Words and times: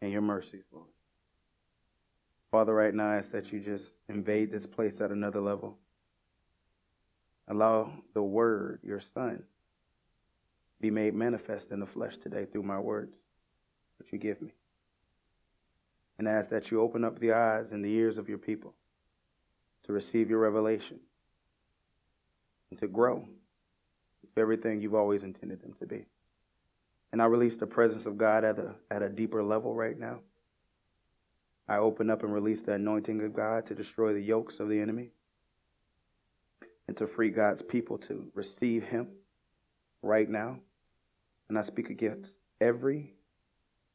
and 0.00 0.10
your 0.10 0.22
mercies, 0.22 0.64
Lord. 0.72 0.86
Father, 2.50 2.74
right 2.74 2.94
now 2.94 3.10
I 3.10 3.16
ask 3.16 3.30
that 3.32 3.52
you 3.52 3.60
just 3.60 3.84
invade 4.08 4.50
this 4.50 4.66
place 4.66 5.00
at 5.00 5.10
another 5.10 5.40
level. 5.40 5.78
Allow 7.46 7.92
the 8.14 8.22
word, 8.22 8.80
your 8.82 9.00
son, 9.14 9.42
be 10.80 10.90
made 10.90 11.14
manifest 11.14 11.70
in 11.70 11.80
the 11.80 11.86
flesh 11.86 12.16
today 12.22 12.46
through 12.46 12.62
my 12.62 12.78
words 12.78 13.14
that 13.98 14.12
you 14.12 14.18
give 14.18 14.40
me. 14.40 14.52
And 16.18 16.28
I 16.28 16.32
ask 16.32 16.50
that 16.50 16.70
you 16.70 16.80
open 16.80 17.04
up 17.04 17.18
the 17.18 17.32
eyes 17.32 17.72
and 17.72 17.84
the 17.84 17.92
ears 17.92 18.18
of 18.18 18.28
your 18.28 18.38
people 18.38 18.74
to 19.84 19.92
receive 19.92 20.28
your 20.28 20.38
revelation 20.38 20.98
and 22.70 22.78
to 22.80 22.86
grow 22.86 23.26
to 24.34 24.40
everything 24.40 24.80
you've 24.80 24.94
always 24.94 25.22
intended 25.22 25.62
them 25.62 25.74
to 25.80 25.86
be. 25.86 26.06
And 27.12 27.20
I 27.20 27.26
release 27.26 27.56
the 27.56 27.66
presence 27.66 28.06
of 28.06 28.18
God 28.18 28.44
at 28.44 28.58
a, 28.58 28.74
at 28.90 29.02
a 29.02 29.08
deeper 29.08 29.42
level 29.42 29.74
right 29.74 29.98
now. 29.98 30.20
I 31.68 31.76
open 31.78 32.10
up 32.10 32.22
and 32.22 32.32
release 32.32 32.62
the 32.62 32.72
anointing 32.72 33.22
of 33.22 33.32
God 33.32 33.66
to 33.66 33.74
destroy 33.74 34.12
the 34.12 34.20
yokes 34.20 34.60
of 34.60 34.68
the 34.68 34.80
enemy 34.80 35.10
and 36.88 36.96
to 36.96 37.06
free 37.06 37.30
God's 37.30 37.62
people 37.62 37.98
to 37.98 38.30
receive 38.34 38.84
Him 38.84 39.08
right 40.02 40.28
now. 40.28 40.58
And 41.48 41.58
I 41.58 41.62
speak 41.62 41.90
against 41.90 42.32
every 42.60 43.14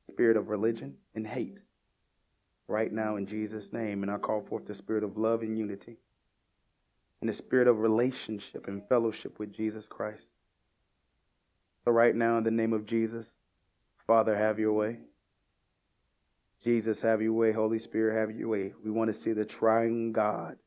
spirit 0.09 0.37
of 0.37 0.49
religion 0.49 0.95
and 1.13 1.25
hate 1.25 1.57
right 2.67 2.91
now 2.91 3.15
in 3.17 3.27
Jesus' 3.27 3.71
name. 3.73 4.03
And 4.03 4.11
I 4.11 4.17
call 4.17 4.41
forth 4.41 4.65
the 4.65 4.75
spirit 4.75 5.03
of 5.03 5.17
love 5.17 5.41
and 5.41 5.57
unity 5.57 5.97
and 7.21 7.29
the 7.29 7.33
spirit 7.33 7.67
of 7.67 7.79
relationship 7.79 8.67
and 8.67 8.87
fellowship 8.87 9.39
with 9.39 9.53
Jesus 9.53 9.85
Christ. 9.87 10.25
So, 11.85 11.91
right 11.91 12.15
now, 12.15 12.39
in 12.39 12.43
the 12.43 12.51
name 12.51 12.73
of 12.73 12.87
Jesus, 12.87 13.27
Father, 14.07 14.35
have 14.35 14.57
your 14.59 14.73
way. 14.73 14.97
Jesus, 16.63 16.99
have 17.01 17.21
your 17.21 17.33
way. 17.33 17.51
Holy 17.51 17.77
Spirit, 17.77 18.15
have 18.19 18.35
your 18.35 18.49
way. 18.49 18.73
We 18.83 18.89
want 18.89 19.13
to 19.13 19.19
see 19.19 19.33
the 19.33 19.45
triune 19.45 20.11
God 20.11 20.57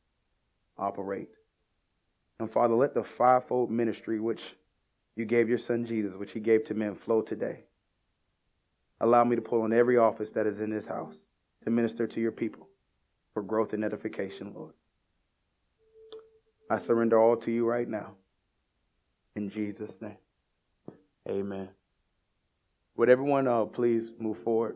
operate. 0.77 1.29
And 2.39 2.49
Father, 2.49 2.73
let 2.73 2.93
the 2.93 3.03
fivefold 3.03 3.69
ministry 3.69 4.21
which 4.21 4.41
you 5.17 5.25
gave 5.25 5.49
your 5.49 5.57
son 5.57 5.85
Jesus, 5.85 6.15
which 6.15 6.31
he 6.31 6.39
gave 6.39 6.63
to 6.65 6.73
men, 6.73 6.95
flow 6.95 7.21
today. 7.21 7.63
Allow 9.01 9.25
me 9.25 9.35
to 9.35 9.41
pull 9.41 9.63
on 9.63 9.73
every 9.73 9.97
office 9.97 10.29
that 10.31 10.47
is 10.47 10.61
in 10.61 10.69
this 10.69 10.85
house 10.85 11.15
to 11.65 11.69
minister 11.69 12.07
to 12.07 12.21
your 12.21 12.31
people 12.31 12.69
for 13.33 13.43
growth 13.43 13.73
and 13.73 13.83
edification, 13.83 14.53
Lord. 14.55 14.73
I 16.69 16.77
surrender 16.77 17.19
all 17.19 17.35
to 17.37 17.51
you 17.51 17.65
right 17.65 17.87
now. 17.87 18.11
In 19.35 19.49
Jesus' 19.49 20.01
name. 20.01 20.17
Amen. 21.27 21.69
Would 22.95 23.09
everyone 23.09 23.47
uh, 23.47 23.65
please 23.65 24.11
move 24.19 24.37
forward? 24.39 24.75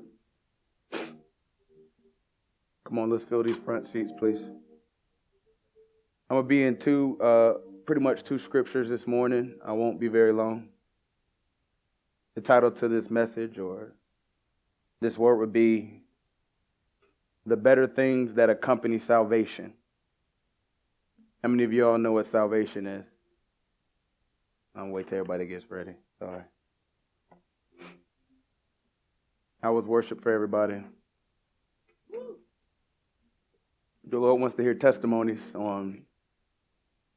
Come 2.86 3.00
on, 3.00 3.10
let's 3.10 3.24
fill 3.24 3.44
these 3.44 3.58
front 3.58 3.88
seats, 3.88 4.12
please. 4.18 4.42
I'm 6.30 6.36
going 6.36 6.44
to 6.44 6.48
be 6.48 6.64
in 6.64 6.78
two, 6.78 7.18
uh, 7.22 7.54
pretty 7.86 8.02
much 8.02 8.24
two 8.24 8.40
scriptures 8.40 8.90
this 8.90 9.08
morning. 9.08 9.56
I 9.66 9.72
won't 9.72 10.00
be 10.00 10.08
very 10.08 10.34
long. 10.34 10.70
The 12.36 12.42
title 12.42 12.72
to 12.72 12.88
this 12.88 13.10
message 13.10 13.58
or 13.60 13.94
this 15.02 15.18
word 15.18 15.38
would 15.38 15.54
be 15.54 16.02
The 17.46 17.58
Better 17.58 17.88
Things 17.88 18.34
That 18.36 18.50
Accompany 18.50 19.00
Salvation. 19.00 19.74
How 21.42 21.50
many 21.50 21.64
of 21.64 21.74
you 21.74 21.88
all 21.88 21.98
know 21.98 22.14
what 22.14 22.26
salvation 22.26 22.88
is? 22.88 23.06
I'm 24.76 24.92
wait 24.92 25.08
till 25.08 25.20
everybody 25.20 25.46
gets 25.46 25.70
ready. 25.70 25.94
Sorry. 26.20 26.42
How 29.62 29.74
was 29.74 29.86
worship 29.86 30.22
for 30.22 30.32
everybody? 30.32 30.84
The 34.10 34.20
Lord 34.20 34.42
wants 34.42 34.56
to 34.58 34.64
hear 34.64 34.74
testimonies 34.74 35.42
on 35.56 36.02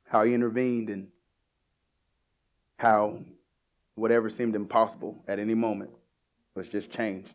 how 0.09 0.23
He 0.25 0.35
intervened 0.35 0.91
and 0.91 1.09
how 2.77 3.19
whatever 3.95 4.31
seemed 4.31 4.55
impossible 4.55 5.25
at 5.27 5.39
any 5.39 5.55
moment 5.55 5.91
was 6.55 6.69
just 6.69 6.91
changed. 6.91 7.33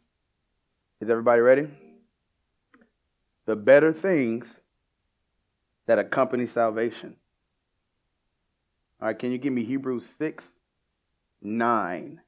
Is 1.02 1.10
everybody 1.10 1.42
ready? 1.42 1.68
The 3.46 3.56
better 3.56 3.92
things 3.92 4.48
that 5.88 6.00
accompany 6.00 6.46
salvation. 6.46 7.16
All 9.02 9.08
right, 9.08 9.18
can 9.18 9.32
you 9.32 9.38
give 9.40 9.52
me 9.54 9.64
Hebrews 9.64 10.06
6 10.18 10.46
9? 11.42 12.22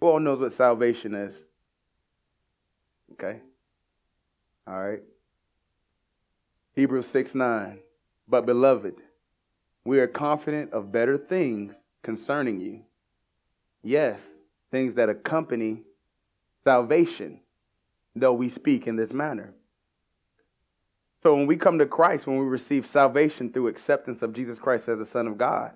Who 0.00 0.06
all 0.06 0.18
knows 0.18 0.40
what 0.40 0.54
salvation 0.54 1.14
is? 1.14 1.34
Okay. 3.12 3.38
All 4.66 4.80
right. 4.80 5.02
Hebrews 6.74 7.06
6 7.06 7.34
9. 7.34 7.78
But 8.26 8.44
beloved, 8.44 8.96
we 9.84 10.00
are 10.00 10.08
confident 10.08 10.72
of 10.72 10.90
better 10.90 11.16
things 11.16 11.74
concerning 12.02 12.60
you. 12.60 12.80
Yes, 13.82 14.18
things 14.70 14.94
that 14.94 15.08
accompany 15.08 15.82
salvation, 16.64 17.40
though 18.16 18.32
we 18.32 18.48
speak 18.48 18.86
in 18.86 18.96
this 18.96 19.12
manner. 19.12 19.54
So 21.24 21.34
when 21.34 21.46
we 21.46 21.56
come 21.56 21.78
to 21.78 21.86
Christ, 21.86 22.26
when 22.26 22.36
we 22.36 22.44
receive 22.44 22.84
salvation 22.84 23.50
through 23.50 23.68
acceptance 23.68 24.20
of 24.20 24.34
Jesus 24.34 24.58
Christ 24.58 24.88
as 24.88 24.98
the 24.98 25.06
Son 25.06 25.26
of 25.26 25.38
God, 25.38 25.72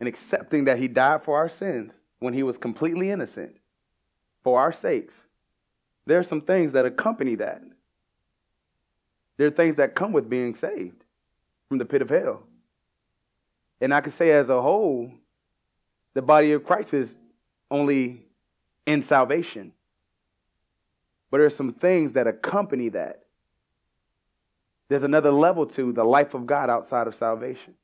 and 0.00 0.08
accepting 0.08 0.64
that 0.64 0.78
He 0.78 0.88
died 0.88 1.22
for 1.22 1.36
our 1.36 1.48
sins 1.48 1.92
when 2.18 2.34
He 2.34 2.42
was 2.42 2.58
completely 2.58 3.12
innocent 3.12 3.56
for 4.42 4.58
our 4.58 4.72
sakes, 4.72 5.14
there 6.04 6.18
are 6.18 6.24
some 6.24 6.40
things 6.40 6.72
that 6.72 6.84
accompany 6.84 7.36
that. 7.36 7.62
There 9.36 9.46
are 9.46 9.52
things 9.52 9.76
that 9.76 9.94
come 9.94 10.10
with 10.12 10.28
being 10.28 10.56
saved 10.56 11.04
from 11.68 11.78
the 11.78 11.84
pit 11.84 12.02
of 12.02 12.10
hell. 12.10 12.42
And 13.80 13.94
I 13.94 14.00
can 14.00 14.12
say, 14.12 14.32
as 14.32 14.48
a 14.48 14.60
whole, 14.60 15.12
the 16.14 16.22
body 16.22 16.52
of 16.52 16.64
Christ 16.64 16.92
is 16.92 17.08
only 17.70 18.26
in 18.84 19.04
salvation. 19.04 19.72
But 21.30 21.38
there 21.38 21.46
are 21.46 21.50
some 21.50 21.72
things 21.72 22.14
that 22.14 22.26
accompany 22.26 22.88
that. 22.88 23.25
There's 24.88 25.02
another 25.02 25.32
level 25.32 25.66
to 25.66 25.92
the 25.92 26.04
life 26.04 26.34
of 26.34 26.46
God 26.46 26.70
outside 26.70 27.06
of 27.06 27.14
salvation. 27.14 27.74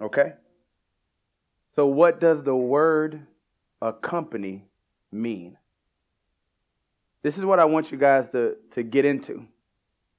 Okay? 0.00 0.32
So, 1.74 1.86
what 1.86 2.20
does 2.20 2.42
the 2.42 2.56
word 2.56 3.20
accompany 3.82 4.64
mean? 5.12 5.58
This 7.22 7.36
is 7.36 7.44
what 7.44 7.58
I 7.58 7.64
want 7.64 7.90
you 7.90 7.98
guys 7.98 8.30
to, 8.30 8.56
to 8.72 8.82
get 8.82 9.04
into. 9.04 9.46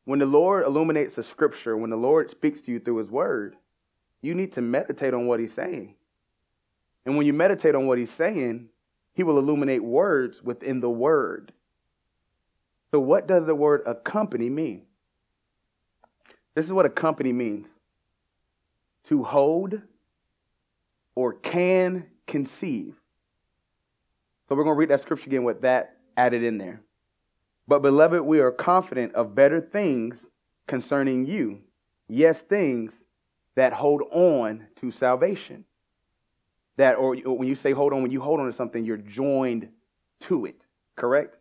When 0.05 0.19
the 0.19 0.25
Lord 0.25 0.65
illuminates 0.65 1.17
a 1.17 1.23
scripture, 1.23 1.75
when 1.75 1.89
the 1.89 1.97
Lord 1.97 2.29
speaks 2.29 2.61
to 2.61 2.71
you 2.71 2.79
through 2.79 2.97
his 2.97 3.09
word, 3.09 3.55
you 4.21 4.35
need 4.35 4.53
to 4.53 4.61
meditate 4.61 5.13
on 5.13 5.27
what 5.27 5.39
he's 5.39 5.53
saying. 5.53 5.95
And 7.05 7.17
when 7.17 7.25
you 7.25 7.33
meditate 7.33 7.75
on 7.75 7.87
what 7.87 7.97
he's 7.97 8.11
saying, 8.11 8.69
he 9.13 9.23
will 9.23 9.39
illuminate 9.39 9.83
words 9.83 10.43
within 10.43 10.79
the 10.79 10.89
word. 10.89 11.53
So, 12.91 12.99
what 12.99 13.27
does 13.27 13.45
the 13.45 13.55
word 13.55 13.83
accompany 13.85 14.49
mean? 14.49 14.86
This 16.57 16.65
is 16.65 16.71
what 16.71 16.87
a 16.87 16.89
company 16.89 17.31
means 17.31 17.67
to 19.09 19.23
hold 19.23 19.79
or 21.13 21.33
can 21.33 22.07
conceive. 22.25 22.95
So, 24.49 24.55
we're 24.55 24.63
going 24.63 24.73
to 24.73 24.79
read 24.79 24.89
that 24.89 25.01
scripture 25.01 25.27
again 25.27 25.43
with 25.43 25.61
that 25.61 25.97
added 26.17 26.41
in 26.41 26.57
there. 26.57 26.81
But, 27.67 27.83
beloved, 27.83 28.21
we 28.21 28.39
are 28.39 28.49
confident 28.49 29.13
of 29.13 29.35
better 29.35 29.61
things 29.61 30.25
concerning 30.65 31.27
you. 31.27 31.59
Yes, 32.07 32.39
things 32.39 32.91
that 33.53 33.73
hold 33.73 34.01
on 34.11 34.65
to 34.77 34.89
salvation. 34.89 35.63
That, 36.77 36.95
or 36.95 37.15
when 37.17 37.47
you 37.47 37.53
say 37.53 37.71
hold 37.71 37.93
on, 37.93 38.01
when 38.01 38.09
you 38.09 38.19
hold 38.19 38.39
on 38.39 38.47
to 38.47 38.53
something, 38.53 38.83
you're 38.83 38.97
joined 38.97 39.69
to 40.21 40.47
it, 40.47 40.65
correct? 40.95 41.37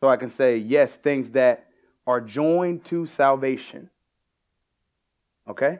So 0.00 0.10
I 0.10 0.18
can 0.18 0.28
say, 0.28 0.58
yes, 0.58 0.92
things 0.92 1.30
that 1.30 1.68
are 2.06 2.20
joined 2.20 2.84
to 2.84 3.06
salvation. 3.06 3.88
Okay? 5.48 5.78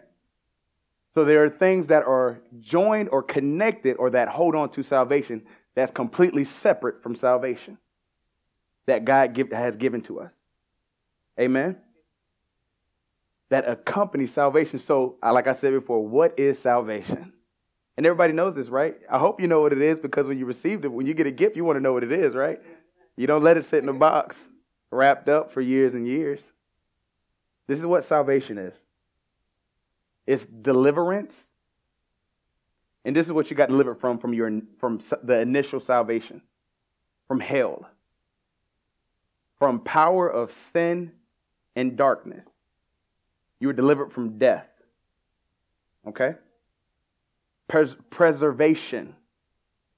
So 1.14 1.25
there 1.25 1.44
are 1.44 1.50
things 1.50 1.88
that 1.88 2.05
are 2.05 2.41
joined 2.61 3.11
or 3.11 3.23
connected 3.23 3.97
or 3.97 4.11
that 4.11 4.29
hold 4.29 4.55
on 4.55 4.70
to 4.70 4.82
salvation 4.82 5.43
that's 5.75 5.93
completely 5.93 6.44
separate 6.44 7.03
from 7.03 7.17
salvation 7.17 7.79
that 8.87 9.05
God 9.05 9.35
give, 9.35 9.53
has 9.53 9.76
given 9.76 10.00
to 10.03 10.20
us. 10.20 10.31
Amen? 11.38 11.76
That 13.50 13.69
accompany 13.69 14.26
salvation. 14.26 14.79
So, 14.79 15.17
like 15.23 15.47
I 15.47 15.55
said 15.55 15.73
before, 15.73 16.06
what 16.06 16.38
is 16.38 16.59
salvation? 16.59 17.32
And 17.97 18.06
everybody 18.06 18.32
knows 18.32 18.55
this, 18.55 18.69
right? 18.69 18.97
I 19.11 19.19
hope 19.19 19.41
you 19.41 19.47
know 19.47 19.61
what 19.61 19.73
it 19.73 19.82
is 19.82 19.99
because 19.99 20.26
when 20.26 20.38
you 20.38 20.47
received 20.47 20.87
it, 20.87 20.88
when 20.88 21.06
you 21.06 21.12
get 21.12 21.26
a 21.26 21.31
gift, 21.31 21.56
you 21.56 21.64
want 21.64 21.76
to 21.76 21.81
know 21.81 21.93
what 21.93 22.03
it 22.03 22.12
is, 22.12 22.35
right? 22.35 22.61
You 23.17 23.26
don't 23.26 23.43
let 23.43 23.59
it 23.59 23.67
sit 23.67 23.82
in 23.82 23.88
a 23.88 23.93
box 23.93 24.37
wrapped 24.91 25.29
up 25.29 25.53
for 25.53 25.61
years 25.61 25.93
and 25.93 26.09
years. 26.09 26.41
This 27.67 27.79
is 27.79 27.85
what 27.85 28.06
salvation 28.06 28.56
is 28.56 28.75
it's 30.27 30.45
deliverance. 30.47 31.35
And 33.05 33.17
this 33.17 33.27
is 33.27 33.33
what 33.33 33.51
you 33.51 33.57
got 33.57 33.69
delivered 33.69 34.01
from 34.01 34.19
from 34.19 34.33
your 34.35 34.61
from 34.79 35.01
the 35.23 35.41
initial 35.41 35.81
salvation 35.81 36.43
from 37.27 37.41
hell 37.41 37.87
from 39.63 39.79
power 39.79 40.29
of 40.29 40.53
sin 40.73 41.13
and 41.77 41.97
darkness. 41.97 42.45
You 43.61 43.69
were 43.69 43.73
delivered 43.73 44.13
from 44.13 44.37
death. 44.37 44.67
Okay? 46.05 46.35
Pres- 47.69 47.95
preservation. 48.11 49.15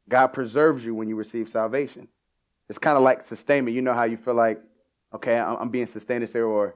God 0.06 0.26
preserves 0.28 0.84
you 0.84 0.94
when 0.94 1.08
you 1.08 1.16
receive 1.16 1.48
salvation. 1.48 2.08
It's 2.68 2.78
kind 2.78 2.98
of 2.98 3.02
like 3.02 3.24
sustainment. 3.24 3.74
You 3.74 3.80
know 3.80 3.94
how 3.94 4.04
you 4.04 4.18
feel 4.18 4.34
like, 4.34 4.60
okay, 5.14 5.38
I'm, 5.38 5.56
I'm 5.56 5.68
being 5.70 5.86
sustained 5.86 6.28
here, 6.28 6.44
or 6.44 6.74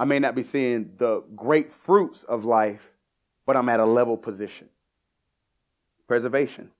I 0.00 0.06
may 0.06 0.18
not 0.18 0.34
be 0.34 0.42
seeing 0.42 0.92
the 0.96 1.22
great 1.36 1.74
fruits 1.84 2.22
of 2.22 2.46
life, 2.46 2.80
but 3.44 3.54
I'm 3.54 3.68
at 3.68 3.80
a 3.80 3.84
level 3.84 4.16
position. 4.16 4.70
Preservation. 6.08 6.70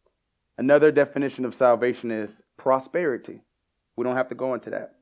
Another 0.57 0.91
definition 0.91 1.45
of 1.45 1.55
salvation 1.55 2.11
is 2.11 2.43
prosperity. 2.57 3.43
We 3.95 4.05
don't 4.05 4.17
have 4.17 4.31
to 4.31 4.35
go 4.35 4.55
into 4.55 4.71
that. 4.71 4.95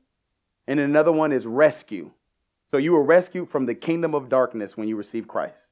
And 0.67 0.81
another 0.81 1.13
one 1.13 1.31
is 1.31 1.47
rescue. 1.47 2.11
So 2.71 2.77
you 2.77 2.91
were 2.91 3.03
rescued 3.03 3.51
from 3.51 3.65
the 3.65 3.73
kingdom 3.73 4.13
of 4.13 4.27
darkness 4.27 4.75
when 4.75 4.89
you 4.89 4.97
received 4.97 5.29
Christ. 5.29 5.69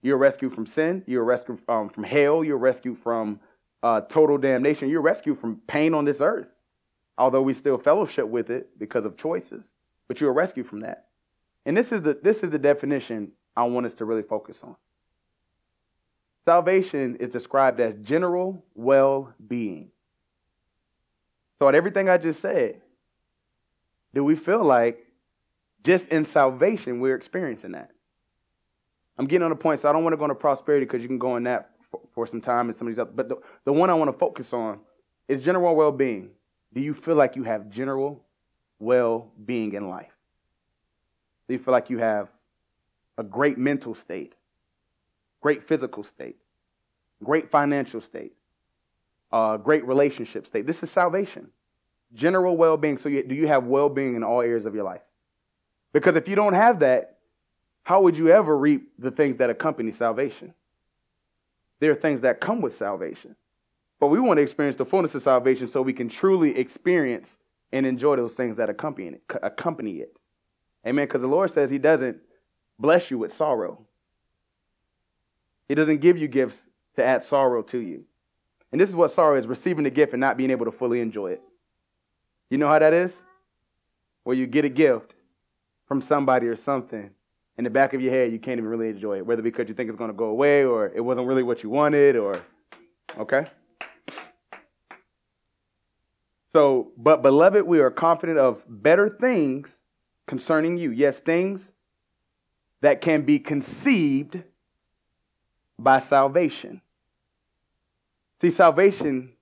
You 0.00 0.12
were 0.12 0.18
rescued 0.18 0.54
from 0.54 0.64
sin. 0.64 1.04
You 1.06 1.18
were 1.18 1.24
rescued 1.24 1.58
um, 1.68 1.90
from 1.90 2.04
hell. 2.04 2.42
You 2.42 2.54
were 2.54 2.58
rescued 2.58 3.00
from 3.02 3.38
uh, 3.82 4.00
total 4.00 4.38
damnation. 4.38 4.88
You're 4.88 5.02
rescued 5.02 5.40
from 5.40 5.60
pain 5.66 5.92
on 5.92 6.06
this 6.06 6.22
earth, 6.22 6.48
although 7.18 7.42
we 7.42 7.52
still 7.52 7.76
fellowship 7.76 8.28
with 8.28 8.48
it 8.48 8.78
because 8.78 9.04
of 9.04 9.18
choices. 9.18 9.66
But 10.08 10.22
you 10.22 10.26
were 10.26 10.32
rescued 10.32 10.68
from 10.68 10.80
that. 10.80 11.05
And 11.66 11.76
this 11.76 11.92
is 11.92 12.00
the 12.00 12.18
this 12.22 12.38
is 12.38 12.50
the 12.50 12.58
definition 12.58 13.32
I 13.56 13.64
want 13.64 13.86
us 13.86 13.94
to 13.94 14.04
really 14.04 14.22
focus 14.22 14.60
on. 14.62 14.76
Salvation 16.46 17.16
is 17.16 17.28
described 17.30 17.80
as 17.80 17.94
general 18.02 18.64
well-being. 18.76 19.90
So, 21.58 21.68
at 21.68 21.74
everything 21.74 22.08
I 22.08 22.18
just 22.18 22.40
said, 22.40 22.80
do 24.14 24.22
we 24.22 24.36
feel 24.36 24.62
like 24.62 25.06
just 25.82 26.06
in 26.08 26.24
salvation 26.24 27.00
we're 27.00 27.16
experiencing 27.16 27.72
that? 27.72 27.90
I'm 29.18 29.26
getting 29.26 29.44
on 29.44 29.50
a 29.50 29.56
point, 29.56 29.80
so 29.80 29.88
I 29.88 29.92
don't 29.92 30.04
want 30.04 30.12
to 30.12 30.18
go 30.18 30.24
into 30.24 30.36
prosperity 30.36 30.86
because 30.86 31.02
you 31.02 31.08
can 31.08 31.18
go 31.18 31.36
in 31.36 31.44
that 31.44 31.70
for, 31.90 32.00
for 32.14 32.26
some 32.28 32.40
time 32.40 32.68
and 32.68 32.76
some 32.76 32.86
of 32.86 32.94
these 32.94 33.00
other. 33.00 33.10
But 33.12 33.28
the, 33.28 33.36
the 33.64 33.72
one 33.72 33.90
I 33.90 33.94
want 33.94 34.12
to 34.12 34.16
focus 34.16 34.52
on 34.52 34.78
is 35.26 35.42
general 35.42 35.74
well 35.74 35.90
being. 35.90 36.30
Do 36.72 36.80
you 36.80 36.94
feel 36.94 37.16
like 37.16 37.34
you 37.34 37.42
have 37.42 37.70
general 37.70 38.22
well 38.78 39.32
being 39.44 39.72
in 39.72 39.88
life? 39.88 40.15
Do 41.48 41.54
you 41.54 41.58
feel 41.58 41.72
like 41.72 41.90
you 41.90 41.98
have 41.98 42.28
a 43.18 43.22
great 43.22 43.58
mental 43.58 43.94
state, 43.94 44.34
great 45.40 45.66
physical 45.66 46.04
state, 46.04 46.36
great 47.22 47.50
financial 47.50 48.00
state, 48.00 48.32
uh, 49.32 49.56
great 49.56 49.86
relationship 49.86 50.46
state? 50.46 50.66
This 50.66 50.82
is 50.82 50.90
salvation. 50.90 51.48
General 52.14 52.56
well 52.56 52.76
being. 52.76 52.98
So, 52.98 53.08
you, 53.08 53.22
do 53.22 53.34
you 53.34 53.48
have 53.48 53.64
well 53.64 53.88
being 53.88 54.16
in 54.16 54.22
all 54.22 54.40
areas 54.40 54.66
of 54.66 54.74
your 54.74 54.84
life? 54.84 55.02
Because 55.92 56.16
if 56.16 56.28
you 56.28 56.36
don't 56.36 56.54
have 56.54 56.80
that, 56.80 57.18
how 57.82 58.02
would 58.02 58.16
you 58.16 58.30
ever 58.30 58.56
reap 58.56 58.90
the 58.98 59.10
things 59.10 59.38
that 59.38 59.48
accompany 59.48 59.92
salvation? 59.92 60.52
There 61.80 61.90
are 61.90 61.96
things 61.96 62.22
that 62.22 62.40
come 62.40 62.60
with 62.60 62.76
salvation. 62.76 63.36
But 63.98 64.08
we 64.08 64.20
want 64.20 64.38
to 64.38 64.42
experience 64.42 64.76
the 64.76 64.84
fullness 64.84 65.14
of 65.14 65.22
salvation 65.22 65.68
so 65.68 65.82
we 65.82 65.92
can 65.92 66.08
truly 66.08 66.56
experience 66.58 67.28
and 67.72 67.86
enjoy 67.86 68.16
those 68.16 68.34
things 68.34 68.56
that 68.56 68.68
accompany 68.68 69.08
it. 69.08 69.22
Accompany 69.42 69.98
it. 69.98 70.16
Amen. 70.86 71.06
Because 71.06 71.20
the 71.20 71.26
Lord 71.26 71.52
says 71.52 71.70
He 71.70 71.78
doesn't 71.78 72.18
bless 72.78 73.10
you 73.10 73.18
with 73.18 73.34
sorrow. 73.34 73.84
He 75.68 75.74
doesn't 75.74 76.00
give 76.00 76.16
you 76.16 76.28
gifts 76.28 76.58
to 76.96 77.04
add 77.04 77.24
sorrow 77.24 77.62
to 77.62 77.78
you. 77.78 78.04
And 78.72 78.80
this 78.80 78.88
is 78.88 78.96
what 78.96 79.12
sorrow 79.12 79.38
is 79.38 79.46
receiving 79.46 79.84
the 79.84 79.90
gift 79.90 80.12
and 80.12 80.20
not 80.20 80.36
being 80.36 80.50
able 80.50 80.66
to 80.66 80.72
fully 80.72 81.00
enjoy 81.00 81.32
it. 81.32 81.42
You 82.50 82.58
know 82.58 82.68
how 82.68 82.78
that 82.78 82.92
is? 82.92 83.12
Where 84.24 84.36
you 84.36 84.46
get 84.46 84.64
a 84.64 84.68
gift 84.68 85.14
from 85.86 86.00
somebody 86.02 86.46
or 86.46 86.56
something, 86.56 87.10
in 87.58 87.64
the 87.64 87.70
back 87.70 87.94
of 87.94 88.00
your 88.00 88.12
head, 88.12 88.32
you 88.32 88.38
can't 88.38 88.58
even 88.58 88.68
really 88.68 88.88
enjoy 88.88 89.18
it, 89.18 89.26
whether 89.26 89.42
because 89.42 89.68
you 89.68 89.74
think 89.74 89.88
it's 89.88 89.98
going 89.98 90.10
to 90.10 90.16
go 90.16 90.26
away 90.26 90.64
or 90.64 90.86
it 90.94 91.00
wasn't 91.00 91.26
really 91.26 91.42
what 91.42 91.62
you 91.62 91.70
wanted 91.70 92.16
or, 92.16 92.42
okay? 93.18 93.46
So, 96.52 96.92
but 96.96 97.22
beloved, 97.22 97.66
we 97.66 97.80
are 97.80 97.90
confident 97.90 98.38
of 98.38 98.62
better 98.68 99.08
things 99.08 99.74
concerning 100.26 100.78
you. 100.78 100.90
Yes, 100.90 101.18
things 101.18 101.60
that 102.80 103.00
can 103.00 103.22
be 103.22 103.38
conceived 103.38 104.42
by 105.78 106.00
salvation. 106.00 106.80
See, 108.40 108.50
salvation 108.50 109.32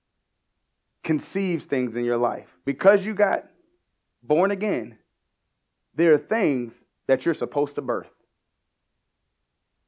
conceives 1.03 1.65
things 1.65 1.95
in 1.97 2.05
your 2.05 2.17
life. 2.17 2.49
Because 2.65 3.05
you 3.05 3.15
got 3.15 3.45
born 4.23 4.51
again, 4.51 4.99
there 5.95 6.15
are 6.15 6.19
things 6.19 6.73
that 7.07 7.25
you're 7.25 7.35
supposed 7.35 7.75
to 7.77 7.83
birth. 7.83 8.11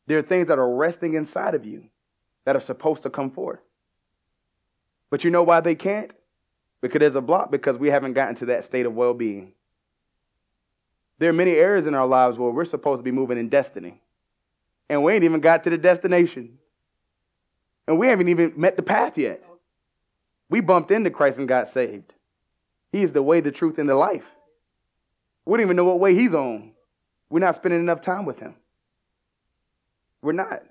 There 0.07 0.19
are 0.19 0.23
things 0.23 0.49
that 0.49 0.59
are 0.59 0.75
resting 0.75 1.15
inside 1.15 1.55
of 1.55 1.65
you 1.65 1.85
that 2.45 2.55
are 2.55 2.61
supposed 2.61 3.03
to 3.03 3.11
come 3.11 3.31
forth. 3.31 3.61
But 5.11 5.25
you 5.25 5.31
know 5.31 5.43
why 5.43 5.61
they 5.61 5.75
can't? 5.75 6.13
Because 6.81 7.01
there's 7.01 7.17
a 7.17 7.21
block 7.21 7.51
because 7.51 7.79
we 7.79 7.89
haven't 7.89 8.13
gotten 8.13 8.37
to 8.37 8.47
that 8.47 8.65
state 8.65 8.87
of 8.87 8.95
well 8.95 9.15
being. 9.15 9.53
There 11.19 11.31
are 11.31 11.35
many 11.35 11.53
areas 11.53 11.87
in 11.87 11.95
our 11.95 12.07
lives 12.07 12.39
where 12.39 12.51
we're 12.51 12.65
supposed 12.65 12.99
to 12.99 13.03
be 13.03 13.11
moving 13.11 13.39
in 13.39 13.49
destiny. 13.49 14.01
And 14.89 15.03
we 15.03 15.15
ain't 15.15 15.25
even 15.25 15.41
got 15.41 15.65
to 15.65 15.71
the 15.71 15.79
destination. 15.79 16.59
And 17.87 17.99
we 17.99 18.07
haven't 18.09 18.29
even 18.29 18.53
met 18.57 18.77
the 18.77 18.83
path 18.83 19.17
yet. 19.17 19.43
We 20.49 20.61
bumped 20.61 20.91
into 20.91 21.11
Christ 21.11 21.39
and 21.39 21.49
got 21.49 21.73
saved. 21.73 22.13
He 22.93 23.03
is 23.03 23.13
the 23.13 23.23
way, 23.23 23.41
the 23.41 23.51
truth, 23.51 23.79
and 23.79 23.89
the 23.89 23.95
life. 23.95 24.25
We 25.45 25.57
don't 25.57 25.67
even 25.67 25.77
know 25.77 25.85
what 25.85 26.01
way 26.01 26.15
he's 26.15 26.35
on. 26.35 26.73
We're 27.31 27.41
not 27.41 27.57
spending 27.57 27.81
enough 27.81 28.01
time 28.01 28.25
with 28.25 28.39
him. 28.39 28.55
We're 30.23 30.33
not. 30.33 30.63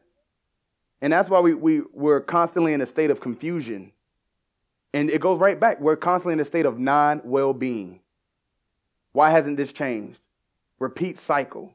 And 1.01 1.11
that's 1.11 1.29
why 1.29 1.39
we, 1.39 1.53
we, 1.53 1.81
we're 1.93 2.21
constantly 2.21 2.73
in 2.73 2.81
a 2.81 2.85
state 2.85 3.11
of 3.11 3.19
confusion. 3.19 3.91
And 4.93 5.09
it 5.09 5.19
goes 5.19 5.39
right 5.39 5.59
back. 5.59 5.79
We're 5.81 5.97
constantly 5.97 6.33
in 6.33 6.39
a 6.39 6.45
state 6.45 6.65
of 6.65 6.79
non 6.79 7.21
well 7.23 7.53
being. 7.53 7.99
Why 9.11 9.29
hasn't 9.29 9.57
this 9.57 9.71
changed? 9.71 10.19
Repeat 10.79 11.19
cycle 11.19 11.73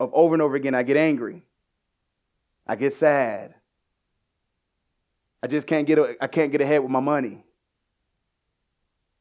of 0.00 0.10
over 0.14 0.34
and 0.34 0.42
over 0.42 0.56
again. 0.56 0.74
I 0.74 0.82
get 0.82 0.96
angry. 0.96 1.42
I 2.66 2.76
get 2.76 2.94
sad. 2.94 3.54
I 5.42 5.46
just 5.46 5.66
can't 5.66 5.86
get 5.86 5.98
I 6.20 6.26
can't 6.26 6.52
get 6.52 6.60
ahead 6.60 6.82
with 6.82 6.90
my 6.90 7.00
money. 7.00 7.44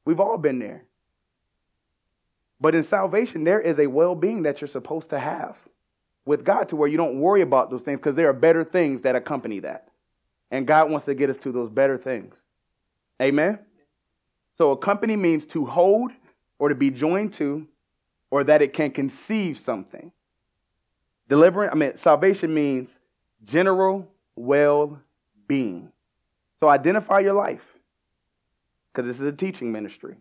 We've 0.06 0.20
all 0.20 0.38
been 0.38 0.60
there. 0.60 0.84
But 2.60 2.76
in 2.76 2.84
salvation, 2.84 3.44
there 3.44 3.60
is 3.60 3.80
a 3.80 3.88
well 3.88 4.16
being 4.16 4.44
that 4.44 4.62
you're 4.62 4.68
supposed 4.68 5.10
to 5.10 5.20
have 5.20 5.58
with 6.26 6.44
God 6.44 6.70
to 6.70 6.76
where 6.76 6.88
you 6.88 6.98
don't 6.98 7.20
worry 7.20 7.42
about 7.42 7.72
those 7.72 7.82
things 7.82 8.00
because 8.00 8.16
there 8.16 8.30
are 8.30 8.34
better 8.34 8.64
things 8.64 9.02
that 9.02 9.16
accompany 9.16 9.60
that. 9.62 9.88
And 10.52 10.68
God 10.68 10.92
wants 10.92 11.06
to 11.06 11.16
get 11.16 11.30
us 11.30 11.38
to 11.38 11.52
those 11.52 11.70
better 11.70 11.98
things. 11.98 12.36
Amen? 13.22 13.60
So, 14.58 14.72
accompany 14.72 15.16
means 15.16 15.46
to 15.48 15.66
hold 15.66 16.12
or 16.60 16.70
to 16.70 16.76
be 16.76 16.92
joined 16.92 17.34
to 17.34 17.68
or 18.32 18.44
that 18.46 18.62
it 18.62 18.74
can 18.74 18.90
conceive 18.90 19.60
something. 19.60 20.12
Deliverance, 21.30 21.72
I 21.72 21.76
mean, 21.76 21.98
salvation 21.98 22.54
means 22.54 22.90
general 23.44 24.08
well 24.36 25.00
being. 25.48 25.92
So, 26.60 26.70
identify 26.70 27.20
your 27.20 27.34
life 27.34 27.64
because 28.92 29.08
this 29.08 29.22
is 29.22 29.28
a 29.28 29.36
teaching 29.36 29.72
ministry. 29.72 30.16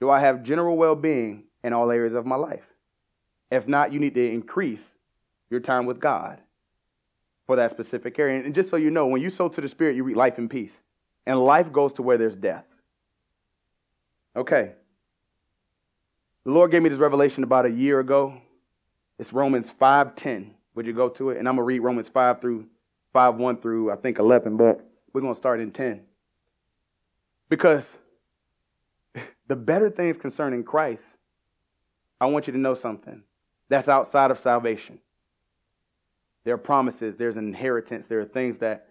Do 0.00 0.10
I 0.10 0.20
have 0.20 0.42
general 0.42 0.76
well 0.76 0.94
being 0.94 1.44
in 1.62 1.72
all 1.72 1.90
areas 1.90 2.14
of 2.14 2.26
my 2.26 2.36
life? 2.36 2.64
If 3.50 3.66
not, 3.66 3.92
you 3.92 3.98
need 3.98 4.14
to 4.14 4.30
increase 4.30 4.82
your 5.50 5.60
time 5.60 5.86
with 5.86 6.00
God 6.00 6.38
for 7.46 7.56
that 7.56 7.70
specific 7.70 8.18
area. 8.18 8.42
And 8.44 8.54
just 8.54 8.70
so 8.70 8.76
you 8.76 8.90
know, 8.90 9.06
when 9.06 9.22
you 9.22 9.30
sow 9.30 9.48
to 9.48 9.60
the 9.60 9.68
Spirit, 9.68 9.96
you 9.96 10.04
reap 10.04 10.16
life 10.16 10.38
and 10.38 10.50
peace. 10.50 10.72
And 11.26 11.38
life 11.38 11.72
goes 11.72 11.92
to 11.94 12.02
where 12.02 12.18
there's 12.18 12.36
death. 12.36 12.64
Okay. 14.36 14.72
The 16.44 16.50
Lord 16.50 16.70
gave 16.70 16.82
me 16.82 16.90
this 16.90 16.98
revelation 16.98 17.42
about 17.42 17.64
a 17.64 17.70
year 17.70 18.00
ago. 18.00 18.40
It's 19.18 19.32
Romans 19.32 19.70
5:10. 19.70 20.54
Would 20.74 20.86
you 20.86 20.92
go 20.92 21.08
to 21.08 21.30
it? 21.30 21.38
And 21.38 21.48
I'm 21.48 21.54
gonna 21.54 21.64
read 21.64 21.78
Romans 21.78 22.08
5 22.08 22.40
through 22.40 22.66
5, 23.12 23.36
1 23.36 23.56
through 23.58 23.90
I 23.90 23.96
think 23.96 24.18
11, 24.18 24.56
but 24.56 24.86
we're 25.12 25.22
gonna 25.22 25.34
start 25.34 25.60
in 25.60 25.70
10. 25.70 26.04
Because 27.48 27.86
the 29.46 29.56
better 29.56 29.88
things 29.88 30.18
concerning 30.18 30.64
Christ, 30.64 31.02
I 32.20 32.26
want 32.26 32.46
you 32.46 32.52
to 32.52 32.58
know 32.58 32.74
something. 32.74 33.22
That's 33.68 33.88
outside 33.88 34.30
of 34.30 34.38
salvation. 34.38 34.98
There 36.44 36.54
are 36.54 36.58
promises, 36.58 37.16
there's 37.16 37.36
an 37.36 37.46
inheritance, 37.46 38.06
there 38.06 38.20
are 38.20 38.26
things 38.26 38.58
that 38.58 38.88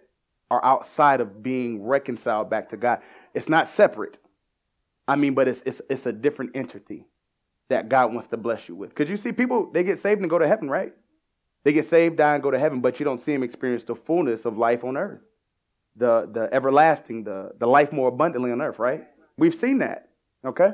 are 0.49 0.63
outside 0.65 1.21
of 1.21 1.43
being 1.43 1.83
reconciled 1.83 2.49
back 2.49 2.69
to 2.69 2.77
God. 2.77 3.01
It's 3.35 3.47
not 3.47 3.67
separate. 3.67 4.17
I 5.07 5.17
mean, 5.17 5.35
but 5.35 5.47
it's, 5.47 5.61
it's, 5.65 5.81
it's 5.87 6.05
a 6.07 6.11
different 6.11 6.55
entity 6.55 7.05
that 7.73 7.89
God 7.89 8.13
wants 8.13 8.29
to 8.29 8.37
bless 8.37 8.69
you 8.69 8.75
with. 8.75 8.89
Because 8.89 9.09
you 9.09 9.17
see, 9.17 9.31
people, 9.31 9.71
they 9.71 9.83
get 9.83 9.99
saved 9.99 10.21
and 10.21 10.29
go 10.29 10.37
to 10.37 10.47
heaven, 10.47 10.69
right? 10.69 10.93
They 11.63 11.73
get 11.73 11.87
saved, 11.87 12.17
die, 12.17 12.35
and 12.35 12.43
go 12.43 12.51
to 12.51 12.59
heaven, 12.59 12.81
but 12.81 12.99
you 12.99 13.03
don't 13.03 13.19
see 13.19 13.33
them 13.33 13.41
experience 13.41 13.83
the 13.83 13.95
fullness 13.95 14.45
of 14.45 14.57
life 14.57 14.83
on 14.83 14.95
earth, 14.95 15.21
the, 15.95 16.29
the 16.31 16.49
everlasting, 16.53 17.23
the, 17.23 17.51
the 17.57 17.67
life 17.67 17.91
more 17.91 18.09
abundantly 18.09 18.51
on 18.51 18.61
earth, 18.61 18.79
right? 18.79 19.07
We've 19.37 19.55
seen 19.55 19.79
that. 19.79 20.09
Okay? 20.45 20.73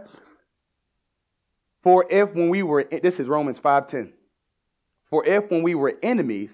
For 1.84 2.06
if 2.10 2.34
when 2.34 2.50
we 2.50 2.64
were, 2.64 2.84
this 2.84 3.20
is 3.20 3.28
Romans 3.28 3.60
5.10. 3.60 4.12
For 5.10 5.26
if 5.26 5.50
when 5.50 5.64
we 5.64 5.76
were 5.76 5.98
enemies, 6.04 6.52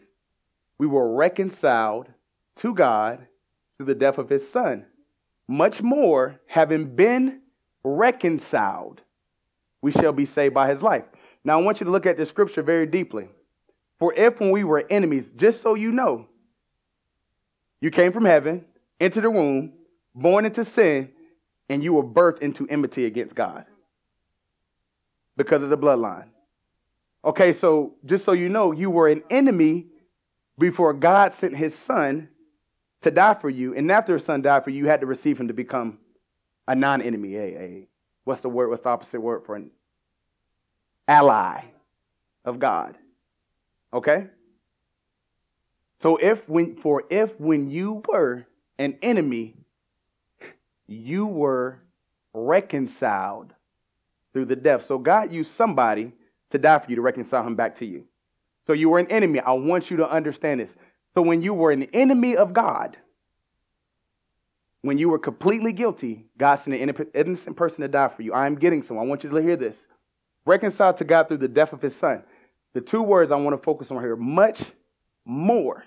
we 0.78 0.86
were 0.86 1.14
reconciled 1.16 2.10
to 2.58 2.74
God 2.74 3.26
through 3.78 3.88
the 3.88 3.96
death 3.96 4.18
of 4.18 4.30
his 4.30 4.48
son, 4.50 4.86
much 5.48 5.82
more, 5.82 6.40
having 6.48 6.96
been 6.96 7.42
reconciled, 7.84 9.02
we 9.86 9.92
shall 9.92 10.12
be 10.12 10.26
saved 10.26 10.56
by 10.56 10.68
his 10.68 10.82
life. 10.82 11.04
Now, 11.44 11.60
I 11.60 11.62
want 11.62 11.80
you 11.80 11.86
to 11.86 11.92
look 11.92 12.08
at 12.08 12.18
the 12.18 12.26
scripture 12.26 12.64
very 12.64 12.88
deeply. 12.88 13.28
For 14.00 14.16
if 14.16 14.40
when 14.40 14.50
we 14.50 14.64
were 14.64 14.84
enemies, 14.90 15.26
just 15.36 15.62
so 15.62 15.76
you 15.76 15.92
know, 15.92 16.26
you 17.82 17.92
came 17.92 18.12
from 18.12 18.26
heaven, 18.26 18.66
into 19.00 19.22
the 19.22 19.30
womb, 19.30 19.74
born 20.16 20.44
into 20.44 20.66
sin, 20.66 21.12
and 21.70 21.84
you 21.84 21.94
were 21.94 22.04
birthed 22.04 22.40
into 22.40 22.68
enmity 22.68 23.06
against 23.06 23.36
God 23.36 23.66
because 25.38 25.62
of 25.62 25.70
the 25.70 25.78
bloodline. 25.78 26.30
Okay, 27.24 27.54
so 27.54 27.94
just 28.06 28.26
so 28.26 28.32
you 28.32 28.50
know, 28.50 28.72
you 28.72 28.90
were 28.90 29.08
an 29.08 29.22
enemy 29.30 29.86
before 30.58 30.94
God 30.94 31.36
sent 31.36 31.56
his 31.56 31.76
son 31.76 32.30
to 33.04 33.12
die 33.12 33.36
for 33.36 33.52
you. 33.52 33.76
And 33.76 33.92
after 33.92 34.16
his 34.16 34.26
son 34.26 34.42
died 34.42 34.64
for 34.64 34.72
you, 34.72 34.80
you 34.80 34.88
had 34.88 35.02
to 35.02 35.06
receive 35.06 35.40
him 35.40 35.50
to 35.50 35.54
become 35.54 36.00
a 36.68 36.74
non 36.74 37.04
enemy. 37.04 37.36
A, 37.36 37.88
what's 38.26 38.42
the 38.42 38.50
word? 38.50 38.70
What's 38.70 38.84
the 38.84 38.90
opposite 38.90 39.22
word 39.22 39.46
for 39.46 39.56
an 39.56 39.72
ally 41.08 41.64
of 42.44 42.60
God? 42.60 42.98
Okay? 43.94 44.28
So 46.02 46.18
if 46.18 46.48
when 46.50 46.76
for 46.76 47.04
if 47.10 47.40
when 47.40 47.70
you 47.70 48.04
were 48.08 48.46
an 48.78 48.98
enemy, 49.02 49.56
you 50.88 51.26
were 51.26 51.80
reconciled 52.34 53.54
through 54.34 54.46
the 54.46 54.56
death. 54.56 54.86
So 54.86 54.98
God 54.98 55.32
used 55.32 55.56
somebody 55.56 56.12
to 56.50 56.58
die 56.58 56.78
for 56.80 56.90
you 56.90 56.98
to 56.98 57.02
reconcile 57.02 57.48
him 57.48 57.56
back 57.56 57.78
to 57.78 57.86
you. 57.86 58.04
So 58.68 58.74
you 58.74 58.90
were 58.90 59.00
an 59.00 59.10
enemy. 59.10 59.40
I 59.40 59.52
want 59.54 59.90
you 59.90 59.98
to 59.98 60.10
understand 60.10 60.60
this. 60.60 60.72
So 61.14 61.22
when 61.22 61.42
you 61.42 61.54
were 61.54 61.72
an 61.72 61.84
enemy 61.94 62.36
of 62.36 62.52
God, 62.52 62.98
when 64.86 65.00
you 65.00 65.10
were 65.10 65.18
completely 65.18 65.74
guilty, 65.74 66.26
God 66.38 66.58
sent 66.58 66.80
an 66.80 67.08
innocent 67.16 67.56
person 67.56 67.82
to 67.82 67.88
die 67.88 68.08
for 68.08 68.22
you. 68.22 68.34
I 68.34 68.46
am 68.46 68.56
getting 68.56 68.84
some. 68.84 69.00
I 69.00 69.02
want 69.02 69.24
you 69.24 69.32
to 69.32 69.36
hear 69.38 69.56
this. 69.56 69.76
Reconciled 70.46 70.98
to 70.98 71.04
God 71.04 71.28
through 71.28 71.38
the 71.38 71.48
death 71.48 71.74
of 71.74 71.82
his 71.82 71.96
son. 71.96 72.22
The 72.74 72.82
two 72.82 73.02
words 73.02 73.32
I 73.32 73.36
want 73.36 73.60
to 73.60 73.64
focus 73.64 73.90
on 73.90 74.00
here 74.02 74.16
much 74.16 74.64
more. 75.26 75.84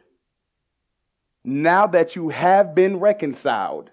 Now 1.45 1.87
that 1.87 2.17
you 2.17 2.31
have 2.31 2.75
been 2.75 2.99
reconciled, 2.99 3.91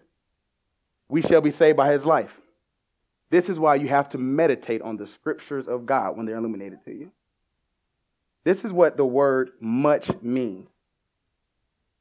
we 1.08 1.22
shall 1.22 1.42
be 1.42 1.52
saved 1.52 1.78
by 1.78 1.92
his 1.92 2.04
life. 2.04 2.32
This 3.30 3.48
is 3.48 3.60
why 3.60 3.76
you 3.76 3.88
have 3.88 4.10
to 4.10 4.18
meditate 4.18 4.82
on 4.82 4.98
the 4.98 5.06
scriptures 5.06 5.68
of 5.68 5.86
God 5.86 6.18
when 6.18 6.26
they're 6.26 6.38
illuminated 6.38 6.84
to 6.86 6.92
you. 6.92 7.12
This 8.44 8.66
is 8.66 8.74
what 8.74 8.98
the 8.98 9.06
word 9.06 9.52
much 9.60 10.10
means 10.24 10.72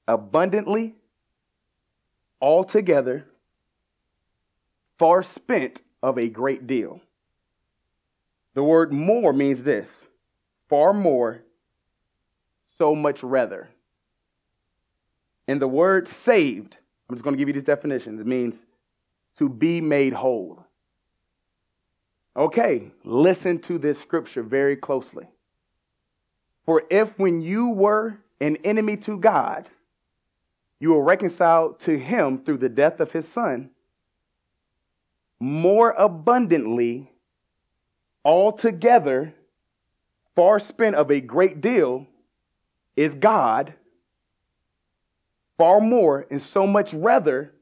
abundantly, 0.09 0.95
altogether, 2.41 3.27
far 4.99 5.23
spent 5.23 5.81
of 6.03 6.19
a 6.19 6.29
great 6.29 6.67
deal. 6.67 7.01
The 8.55 8.63
word 8.63 8.93
more 8.93 9.33
means 9.33 9.63
this 9.63 9.91
far 10.69 10.93
more, 10.93 11.43
so 12.79 12.95
much 12.95 13.23
rather. 13.23 13.69
And 15.47 15.61
the 15.61 15.69
word 15.69 16.09
saved, 16.09 16.77
I'm 17.09 17.17
just 17.17 17.23
going 17.23 17.35
to 17.35 17.39
give 17.39 17.49
you 17.49 17.55
these 17.55 17.65
definitions. 17.65 18.21
It 18.21 18.27
means 18.27 18.57
to 19.39 19.49
be 19.49 19.81
made 19.81 20.13
whole. 20.13 20.65
Okay, 22.37 22.91
listen 23.05 23.61
to 23.61 23.79
this 23.79 24.01
scripture 24.01 24.43
very 24.43 24.77
closely. 24.77 25.29
For 26.65 26.85
if 26.91 27.17
when 27.19 27.43
you 27.43 27.69
were 27.69 28.19
an 28.41 28.57
enemy 28.65 28.97
to 28.99 29.19
God, 29.19 29.69
you 30.85 30.93
were 30.93 31.03
reconciled 31.03 31.81
to 31.81 31.99
him 31.99 32.45
through 32.45 32.59
the 32.59 32.69
death 32.69 33.01
of 33.01 33.11
his 33.11 33.27
son, 33.27 33.71
more 35.41 35.93
abundantly, 35.93 37.11
altogether, 38.23 39.33
far 40.37 40.61
spent 40.61 40.95
of 40.95 41.11
a 41.11 41.23
great 41.23 41.63
deal, 41.63 42.07
is 42.97 43.15
God, 43.15 43.73
far 45.57 45.81
more 45.81 46.27
and 46.31 46.43
so 46.43 46.67
much 46.67 46.93
rather, 46.93 47.55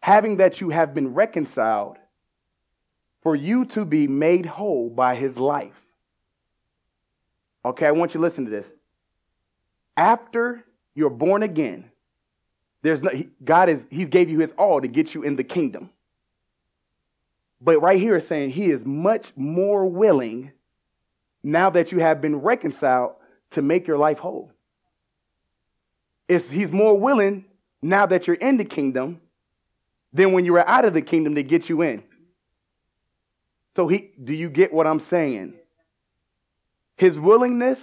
having 0.00 0.38
that 0.38 0.60
you 0.60 0.70
have 0.70 0.92
been 0.92 1.14
reconciled, 1.14 1.96
for 3.22 3.36
you 3.36 3.66
to 3.66 3.84
be 3.84 4.08
made 4.08 4.46
whole 4.46 4.90
by 4.90 5.14
his 5.14 5.38
life. 5.38 5.80
Okay, 7.64 7.86
I 7.86 7.92
want 7.92 8.14
you 8.14 8.18
to 8.18 8.26
listen 8.26 8.46
to 8.46 8.50
this. 8.50 8.66
After 9.96 10.64
you're 10.96 11.08
born 11.08 11.44
again, 11.44 11.91
there's 12.82 13.02
no, 13.02 13.10
God 13.44 13.68
is 13.68 13.86
He's 13.90 14.08
gave 14.08 14.28
you 14.28 14.40
His 14.40 14.52
all 14.58 14.80
to 14.80 14.88
get 14.88 15.14
you 15.14 15.22
in 15.22 15.36
the 15.36 15.44
kingdom. 15.44 15.90
But 17.60 17.80
right 17.80 18.00
here 18.00 18.16
is 18.16 18.26
saying 18.26 18.50
He 18.50 18.70
is 18.70 18.84
much 18.84 19.32
more 19.36 19.86
willing 19.86 20.52
now 21.42 21.70
that 21.70 21.92
you 21.92 21.98
have 22.00 22.20
been 22.20 22.36
reconciled 22.36 23.14
to 23.50 23.62
make 23.62 23.86
your 23.86 23.98
life 23.98 24.18
whole. 24.18 24.52
It's, 26.28 26.48
he's 26.48 26.70
more 26.70 26.98
willing 26.98 27.44
now 27.82 28.06
that 28.06 28.26
you're 28.26 28.36
in 28.36 28.56
the 28.56 28.64
kingdom 28.64 29.20
than 30.12 30.32
when 30.32 30.44
you 30.44 30.52
were 30.52 30.66
out 30.68 30.84
of 30.84 30.94
the 30.94 31.02
kingdom 31.02 31.34
to 31.34 31.42
get 31.42 31.68
you 31.68 31.82
in. 31.82 32.02
So 33.74 33.88
he 33.88 34.10
do 34.22 34.32
you 34.32 34.50
get 34.50 34.72
what 34.72 34.86
I'm 34.86 35.00
saying? 35.00 35.54
His 36.96 37.18
willingness 37.18 37.80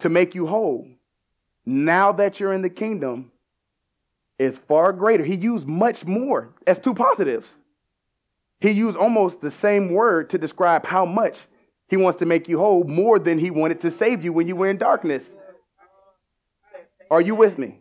to 0.00 0.08
make 0.08 0.34
you 0.34 0.46
whole 0.46 0.88
now 1.66 2.12
that 2.12 2.40
you're 2.40 2.52
in 2.52 2.62
the 2.62 2.70
kingdom 2.70 3.32
is 4.38 4.58
far 4.68 4.92
greater. 4.92 5.24
He 5.24 5.34
used 5.34 5.66
much 5.66 6.04
more 6.04 6.50
as 6.66 6.78
two 6.78 6.94
positives. 6.94 7.46
He 8.60 8.70
used 8.70 8.96
almost 8.96 9.40
the 9.40 9.50
same 9.50 9.92
word 9.92 10.30
to 10.30 10.38
describe 10.38 10.86
how 10.86 11.04
much 11.04 11.36
he 11.88 11.96
wants 11.96 12.18
to 12.18 12.26
make 12.26 12.48
you 12.48 12.58
whole 12.58 12.84
more 12.84 13.18
than 13.18 13.38
he 13.38 13.50
wanted 13.50 13.80
to 13.80 13.90
save 13.90 14.24
you 14.24 14.32
when 14.32 14.46
you 14.46 14.56
were 14.56 14.68
in 14.68 14.78
darkness. 14.78 15.24
Are 17.10 17.20
you 17.20 17.34
with 17.34 17.58
me? 17.58 17.78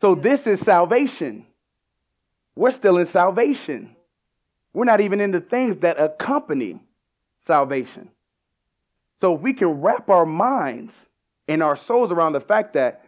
So, 0.00 0.14
this 0.14 0.46
is 0.46 0.60
salvation. 0.60 1.46
We're 2.54 2.70
still 2.70 2.98
in 2.98 3.06
salvation. 3.06 3.96
We're 4.72 4.84
not 4.84 5.00
even 5.00 5.20
in 5.20 5.30
the 5.30 5.40
things 5.40 5.78
that 5.78 5.98
accompany 5.98 6.80
salvation. 7.46 8.10
So, 9.20 9.32
we 9.32 9.54
can 9.54 9.80
wrap 9.80 10.10
our 10.10 10.26
minds 10.26 10.94
and 11.48 11.62
our 11.62 11.76
souls 11.76 12.10
around 12.10 12.32
the 12.32 12.40
fact 12.40 12.74
that 12.74 13.04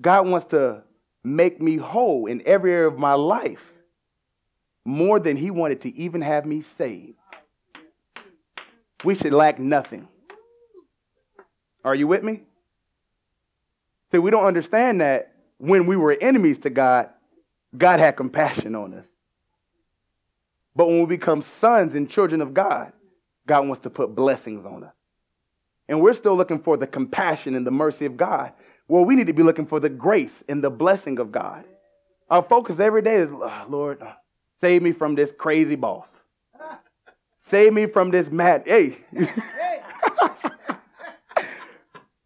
God 0.00 0.26
wants 0.26 0.46
to 0.48 0.82
make 1.24 1.60
me 1.60 1.76
whole 1.76 2.26
in 2.26 2.42
every 2.46 2.72
area 2.72 2.86
of 2.86 2.98
my 2.98 3.14
life 3.14 3.62
more 4.84 5.18
than 5.18 5.36
he 5.36 5.50
wanted 5.50 5.80
to 5.80 5.96
even 5.96 6.20
have 6.20 6.44
me 6.44 6.62
saved. 6.76 7.16
We 9.02 9.14
should 9.14 9.32
lack 9.32 9.58
nothing. 9.58 10.06
Are 11.84 11.94
you 11.94 12.06
with 12.06 12.22
me? 12.22 12.42
See, 14.12 14.18
we 14.18 14.30
don't 14.30 14.44
understand 14.44 15.00
that 15.00 15.34
when 15.58 15.86
we 15.86 15.96
were 15.96 16.16
enemies 16.20 16.58
to 16.60 16.70
God, 16.70 17.08
God 17.76 18.00
had 18.00 18.16
compassion 18.16 18.74
on 18.74 18.94
us. 18.94 19.06
But 20.76 20.88
when 20.88 21.00
we 21.00 21.06
become 21.06 21.42
sons 21.42 21.94
and 21.94 22.08
children 22.08 22.40
of 22.40 22.52
God, 22.52 22.92
God 23.46 23.66
wants 23.66 23.82
to 23.82 23.90
put 23.90 24.14
blessings 24.14 24.64
on 24.64 24.84
us. 24.84 24.94
And 25.88 26.00
we're 26.00 26.14
still 26.14 26.36
looking 26.36 26.60
for 26.60 26.76
the 26.76 26.86
compassion 26.86 27.54
and 27.54 27.66
the 27.66 27.70
mercy 27.70 28.06
of 28.06 28.16
God. 28.16 28.52
Well, 28.88 29.04
we 29.04 29.16
need 29.16 29.28
to 29.28 29.32
be 29.32 29.42
looking 29.42 29.66
for 29.66 29.80
the 29.80 29.88
grace 29.88 30.42
and 30.48 30.62
the 30.62 30.70
blessing 30.70 31.18
of 31.18 31.32
God. 31.32 31.64
Our 32.30 32.42
focus 32.42 32.78
every 32.78 33.02
day 33.02 33.16
is, 33.16 33.30
oh, 33.32 33.66
Lord, 33.68 34.02
uh, 34.02 34.12
save 34.60 34.82
me 34.82 34.92
from 34.92 35.14
this 35.14 35.32
crazy 35.36 35.76
boss. 35.76 36.06
Save 37.44 37.72
me 37.74 37.86
from 37.86 38.10
this 38.10 38.30
mad. 38.30 38.64
Hey. 38.66 38.98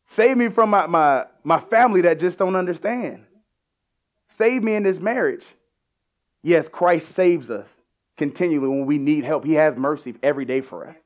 save 0.06 0.36
me 0.36 0.48
from 0.48 0.70
my, 0.70 0.86
my, 0.86 1.26
my 1.42 1.60
family 1.60 2.02
that 2.02 2.20
just 2.20 2.38
don't 2.38 2.54
understand. 2.54 3.24
Save 4.36 4.62
me 4.62 4.74
in 4.74 4.84
this 4.84 5.00
marriage. 5.00 5.44
Yes, 6.42 6.68
Christ 6.68 7.08
saves 7.14 7.50
us 7.50 7.66
continually 8.16 8.68
when 8.68 8.86
we 8.86 8.98
need 8.98 9.24
help. 9.24 9.44
He 9.44 9.54
has 9.54 9.76
mercy 9.76 10.14
every 10.22 10.44
day 10.44 10.60
for 10.60 10.86
us. 10.86 10.96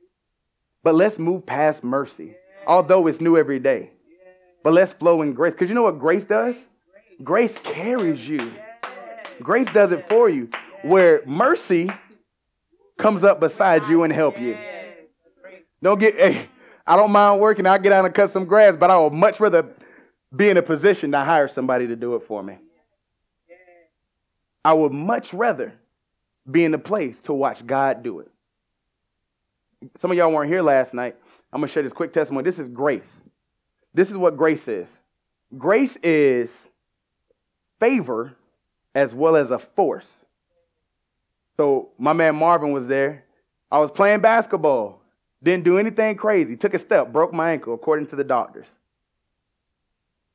But 0.82 0.94
let's 0.94 1.18
move 1.18 1.46
past 1.46 1.82
mercy, 1.82 2.34
although 2.66 3.06
it's 3.06 3.20
new 3.20 3.38
every 3.38 3.58
day. 3.60 3.92
But 4.62 4.72
let's 4.72 4.92
flow 4.92 5.22
in 5.22 5.32
grace. 5.32 5.52
Because 5.52 5.68
you 5.68 5.74
know 5.74 5.82
what 5.82 5.98
grace 5.98 6.24
does? 6.24 6.54
Grace 7.22 7.56
carries 7.58 8.26
you. 8.26 8.52
Grace 9.40 9.68
does 9.72 9.92
it 9.92 10.08
for 10.08 10.28
you. 10.28 10.50
Where 10.82 11.22
mercy 11.26 11.90
comes 12.98 13.24
up 13.24 13.40
beside 13.40 13.88
you 13.88 14.04
and 14.04 14.12
help 14.12 14.38
you. 14.38 14.56
Don't 15.82 15.98
get, 15.98 16.14
hey, 16.14 16.46
I 16.86 16.96
don't 16.96 17.10
mind 17.10 17.40
working. 17.40 17.66
I'll 17.66 17.78
get 17.78 17.92
out 17.92 18.04
and 18.04 18.14
cut 18.14 18.30
some 18.30 18.44
grass, 18.44 18.74
but 18.78 18.90
I 18.90 18.98
would 18.98 19.12
much 19.12 19.40
rather 19.40 19.66
be 20.34 20.48
in 20.48 20.56
a 20.56 20.62
position 20.62 21.12
to 21.12 21.18
hire 21.20 21.48
somebody 21.48 21.88
to 21.88 21.96
do 21.96 22.14
it 22.14 22.22
for 22.26 22.42
me. 22.42 22.58
I 24.64 24.72
would 24.72 24.92
much 24.92 25.34
rather 25.34 25.72
be 26.48 26.64
in 26.64 26.74
a 26.74 26.78
place 26.78 27.16
to 27.22 27.32
watch 27.32 27.66
God 27.66 28.02
do 28.02 28.20
it. 28.20 28.30
some 30.00 30.10
of 30.10 30.16
y'all 30.16 30.32
weren't 30.32 30.50
here 30.50 30.62
last 30.62 30.94
night. 30.94 31.16
I'm 31.52 31.60
going 31.60 31.68
to 31.68 31.72
share 31.72 31.82
this 31.82 31.92
quick 31.92 32.12
testimony. 32.12 32.44
This 32.44 32.58
is 32.58 32.68
grace. 32.68 33.02
This 33.94 34.10
is 34.10 34.16
what 34.16 34.36
grace 34.36 34.66
is 34.68 34.88
grace 35.56 35.96
is 36.02 36.50
favor 37.78 38.34
as 38.94 39.14
well 39.14 39.36
as 39.36 39.50
a 39.50 39.58
force. 39.58 40.08
So 41.56 41.90
my 41.98 42.12
man 42.12 42.36
Marvin 42.36 42.72
was 42.72 42.86
there. 42.86 43.24
I 43.70 43.78
was 43.78 43.90
playing 43.90 44.20
basketball. 44.20 45.00
Didn't 45.42 45.64
do 45.64 45.78
anything 45.78 46.16
crazy. 46.16 46.56
Took 46.56 46.74
a 46.74 46.78
step, 46.78 47.12
broke 47.12 47.32
my 47.32 47.52
ankle, 47.52 47.74
according 47.74 48.06
to 48.08 48.16
the 48.16 48.24
doctors. 48.24 48.66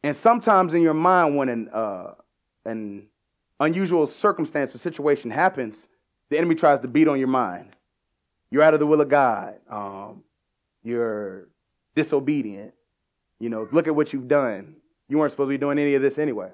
And 0.04 0.16
sometimes 0.16 0.74
in 0.74 0.82
your 0.82 0.94
mind, 0.94 1.38
when 1.38 1.50
an, 1.50 1.70
uh, 1.70 2.14
an 2.66 3.08
unusual 3.60 4.08
circumstance 4.08 4.76
or 4.76 4.80
situation 4.80 5.32
happens, 5.32 5.78
the 6.30 6.38
enemy 6.38 6.56
tries 6.56 6.82
to 6.82 6.88
beat 6.88 7.08
on 7.08 7.20
your 7.20 7.30
mind. 7.30 7.70
You're 8.52 8.64
out 8.64 8.74
of 8.74 8.80
the 8.80 8.86
will 8.86 9.02
of 9.02 9.10
God. 9.10 9.56
Um, 9.70 10.24
you're 10.84 11.48
disobedient. 11.96 12.74
You 13.40 13.50
know, 13.50 13.68
look 13.72 13.88
at 13.88 13.96
what 13.96 14.14
you've 14.14 14.28
done. 14.28 14.76
You 15.10 15.18
weren't 15.18 15.32
supposed 15.32 15.48
to 15.48 15.52
be 15.52 15.58
doing 15.58 15.80
any 15.80 15.96
of 15.96 16.02
this 16.02 16.18
anyway. 16.18 16.52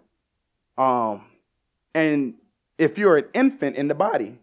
Um, 0.77 1.25
and 1.93 2.35
if 2.77 2.97
you're 2.97 3.17
an 3.17 3.25
infant 3.33 3.75
in 3.75 3.87
the 3.87 3.95
body, 3.95 4.37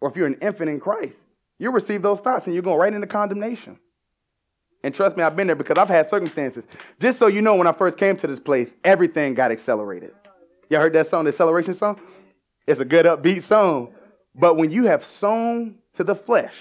or 0.00 0.10
if 0.10 0.16
you're 0.16 0.26
an 0.26 0.38
infant 0.40 0.70
in 0.70 0.80
Christ, 0.80 1.16
you 1.58 1.70
receive 1.70 2.02
those 2.02 2.20
thoughts 2.20 2.46
and 2.46 2.54
you're 2.54 2.62
going 2.62 2.78
right 2.78 2.92
into 2.92 3.06
condemnation. 3.06 3.78
And 4.84 4.94
trust 4.94 5.16
me, 5.16 5.22
I've 5.22 5.34
been 5.34 5.48
there 5.48 5.56
because 5.56 5.76
I've 5.76 5.88
had 5.88 6.08
circumstances. 6.08 6.64
Just 7.00 7.18
so 7.18 7.26
you 7.26 7.42
know, 7.42 7.56
when 7.56 7.66
I 7.66 7.72
first 7.72 7.98
came 7.98 8.16
to 8.18 8.26
this 8.26 8.38
place, 8.38 8.72
everything 8.84 9.34
got 9.34 9.50
accelerated. 9.50 10.14
Y'all 10.70 10.80
heard 10.80 10.92
that 10.92 11.08
song, 11.08 11.24
the 11.24 11.30
acceleration 11.30 11.74
song? 11.74 12.00
It's 12.66 12.80
a 12.80 12.84
good 12.84 13.06
upbeat 13.06 13.42
song. 13.42 13.92
But 14.34 14.56
when 14.56 14.70
you 14.70 14.84
have 14.84 15.04
sown 15.04 15.76
to 15.96 16.04
the 16.04 16.14
flesh, 16.14 16.54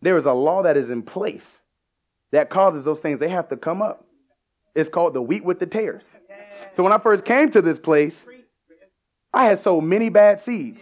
there 0.00 0.16
is 0.16 0.24
a 0.24 0.32
law 0.32 0.62
that 0.62 0.76
is 0.76 0.88
in 0.88 1.02
place 1.02 1.44
that 2.30 2.48
causes 2.48 2.84
those 2.84 3.00
things, 3.00 3.20
they 3.20 3.28
have 3.28 3.48
to 3.48 3.56
come 3.56 3.82
up. 3.82 4.05
It's 4.76 4.90
called 4.90 5.14
the 5.14 5.22
wheat 5.22 5.42
with 5.42 5.58
the 5.58 5.66
tares. 5.66 6.04
So 6.76 6.82
when 6.82 6.92
I 6.92 6.98
first 6.98 7.24
came 7.24 7.50
to 7.52 7.62
this 7.62 7.78
place, 7.78 8.14
I 9.32 9.46
had 9.46 9.60
so 9.60 9.80
many 9.80 10.10
bad 10.10 10.38
seeds. 10.38 10.80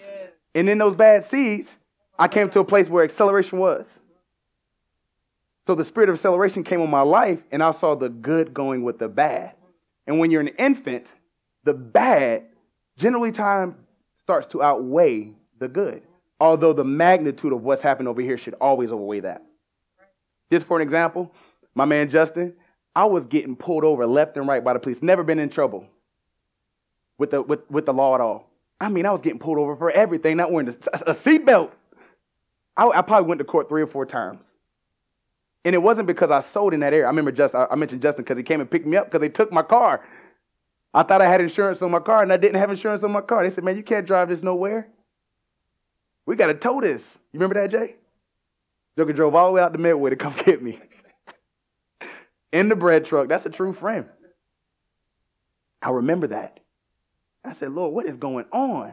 And 0.55 0.69
in 0.69 0.79
those 0.79 0.97
bad 0.97 1.25
seeds, 1.25 1.69
I 2.19 2.29
came 2.29 2.51
to 2.51 2.61
a 2.61 2.65
place 2.65 2.89
where 2.89 3.05
acceleration 3.05 3.59
was. 3.59 3.87
So 5.67 5.75
the 5.75 5.85
spirit 5.85 6.11
of 6.11 6.17
acceleration 6.17 6.63
came 6.65 6.81
on 6.81 6.91
my 6.91 7.01
life, 7.01 7.39
and 7.51 7.63
I 7.63 7.73
saw 7.73 7.95
the 7.95 8.09
good 8.09 8.53
going 8.53 8.83
with 8.83 8.99
the 8.99 9.09
bad. 9.09 9.55
And 10.07 10.19
when 10.19 10.31
you're 10.31 10.43
an 10.43 10.49
infant, 10.49 11.07
the 11.63 11.73
bad 11.73 12.45
generally 12.99 13.33
time 13.33 13.77
starts 14.25 14.49
to 14.49 14.63
outweigh 14.63 15.33
the 15.59 15.69
good. 15.69 16.03
Although 16.41 16.73
the 16.73 16.85
magnitude 16.85 17.53
of 17.53 17.63
what's 17.63 17.81
happened 17.81 18.09
over 18.09 18.21
here 18.21 18.37
should 18.37 18.55
always 18.55 18.91
outweigh 18.91 19.21
that. 19.21 19.43
Just 20.51 20.67
for 20.67 20.77
an 20.77 20.83
example, 20.83 21.33
my 21.75 21.85
man 21.85 22.11
Justin, 22.11 22.55
I 22.97 23.07
was 23.07 23.25
getting 23.27 23.57
pulled 23.57 23.85
over 23.85 24.07
left 24.07 24.37
and 24.37 24.47
right 24.47 24.63
by 24.63 24.73
the 24.73 24.79
police. 24.79 25.03
Never 25.03 25.23
been 25.23 25.39
in 25.39 25.51
trouble 25.51 25.87
with 27.19 27.31
the 27.33 27.43
with, 27.43 27.69
with 27.71 27.87
the 27.87 27.93
law 27.93 28.15
at 28.15 28.21
all. 28.21 28.51
I 28.81 28.89
mean, 28.89 29.07
I 29.07 29.11
was 29.11 29.21
getting 29.21 29.39
pulled 29.39 29.59
over 29.59 29.77
for 29.77 29.91
everything, 29.91 30.37
not 30.37 30.53
wearing 30.53 30.69
a, 30.69 30.73
a 31.07 31.15
seatbelt. 31.15 31.71
I, 32.77 32.89
I 32.89 33.03
probably 33.03 33.29
went 33.29 33.39
to 33.39 33.45
court 33.45 33.69
three 33.69 33.83
or 33.83 33.87
four 33.87 34.05
times. 34.05 34.45
And 35.65 35.75
it 35.75 35.79
wasn't 35.79 36.07
because 36.07 36.31
I 36.31 36.43
sold 36.43 36.75
in 36.75 36.81
that 36.81 36.93
area. 36.93 37.07
I 37.07 37.09
remember 37.09 37.33
just 37.33 37.55
I 37.55 37.75
mentioned 37.75 38.03
Justin 38.03 38.25
because 38.25 38.37
he 38.37 38.43
came 38.43 38.61
and 38.61 38.71
picked 38.71 38.87
me 38.87 38.97
up 38.97 39.07
because 39.07 39.21
they 39.21 39.31
took 39.31 39.51
my 39.51 39.63
car. 39.63 40.05
I 40.93 41.03
thought 41.03 41.23
I 41.23 41.29
had 41.29 41.41
insurance 41.41 41.81
on 41.83 41.91
my 41.91 42.01
car 42.01 42.23
and 42.23 42.33
I 42.33 42.37
didn't 42.37 42.61
have 42.61 42.71
insurance 42.71 43.03
on 43.03 43.11
my 43.11 43.23
car. 43.23 43.43
They 43.43 43.55
said, 43.55 43.65
man, 43.65 43.77
you 43.77 43.83
can't 43.83 44.07
drive 44.07 44.29
this 44.29 44.43
nowhere. 44.43 44.89
We 46.27 46.37
got 46.37 46.49
to 46.49 46.55
tow 46.55 46.81
this. 46.81 47.01
You 47.33 47.41
remember 47.41 47.55
that, 47.55 47.71
Jay? 47.71 47.97
Joker 48.97 49.13
drove 49.13 49.35
all 49.35 49.49
the 49.49 49.55
way 49.55 49.63
out 49.63 49.73
to 49.73 49.79
Midway 49.79 50.11
to 50.11 50.17
come 50.17 50.35
get 50.45 50.63
me. 50.63 50.78
In 52.54 52.69
the 52.69 52.76
bread 52.76 53.04
truck. 53.04 53.26
That's 53.26 53.45
a 53.45 53.50
true 53.50 53.73
friend. 53.73 54.06
I 55.82 55.90
remember 55.90 56.28
that. 56.28 56.60
I 57.45 57.52
said, 57.52 57.73
Lord, 57.73 57.93
what 57.93 58.06
is 58.06 58.17
going 58.17 58.47
on? 58.52 58.93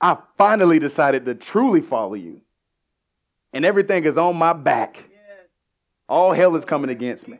I 0.00 0.16
finally 0.38 0.78
decided 0.78 1.26
to 1.26 1.34
truly 1.34 1.82
follow 1.82 2.14
you. 2.14 2.40
And 3.52 3.66
everything 3.66 4.04
is 4.04 4.16
on 4.16 4.36
my 4.36 4.54
back. 4.54 5.04
All 6.08 6.32
hell 6.32 6.56
is 6.56 6.64
coming 6.64 6.88
against 6.88 7.28
me. 7.28 7.38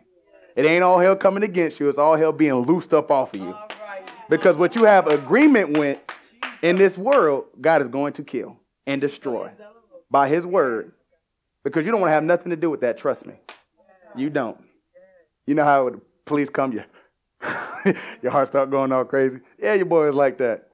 It 0.55 0.67
ain't 0.67 0.85
all 0.85 0.99
hell 0.99 1.17
coming 1.17 1.45
against 1.45 1.81
you, 1.81 1.89
it's 1.89 1.97
all 1.97 2.15
hell 2.15 2.33
being 2.33 2.55
loosed 2.67 2.93
up 2.93 3.11
off 3.11 3.33
of 3.35 3.41
you. 3.41 3.57
Because 4.29 4.57
what 4.57 4.77
you 4.77 4.85
have 4.85 5.07
agreement 5.07 5.79
with 5.79 5.99
in 6.61 6.77
this 6.77 6.99
world, 6.99 7.47
God 7.59 7.81
is 7.81 7.89
going 7.89 8.13
to 8.15 8.23
kill 8.23 8.59
and 8.87 9.01
destroy 9.01 9.51
by 10.11 10.29
his 10.29 10.45
word. 10.45 10.93
Because 11.65 11.87
you 11.87 11.91
don't 11.91 12.03
want 12.03 12.11
to 12.11 12.15
have 12.15 12.23
nothing 12.23 12.51
to 12.51 12.57
do 12.57 12.69
with 12.69 12.83
that, 12.83 12.99
trust 12.99 13.25
me. 13.25 13.35
You 14.15 14.29
don't. 14.29 14.59
You 15.53 15.57
know 15.57 15.65
how 15.65 15.91
the 15.91 16.01
police 16.25 16.49
come, 16.49 16.73
you 16.73 16.83
your 18.23 18.33
heart 18.33 18.49
start 18.49 18.71
going 18.71 18.91
all 18.91 19.05
crazy. 19.05 19.41
Yeah, 19.59 19.75
your 19.75 19.85
boy 19.85 20.09
is 20.09 20.15
like 20.15 20.39
that. 20.39 20.69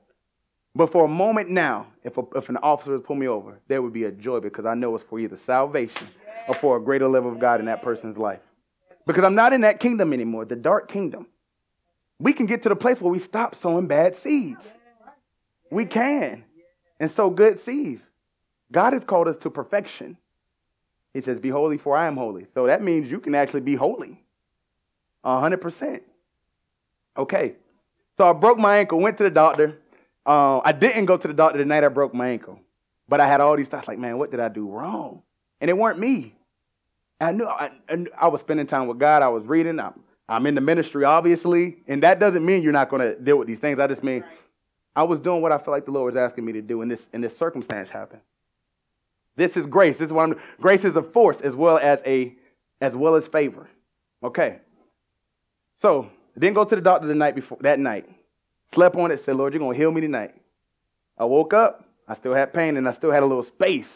But 0.73 0.93
for 0.93 1.05
a 1.05 1.09
moment 1.09 1.51
now, 1.51 1.88
if, 2.05 2.17
a, 2.17 2.23
if 2.37 2.49
an 2.49 2.59
officer 2.59 2.93
was 2.93 3.03
pull 3.03 3.17
me 3.17 3.27
over, 3.27 3.59
there 3.67 3.83
would 3.83 3.93
be 3.93 4.05
a 4.05 4.12
joy 4.12 4.38
because 4.38 4.67
I 4.67 4.75
know 4.75 4.95
it's 4.95 5.03
for 5.03 5.19
either 5.19 5.37
salvation 5.37 6.07
or 6.47 6.55
for 6.55 6.77
a 6.77 6.81
greater 6.81 7.09
level 7.09 7.33
of 7.33 7.41
God 7.41 7.59
in 7.59 7.67
that 7.67 7.83
person's 7.83 8.17
life. 8.17 8.38
Because 9.05 9.25
I'm 9.25 9.35
not 9.35 9.53
in 9.53 9.62
that 9.62 9.81
kingdom 9.81 10.12
anymore, 10.12 10.45
the 10.45 10.55
dark 10.55 10.88
kingdom. 10.88 11.27
We 12.21 12.33
can 12.33 12.47
get 12.47 12.62
to 12.62 12.69
the 12.69 12.77
place 12.77 13.01
where 13.01 13.11
we 13.11 13.19
stop 13.19 13.57
sowing 13.57 13.88
bad 13.88 14.14
seeds. 14.14 14.64
We 15.73 15.87
can. 15.87 16.45
And 17.01 17.11
sow 17.11 17.31
good 17.31 17.59
seeds. 17.59 18.03
God 18.71 18.93
has 18.93 19.03
called 19.03 19.27
us 19.27 19.38
to 19.38 19.51
perfection. 19.51 20.19
He 21.12 21.21
says, 21.21 21.41
Be 21.41 21.49
holy, 21.49 21.79
for 21.79 21.97
I 21.97 22.07
am 22.07 22.17
holy. 22.17 22.47
So 22.55 22.69
that 22.69 22.81
means 22.81 23.11
you 23.11 23.19
can 23.19 23.35
actually 23.35 23.62
be 23.62 23.75
holy. 23.75 24.23
100%. 25.25 26.01
Okay. 27.17 27.55
So 28.17 28.29
I 28.29 28.33
broke 28.33 28.59
my 28.59 28.79
ankle, 28.79 29.01
went 29.01 29.17
to 29.19 29.25
the 29.25 29.31
doctor. 29.31 29.79
Uh, 30.27 30.61
I 30.65 30.73
didn't 30.73 31.07
go 31.07 31.17
to 31.17 31.29
the 31.29 31.35
doctor 31.35 31.59
the 31.59 31.65
night 31.65 31.85
I 31.85 31.89
broke 31.89 32.15
my 32.15 32.29
ankle. 32.29 32.61
But 33.09 33.21
I 33.21 33.27
had 33.27 33.41
all 33.41 33.57
these 33.57 33.69
thoughts 33.69 33.89
like, 33.89 33.99
man, 33.99 34.19
what 34.19 34.31
did 34.31 34.41
I 34.41 34.49
do 34.49 34.69
wrong? 34.69 35.23
And 35.61 35.71
it 35.71 35.77
weren't 35.77 35.99
me. 35.99 36.35
I 37.21 37.33
knew 37.33 37.47
I, 37.47 37.71
I 38.17 38.29
was 38.29 38.41
spending 38.41 38.67
time 38.67 38.87
with 38.87 38.99
God. 38.99 39.23
I 39.23 39.29
was 39.29 39.45
reading. 39.45 39.81
I'm, 39.81 39.95
I'm 40.29 40.47
in 40.47 40.55
the 40.55 40.61
ministry, 40.61 41.05
obviously. 41.05 41.79
And 41.89 42.03
that 42.03 42.21
doesn't 42.21 42.45
mean 42.45 42.63
you're 42.63 42.73
not 42.73 42.91
going 42.91 43.03
to 43.03 43.19
deal 43.19 43.39
with 43.39 43.49
these 43.49 43.59
things. 43.59 43.79
I 43.79 43.87
just 43.87 44.05
mean 44.05 44.23
I 44.95 45.05
was 45.05 45.21
doing 45.21 45.43
what 45.43 45.53
I 45.53 45.59
felt 45.59 45.69
like 45.69 45.85
the 45.85 45.91
Lord 45.93 46.15
was 46.15 46.21
asking 46.21 46.45
me 46.45 46.53
to 46.55 46.63
do, 46.63 46.83
and 46.83 46.91
this, 46.91 47.01
and 47.13 47.23
this 47.23 47.37
circumstance 47.37 47.89
happened. 47.89 48.21
This 49.37 49.57
is 49.57 49.65
grace. 49.67 49.99
This 49.99 50.07
is 50.07 50.13
what 50.13 50.25
I'm 50.25 50.41
grace 50.61 50.85
is 50.85 50.97
a 50.97 51.03
force 51.03 51.41
as 51.41 51.55
well 51.55 51.79
as 51.79 52.03
a 52.05 52.35
as 52.81 52.97
well 52.97 53.15
as 53.15 53.29
favor. 53.29 53.69
Okay. 54.25 54.59
So 55.81 56.11
didn't 56.38 56.55
go 56.55 56.64
to 56.64 56.75
the 56.75 56.83
doctor 56.83 57.07
the 57.07 57.14
night 57.14 57.35
before 57.35 57.59
that 57.62 57.79
night. 57.79 58.09
Slept 58.73 58.97
on 58.97 59.11
it, 59.11 59.25
said, 59.25 59.37
Lord, 59.37 59.53
you're 59.53 59.61
gonna 59.61 59.77
heal 59.77 59.91
me 59.91 60.01
tonight. 60.01 60.35
I 61.17 61.25
woke 61.25 61.53
up, 61.53 61.85
I 62.07 62.14
still 62.14 62.35
had 62.35 62.53
pain, 62.53 62.77
and 62.77 62.88
I 62.88 62.93
still 62.93 63.11
had 63.11 63.23
a 63.23 63.27
little 63.27 63.43
space 63.43 63.91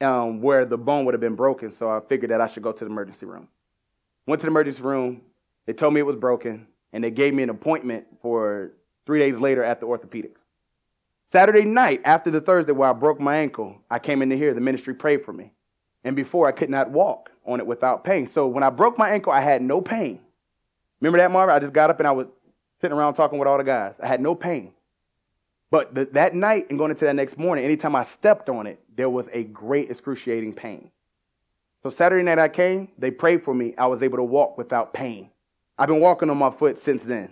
um, 0.00 0.40
where 0.40 0.64
the 0.64 0.78
bone 0.78 1.04
would 1.04 1.14
have 1.14 1.20
been 1.20 1.36
broken. 1.36 1.72
So 1.72 1.90
I 1.90 2.00
figured 2.00 2.30
that 2.30 2.40
I 2.40 2.48
should 2.48 2.62
go 2.62 2.72
to 2.72 2.84
the 2.84 2.90
emergency 2.90 3.26
room. 3.26 3.48
Went 4.26 4.40
to 4.40 4.46
the 4.46 4.50
emergency 4.50 4.82
room. 4.82 5.22
They 5.66 5.72
told 5.72 5.94
me 5.94 6.00
it 6.00 6.06
was 6.06 6.16
broken, 6.16 6.66
and 6.92 7.02
they 7.02 7.10
gave 7.10 7.34
me 7.34 7.42
an 7.42 7.50
appointment 7.50 8.06
for 8.20 8.72
three 9.06 9.18
days 9.18 9.38
later 9.38 9.64
at 9.64 9.80
the 9.80 9.86
orthopedics. 9.86 10.38
Saturday 11.32 11.64
night, 11.64 12.02
after 12.04 12.30
the 12.30 12.40
Thursday 12.40 12.72
where 12.72 12.90
I 12.90 12.92
broke 12.92 13.18
my 13.18 13.38
ankle, 13.38 13.78
I 13.90 13.98
came 13.98 14.20
into 14.20 14.36
here. 14.36 14.52
The 14.52 14.60
ministry 14.60 14.94
prayed 14.94 15.24
for 15.24 15.32
me. 15.32 15.52
And 16.04 16.14
before, 16.14 16.46
I 16.46 16.52
could 16.52 16.68
not 16.68 16.90
walk 16.90 17.30
on 17.46 17.58
it 17.58 17.66
without 17.66 18.04
pain. 18.04 18.28
So 18.28 18.46
when 18.46 18.62
I 18.62 18.70
broke 18.70 18.98
my 18.98 19.10
ankle, 19.10 19.32
I 19.32 19.40
had 19.40 19.62
no 19.62 19.80
pain. 19.80 20.20
Remember 21.02 21.18
that, 21.18 21.32
Marvin? 21.32 21.52
I 21.52 21.58
just 21.58 21.72
got 21.72 21.90
up 21.90 21.98
and 21.98 22.06
I 22.06 22.12
was 22.12 22.28
sitting 22.80 22.96
around 22.96 23.14
talking 23.14 23.36
with 23.40 23.48
all 23.48 23.58
the 23.58 23.64
guys. 23.64 23.96
I 24.00 24.06
had 24.06 24.20
no 24.20 24.36
pain. 24.36 24.72
But 25.68 26.12
that 26.12 26.32
night 26.36 26.66
and 26.70 26.78
going 26.78 26.92
into 26.92 27.04
that 27.06 27.16
next 27.16 27.36
morning, 27.36 27.64
anytime 27.64 27.96
I 27.96 28.04
stepped 28.04 28.48
on 28.48 28.68
it, 28.68 28.78
there 28.96 29.10
was 29.10 29.26
a 29.32 29.42
great 29.42 29.90
excruciating 29.90 30.52
pain. 30.52 30.92
So 31.82 31.90
Saturday 31.90 32.22
night 32.22 32.38
I 32.38 32.48
came, 32.48 32.86
they 32.98 33.10
prayed 33.10 33.42
for 33.42 33.52
me. 33.52 33.74
I 33.76 33.86
was 33.86 34.04
able 34.04 34.18
to 34.18 34.22
walk 34.22 34.56
without 34.56 34.94
pain. 34.94 35.30
I've 35.76 35.88
been 35.88 35.98
walking 35.98 36.30
on 36.30 36.36
my 36.36 36.52
foot 36.52 36.78
since 36.78 37.02
then 37.02 37.30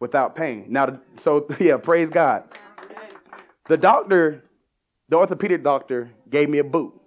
without 0.00 0.34
pain. 0.34 0.64
Now, 0.70 0.98
so 1.22 1.46
yeah, 1.60 1.76
praise 1.76 2.08
God. 2.08 2.44
The 3.68 3.76
doctor, 3.76 4.42
the 5.10 5.16
orthopedic 5.16 5.62
doctor, 5.62 6.10
gave 6.30 6.48
me 6.48 6.60
a 6.60 6.64
boot. 6.64 6.98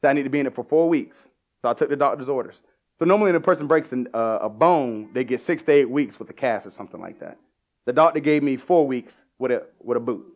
So 0.00 0.08
I 0.08 0.14
need 0.14 0.22
to 0.22 0.30
be 0.30 0.40
in 0.40 0.46
it 0.46 0.54
for 0.54 0.64
four 0.64 0.88
weeks. 0.88 1.18
So 1.60 1.68
I 1.68 1.74
took 1.74 1.90
the 1.90 1.96
doctor's 1.96 2.30
orders. 2.30 2.54
So 2.98 3.04
normally, 3.04 3.28
when 3.28 3.36
a 3.36 3.40
person 3.40 3.66
breaks 3.68 3.92
an, 3.92 4.08
uh, 4.12 4.40
a 4.42 4.48
bone, 4.48 5.10
they 5.12 5.24
get 5.24 5.40
six 5.40 5.62
to 5.64 5.72
eight 5.72 5.88
weeks 5.88 6.18
with 6.18 6.28
a 6.30 6.32
cast 6.32 6.66
or 6.66 6.72
something 6.72 7.00
like 7.00 7.20
that. 7.20 7.38
The 7.84 7.92
doctor 7.92 8.20
gave 8.20 8.42
me 8.42 8.56
four 8.56 8.86
weeks 8.86 9.14
with 9.38 9.52
a 9.52 9.66
with 9.80 9.96
a 9.96 10.00
boot. 10.00 10.26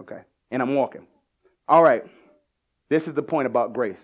Okay, 0.00 0.20
and 0.50 0.62
I'm 0.62 0.74
walking. 0.74 1.06
All 1.68 1.82
right, 1.82 2.04
this 2.88 3.06
is 3.06 3.14
the 3.14 3.22
point 3.22 3.46
about 3.46 3.74
grace. 3.74 4.00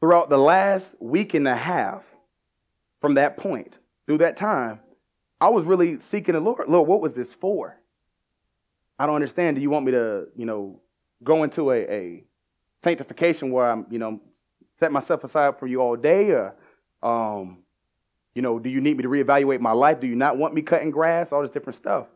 Throughout 0.00 0.28
the 0.28 0.36
last 0.36 0.86
week 0.98 1.34
and 1.34 1.46
a 1.46 1.56
half, 1.56 2.02
from 3.00 3.14
that 3.14 3.36
point 3.36 3.74
through 4.06 4.18
that 4.18 4.36
time, 4.36 4.80
I 5.40 5.48
was 5.48 5.64
really 5.64 5.98
seeking 5.98 6.34
the 6.34 6.40
Lord. 6.40 6.68
Lord, 6.68 6.88
what 6.88 7.00
was 7.00 7.14
this 7.14 7.32
for? 7.32 7.78
I 8.98 9.06
don't 9.06 9.14
understand. 9.14 9.56
Do 9.56 9.62
you 9.62 9.70
want 9.70 9.86
me 9.86 9.92
to, 9.92 10.26
you 10.36 10.46
know, 10.46 10.80
go 11.22 11.42
into 11.42 11.70
a, 11.70 11.78
a 11.80 12.24
sanctification 12.82 13.50
where 13.50 13.70
I'm, 13.70 13.86
you 13.90 13.98
know, 13.98 14.20
set 14.78 14.92
myself 14.92 15.24
aside 15.24 15.58
for 15.58 15.66
you 15.66 15.80
all 15.80 15.96
day 15.96 16.30
or, 16.30 16.54
um, 17.02 17.58
you 18.34 18.42
know, 18.42 18.58
do 18.58 18.68
you 18.68 18.80
need 18.80 18.96
me 18.96 19.02
to 19.02 19.08
reevaluate 19.08 19.60
my 19.60 19.72
life? 19.72 20.00
Do 20.00 20.06
you 20.06 20.16
not 20.16 20.36
want 20.36 20.54
me 20.54 20.62
cutting 20.62 20.90
grass? 20.90 21.30
All 21.30 21.42
this 21.42 21.50
different 21.50 21.78
stuff. 21.78 22.06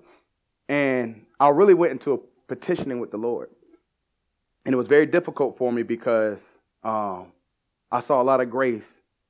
And 0.69 1.25
I 1.39 1.49
really 1.49 1.75
went 1.75 1.93
into 1.93 2.15
a 2.15 2.19
petitioning 2.49 3.01
with 3.01 3.11
the 3.11 3.17
Lord. 3.17 3.51
And 4.65 4.75
it 4.75 4.77
was 4.77 4.89
very 4.89 5.07
difficult 5.07 5.57
for 5.57 5.73
me 5.73 5.83
because 5.83 6.41
um, 6.83 7.33
I 7.91 8.01
saw 8.01 8.21
a 8.21 8.25
lot 8.25 8.41
of 8.41 8.51
grace 8.51 8.85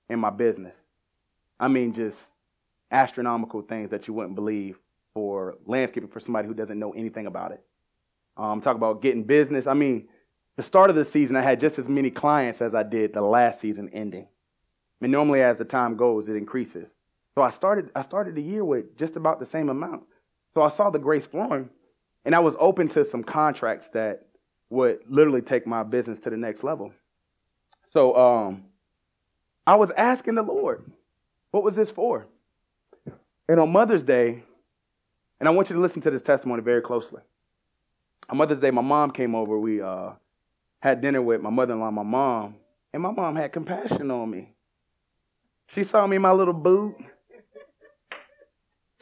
in 0.08 0.18
my 0.18 0.30
business. 0.30 0.74
I 1.60 1.68
mean, 1.68 1.92
just 1.92 2.16
astronomical 2.90 3.62
things 3.62 3.90
that 3.90 4.08
you 4.08 4.14
wouldn't 4.14 4.34
believe 4.34 4.78
for 5.12 5.56
landscaping 5.66 6.08
for 6.08 6.20
somebody 6.20 6.48
who 6.48 6.54
doesn't 6.54 6.78
know 6.78 6.92
anything 6.92 7.26
about 7.26 7.52
it. 7.52 7.62
Um, 8.36 8.60
talk 8.60 8.76
about 8.76 9.02
getting 9.02 9.24
business. 9.24 9.66
I 9.66 9.74
mean, 9.74 10.08
the 10.58 10.64
start 10.64 10.90
of 10.90 10.96
the 10.96 11.04
season, 11.04 11.36
I 11.36 11.42
had 11.42 11.60
just 11.60 11.78
as 11.78 11.86
many 11.86 12.10
clients 12.10 12.60
as 12.60 12.74
I 12.74 12.82
did 12.82 13.12
the 13.12 13.22
last 13.22 13.60
season 13.60 13.90
ending. 13.92 14.26
And 15.00 15.12
normally, 15.12 15.40
as 15.40 15.56
the 15.56 15.64
time 15.64 15.96
goes, 15.96 16.28
it 16.28 16.34
increases. 16.34 16.88
So 17.36 17.42
I 17.42 17.50
started, 17.50 17.92
I 17.94 18.02
started 18.02 18.34
the 18.34 18.42
year 18.42 18.64
with 18.64 18.98
just 18.98 19.14
about 19.14 19.38
the 19.38 19.46
same 19.46 19.68
amount. 19.68 20.02
So 20.54 20.62
I 20.62 20.70
saw 20.70 20.90
the 20.90 20.98
grace 20.98 21.24
flowing, 21.28 21.70
and 22.24 22.34
I 22.34 22.40
was 22.40 22.56
open 22.58 22.88
to 22.88 23.04
some 23.04 23.22
contracts 23.22 23.88
that 23.92 24.26
would 24.68 24.98
literally 25.08 25.42
take 25.42 25.64
my 25.64 25.84
business 25.84 26.18
to 26.20 26.30
the 26.30 26.36
next 26.36 26.64
level. 26.64 26.92
So 27.92 28.16
um, 28.16 28.64
I 29.64 29.76
was 29.76 29.92
asking 29.92 30.34
the 30.34 30.42
Lord, 30.42 30.90
what 31.52 31.62
was 31.62 31.76
this 31.76 31.88
for? 31.88 32.26
And 33.48 33.60
on 33.60 33.70
Mother's 33.70 34.02
Day, 34.02 34.42
and 35.38 35.48
I 35.48 35.52
want 35.52 35.70
you 35.70 35.76
to 35.76 35.80
listen 35.80 36.02
to 36.02 36.10
this 36.10 36.22
testimony 36.22 36.62
very 36.62 36.82
closely. 36.82 37.22
On 38.28 38.36
Mother's 38.36 38.58
Day, 38.58 38.72
my 38.72 38.82
mom 38.82 39.12
came 39.12 39.36
over. 39.36 39.56
We 39.56 39.80
uh, 39.80 40.14
had 40.80 41.00
dinner 41.00 41.20
with 41.20 41.40
my 41.40 41.50
mother 41.50 41.74
in 41.74 41.80
law, 41.80 41.90
my 41.90 42.02
mom, 42.02 42.56
and 42.92 43.02
my 43.02 43.10
mom 43.10 43.36
had 43.36 43.52
compassion 43.52 44.10
on 44.10 44.30
me. 44.30 44.54
She 45.68 45.84
saw 45.84 46.06
me 46.06 46.16
in 46.16 46.22
my 46.22 46.32
little 46.32 46.54
boot. 46.54 46.96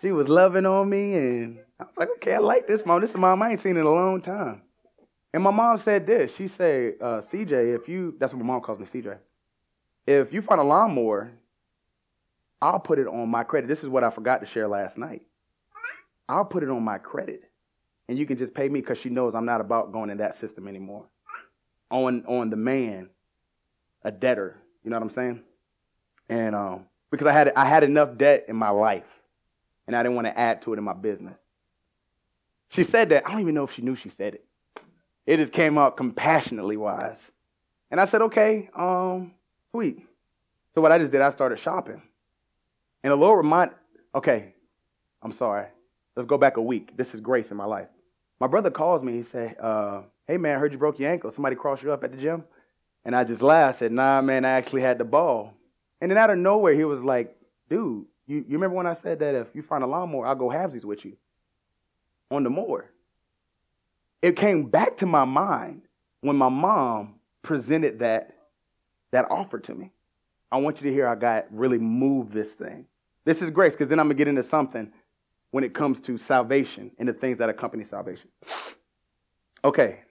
She 0.01 0.13
was 0.13 0.29
loving 0.29 0.67
on 0.67 0.89
me, 0.89 1.15
and 1.15 1.59
I 1.79 1.85
was 1.85 1.97
like, 1.97 2.09
okay, 2.17 2.35
I 2.35 2.39
like 2.39 2.67
this 2.67 2.85
mom. 2.85 3.01
This 3.01 3.11
is 3.11 3.17
mom 3.17 3.43
I 3.43 3.51
ain't 3.51 3.61
seen 3.61 3.77
in 3.77 3.87
a 3.87 3.91
long 3.91 4.21
time. 4.21 4.63
And 5.33 5.43
my 5.43 5.51
mom 5.51 5.79
said 5.81 6.07
this. 6.07 6.35
She 6.35 6.49
said, 6.49 6.95
uh, 7.01 7.23
CJ, 7.33 7.77
if 7.77 7.89
you, 7.89 8.15
that's 8.19 8.33
what 8.33 8.41
my 8.41 8.47
mom 8.47 8.63
calls 8.63 8.79
me, 8.79 8.87
CJ. 8.87 9.19
If 10.07 10.33
you 10.33 10.41
find 10.41 10.61
a 10.61 10.65
lawnmower, 10.65 11.33
I'll 12.61 12.81
put 12.81 12.99
it 12.99 13.07
on 13.07 13.29
my 13.29 13.45
credit. 13.45 13.69
This 13.69 13.83
is 13.83 13.89
what 13.89 14.03
I 14.03 14.11
forgot 14.11 14.41
to 14.41 14.47
share 14.47 14.67
last 14.67 14.97
night. 14.97 15.23
I'll 16.29 16.45
put 16.45 16.63
it 16.63 16.71
on 16.71 16.83
my 16.83 16.99
credit. 16.99 17.43
And 18.09 18.17
you 18.17 18.27
can 18.27 18.39
just 18.39 18.55
pay 18.55 18.69
me 18.69 18.81
because 18.81 18.99
she 18.99 19.09
knows 19.09 19.35
I'm 19.35 19.45
not 19.45 19.61
about 19.61 19.93
going 19.93 20.11
in 20.11 20.19
that 20.19 20.39
system 20.39 20.69
anymore. 20.69 21.07
On 21.91 22.25
on 22.27 22.51
the 22.51 22.57
man, 22.57 23.11
a 24.03 24.11
debtor. 24.11 24.57
You 24.83 24.91
know 24.91 24.97
what 24.97 25.05
I'm 25.05 25.11
saying? 25.11 25.43
And 26.29 26.55
um, 26.55 26.87
because 27.11 27.27
I 27.27 27.33
had 27.33 27.53
I 27.55 27.65
had 27.65 27.85
enough 27.85 28.17
debt 28.19 28.47
in 28.49 28.57
my 28.57 28.71
life, 28.71 29.07
and 29.87 29.95
I 29.95 30.03
didn't 30.03 30.17
want 30.17 30.27
to 30.27 30.39
add 30.39 30.63
to 30.63 30.73
it 30.73 30.79
in 30.79 30.85
my 30.85 30.95
business. 30.95 31.37
She 32.69 32.83
said 32.83 33.11
that. 33.11 33.27
I 33.27 33.33
don't 33.33 33.41
even 33.41 33.55
know 33.55 33.65
if 33.65 33.75
she 33.75 33.83
knew 33.83 33.95
she 33.95 34.09
said 34.09 34.35
it. 34.35 34.45
It 35.27 35.39
just 35.39 35.53
came 35.53 35.79
out 35.79 35.97
compassionately 35.97 36.77
wise. 36.77 37.21
And 37.91 38.01
I 38.01 38.05
said, 38.05 38.23
okay, 38.23 38.69
um, 38.75 39.33
sweet. 39.71 40.05
So 40.75 40.81
what 40.81 40.93
I 40.93 40.99
just 40.99 41.13
did, 41.13 41.21
I 41.21 41.31
started 41.31 41.59
shopping. 41.59 42.03
And 43.03 43.13
the 43.13 43.17
Lord 43.17 43.39
remind, 43.39 43.71
okay, 44.15 44.55
I'm 45.23 45.33
sorry. 45.33 45.67
Let's 46.17 46.27
go 46.27 46.39
back 46.39 46.57
a 46.57 46.63
week. 46.63 46.97
This 46.97 47.15
is 47.15 47.21
grace 47.21 47.51
in 47.51 47.57
my 47.57 47.65
life. 47.65 47.89
My 48.41 48.47
brother 48.47 48.71
calls 48.71 49.03
me. 49.03 49.13
He 49.15 49.23
said, 49.23 49.57
uh, 49.61 50.03
hey, 50.27 50.37
man, 50.37 50.57
I 50.57 50.59
heard 50.59 50.73
you 50.73 50.79
broke 50.79 50.99
your 50.99 51.11
ankle. 51.11 51.33
Somebody 51.33 51.57
crossed 51.57 51.83
you 51.83 51.93
up 51.93 52.05
at 52.05 52.13
the 52.13 52.19
gym? 52.19 52.45
And 53.05 53.15
I 53.15 53.25
just 53.25 53.43
laughed. 53.43 53.77
I 53.77 53.79
said, 53.81 53.93
nah, 53.93 54.21
man, 54.21 54.45
I 54.45 54.51
actually 54.51 54.83
had 54.83 54.99
the 54.99 55.05
ball. 55.05 55.55
And 56.01 56.11
then 56.11 56.19
out 56.19 56.31
of 56.31 56.39
nowhere, 56.39 56.75
he 56.75 56.85
was 56.85 57.01
like, 57.01 57.37
dude, 57.71 58.05
you, 58.27 58.39
you 58.39 58.55
remember 58.55 58.77
when 58.77 58.87
I 58.87 58.95
said 58.95 59.21
that 59.21 59.35
if 59.35 59.49
you 59.55 59.63
find 59.63 59.85
a 59.85 59.87
lawnmower, 59.87 60.27
I'll 60.27 60.35
go 60.35 60.49
halvesies 60.49 60.85
with 60.85 61.05
you 61.05 61.17
on 62.31 62.43
the 62.43 62.51
mower? 62.51 62.91
It 64.23 64.37
came 64.37 64.65
back 64.69 64.97
to 64.99 65.07
my 65.07 65.25
mind 65.25 65.83
when 66.21 66.37
my 66.37 66.49
mom 66.49 67.15
presented 67.43 68.01
that, 68.01 68.35
that 69.13 69.31
offer 69.31 69.61
to 69.61 69.75
me. 69.75 69.93
I 70.51 70.57
want 70.57 70.81
you 70.81 70.89
to 70.89 70.93
hear 70.93 71.07
how 71.07 71.15
God 71.15 71.45
really 71.51 71.79
moved 71.79 72.33
this 72.33 72.51
thing. 72.53 72.87
This 73.25 73.43
is 73.43 73.51
grace, 73.51 73.73
because 73.73 73.89
then 73.89 74.01
I'm 74.01 74.07
going 74.07 74.17
to 74.17 74.19
get 74.19 74.29
into 74.29 74.43
something 74.43 74.93
when 75.51 75.65
it 75.65 75.75
comes 75.75 76.01
to 76.01 76.19
salvation 76.19 76.91
and 76.99 77.09
the 77.09 77.13
things 77.13 77.39
that 77.39 77.49
accompany 77.49 77.85
salvation. 77.85 78.31
Okay, 79.65 80.03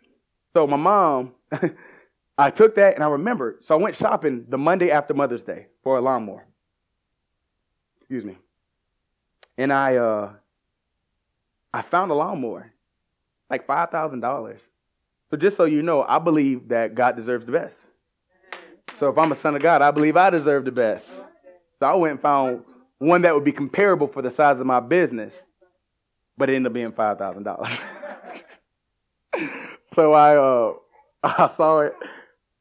so 0.55 0.65
my 0.65 0.77
mom, 0.77 1.33
I 2.37 2.49
took 2.49 2.75
that 2.75 2.95
and 2.95 3.03
I 3.03 3.07
remembered. 3.07 3.65
So 3.65 3.75
I 3.75 3.77
went 3.77 3.97
shopping 3.97 4.45
the 4.47 4.57
Monday 4.57 4.89
after 4.89 5.13
Mother's 5.13 5.43
Day 5.43 5.67
for 5.83 5.97
a 5.97 6.01
lawnmower. 6.01 6.45
Excuse 7.99 8.23
me. 8.23 8.37
And 9.57 9.73
I, 9.73 9.97
uh, 9.97 10.31
I 11.73 11.81
found 11.81 12.09
a 12.09 12.13
lawnmower, 12.13 12.71
like 13.49 13.67
five 13.67 13.91
thousand 13.91 14.21
dollars. 14.21 14.61
So 15.29 15.35
just 15.35 15.57
so 15.57 15.65
you 15.65 15.81
know, 15.81 16.03
I 16.03 16.19
believe 16.19 16.69
that 16.69 16.95
God 16.95 17.17
deserves 17.17 17.45
the 17.45 17.51
best. 17.51 17.75
So 18.97 19.09
if 19.09 19.17
I'm 19.17 19.33
a 19.33 19.35
son 19.35 19.57
of 19.57 19.61
God, 19.61 19.81
I 19.81 19.91
believe 19.91 20.15
I 20.15 20.29
deserve 20.29 20.63
the 20.63 20.71
best. 20.71 21.09
So 21.79 21.85
I 21.85 21.95
went 21.95 22.11
and 22.11 22.21
found 22.21 22.63
one 22.97 23.23
that 23.23 23.35
would 23.35 23.43
be 23.43 23.51
comparable 23.51 24.07
for 24.07 24.21
the 24.21 24.31
size 24.31 24.57
of 24.61 24.65
my 24.65 24.79
business, 24.79 25.33
but 26.37 26.49
it 26.49 26.55
ended 26.55 26.69
up 26.69 26.73
being 26.73 26.93
five 26.93 27.17
thousand 27.17 27.43
dollars. 27.43 27.73
so 29.95 30.13
I 30.13 30.35
uh, 30.35 30.73
I 31.23 31.47
saw 31.47 31.79
it. 31.79 31.95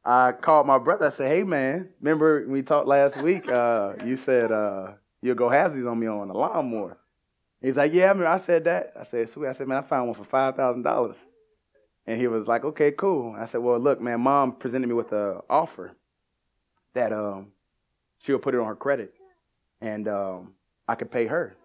I 0.05 0.33
called 0.33 0.67
my 0.67 0.79
brother. 0.79 1.07
I 1.07 1.11
said, 1.11 1.31
"Hey 1.31 1.43
man, 1.43 1.91
remember 2.01 2.47
we 2.49 2.63
talked 2.63 2.89
last 2.89 3.17
week? 3.19 3.49
Uh, 3.49 3.95
you 4.05 4.17
said 4.17 4.53
uh, 4.53 4.93
you'll 5.21 5.35
go 5.35 5.49
halvesies 5.49 5.91
on 5.91 5.99
me 5.99 6.07
on 6.07 6.31
a 6.31 6.33
lawnmower." 6.33 6.99
He's 7.61 7.77
like, 7.77 7.93
"Yeah, 7.93 8.11
I 8.11 8.15
mean, 8.15 8.27
I 8.27 8.39
said 8.39 8.65
that." 8.65 8.93
I 8.99 9.03
said, 9.03 9.31
"Sweet." 9.31 9.49
I 9.49 9.53
said, 9.53 9.69
"Man, 9.69 9.79
I 9.79 9.87
found 9.87 10.09
one 10.09 10.17
for 10.17 10.25
five 10.25 10.57
thousand 10.57 10.83
dollars." 10.83 11.17
And 12.07 12.21
he 12.21 12.29
was 12.29 12.47
like, 12.47 12.65
"Okay, 12.65 12.93
cool." 12.93 13.35
I 13.39 13.47
said, 13.47 13.61
"Well, 13.63 13.79
look, 13.79 14.01
man, 14.01 14.21
mom 14.21 14.53
presented 14.53 14.87
me 14.87 14.95
with 14.95 15.13
an 15.13 15.41
offer 15.51 15.93
that 16.95 17.13
um, 17.13 17.49
she'll 18.19 18.39
put 18.39 18.55
it 18.55 18.61
on 18.61 18.67
her 18.67 18.77
credit." 18.77 19.15
and 19.85 20.09
um, 20.09 20.55
I 20.89 20.95
could 20.95 21.11
pay 21.11 21.27
her. 21.27 21.57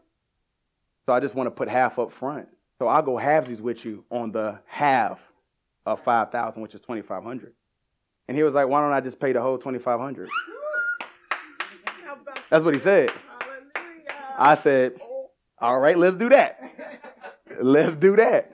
So 1.06 1.14
I 1.14 1.20
just 1.20 1.36
want 1.36 1.48
to 1.48 1.52
put 1.52 1.70
half 1.70 1.98
up 1.98 2.12
front. 2.12 2.48
So 2.78 2.88
I'll 2.88 3.02
go 3.02 3.14
halvesies 3.14 3.62
with 3.62 3.84
you 3.86 4.04
on 4.12 4.32
the 4.32 4.60
half 4.66 5.20
of 5.94 6.04
5000 6.04 6.62
which 6.62 6.74
is 6.74 6.82
2500 6.82 7.54
And 8.28 8.38
he 8.38 8.44
was 8.44 8.54
like, 8.54 8.68
why 8.68 8.82
don't 8.82 8.94
I 8.94 9.02
just 9.02 9.20
pay 9.20 9.34
the 9.34 9.42
whole 9.42 9.58
2500 9.58 10.30
That's 12.50 12.64
what 12.66 12.74
he 12.74 12.80
said. 12.80 13.12
I 14.38 14.56
said, 14.56 14.94
all 15.60 15.80
right, 15.80 15.98
let's 15.98 16.16
do 16.16 16.30
that. 16.30 16.60
let's 17.62 17.96
do 17.96 18.16
that. 18.16 18.54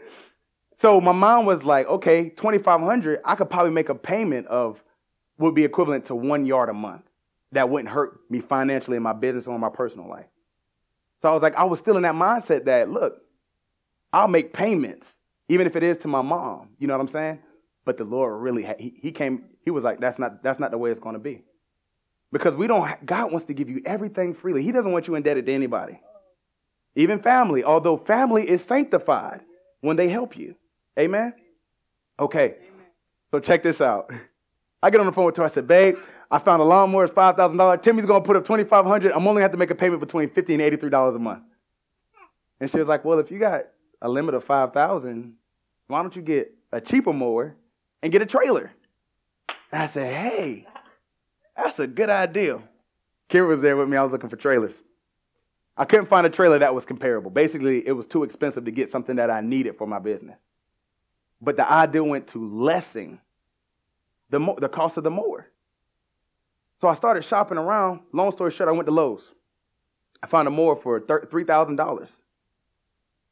So 0.79 0.99
my 0.99 1.11
mom 1.11 1.45
was 1.45 1.63
like, 1.63 1.87
okay, 1.87 2.29
2500 2.29 3.21
I 3.23 3.35
could 3.35 3.49
probably 3.49 3.71
make 3.71 3.89
a 3.89 3.95
payment 3.95 4.47
of 4.47 4.81
would 5.37 5.55
be 5.55 5.63
equivalent 5.63 6.05
to 6.07 6.15
one 6.15 6.45
yard 6.45 6.69
a 6.69 6.73
month 6.73 7.03
that 7.51 7.69
wouldn't 7.69 7.89
hurt 7.89 8.19
me 8.29 8.41
financially 8.41 8.97
in 8.97 9.03
my 9.03 9.13
business 9.13 9.47
or 9.47 9.55
in 9.55 9.61
my 9.61 9.69
personal 9.69 10.09
life. 10.09 10.25
So 11.21 11.29
I 11.29 11.33
was 11.33 11.41
like, 11.41 11.55
I 11.55 11.63
was 11.63 11.79
still 11.79 11.97
in 11.97 12.03
that 12.03 12.15
mindset 12.15 12.65
that, 12.65 12.89
look, 12.89 13.21
I'll 14.11 14.27
make 14.27 14.53
payments, 14.53 15.07
even 15.47 15.67
if 15.67 15.75
it 15.75 15.83
is 15.83 15.97
to 15.99 16.07
my 16.07 16.21
mom. 16.21 16.69
You 16.79 16.87
know 16.87 16.93
what 16.97 17.01
I'm 17.01 17.11
saying? 17.11 17.39
But 17.85 17.97
the 17.97 18.03
Lord 18.03 18.41
really, 18.41 18.63
had, 18.63 18.79
he, 18.79 18.93
he 18.99 19.11
came, 19.11 19.43
he 19.63 19.71
was 19.71 19.83
like, 19.83 19.99
that's 19.99 20.17
not, 20.17 20.41
that's 20.43 20.59
not 20.59 20.71
the 20.71 20.77
way 20.77 20.91
it's 20.91 20.99
going 20.99 21.13
to 21.13 21.19
be. 21.19 21.43
Because 22.31 22.55
we 22.55 22.67
don't, 22.67 23.05
God 23.05 23.31
wants 23.31 23.47
to 23.47 23.53
give 23.53 23.69
you 23.69 23.81
everything 23.85 24.33
freely. 24.33 24.63
He 24.63 24.71
doesn't 24.71 24.91
want 24.91 25.07
you 25.07 25.15
indebted 25.15 25.45
to 25.45 25.53
anybody, 25.53 26.01
even 26.95 27.19
family, 27.19 27.63
although 27.63 27.97
family 27.97 28.49
is 28.49 28.63
sanctified 28.63 29.41
when 29.81 29.95
they 29.95 30.09
help 30.09 30.35
you. 30.35 30.55
Amen? 30.97 31.33
Okay. 32.19 32.55
So 33.31 33.39
check 33.39 33.61
this 33.63 33.81
out. 33.81 34.11
I 34.81 34.89
get 34.89 34.99
on 34.99 35.05
the 35.05 35.11
phone 35.11 35.25
with 35.25 35.37
her. 35.37 35.43
I 35.43 35.47
said, 35.47 35.67
babe, 35.67 35.97
I 36.31 36.39
found 36.39 36.61
a 36.61 36.65
lawnmower, 36.65 37.05
it's 37.05 37.13
$5,000. 37.13 37.81
Timmy's 37.81 38.05
going 38.05 38.21
to 38.21 38.25
put 38.25 38.35
up 38.35 38.45
2500 38.45 39.11
I'm 39.11 39.19
only 39.19 39.27
going 39.27 39.35
to 39.37 39.41
have 39.41 39.51
to 39.51 39.57
make 39.57 39.69
a 39.69 39.75
payment 39.75 39.99
between 39.99 40.29
50 40.29 40.55
and 40.55 40.79
$83 40.79 41.15
a 41.15 41.19
month. 41.19 41.43
And 42.59 42.71
she 42.71 42.77
was 42.79 42.87
like, 42.87 43.05
well, 43.05 43.19
if 43.19 43.29
you 43.29 43.39
got 43.39 43.65
a 44.05 44.09
limit 44.09 44.35
of 44.35 44.43
5000 44.43 45.33
why 45.87 46.01
don't 46.01 46.15
you 46.15 46.21
get 46.21 46.53
a 46.71 46.79
cheaper 46.79 47.11
mower 47.11 47.55
and 48.01 48.11
get 48.11 48.21
a 48.21 48.25
trailer? 48.25 48.71
I 49.71 49.87
said, 49.87 50.13
hey, 50.13 50.67
that's 51.57 51.79
a 51.79 51.87
good 51.87 52.09
idea. 52.09 52.61
Kira 53.29 53.47
was 53.47 53.61
there 53.61 53.75
with 53.75 53.89
me. 53.89 53.97
I 53.97 54.03
was 54.03 54.11
looking 54.11 54.29
for 54.29 54.35
trailers. 54.35 54.73
I 55.75 55.85
couldn't 55.85 56.07
find 56.07 56.25
a 56.25 56.29
trailer 56.29 56.59
that 56.59 56.73
was 56.73 56.85
comparable. 56.85 57.31
Basically, 57.31 57.85
it 57.85 57.91
was 57.91 58.07
too 58.07 58.23
expensive 58.23 58.65
to 58.65 58.71
get 58.71 58.89
something 58.89 59.15
that 59.17 59.29
I 59.29 59.41
needed 59.41 59.77
for 59.77 59.87
my 59.87 59.99
business. 59.99 60.37
But 61.41 61.57
the 61.57 61.69
idea 61.69 62.03
went 62.03 62.27
to 62.29 62.47
lessen 62.47 63.19
the, 64.29 64.39
mo- 64.39 64.57
the 64.59 64.69
cost 64.69 64.97
of 64.97 65.03
the 65.03 65.11
mower. 65.11 65.47
So 66.79 66.87
I 66.87 66.95
started 66.95 67.25
shopping 67.25 67.57
around. 67.57 68.01
Long 68.13 68.31
story 68.31 68.51
short, 68.51 68.69
I 68.69 68.71
went 68.71 68.85
to 68.85 68.93
Lowe's. 68.93 69.23
I 70.23 70.27
found 70.27 70.47
a 70.47 70.51
mower 70.51 70.75
for 70.75 71.01
$3,000. 71.01 72.07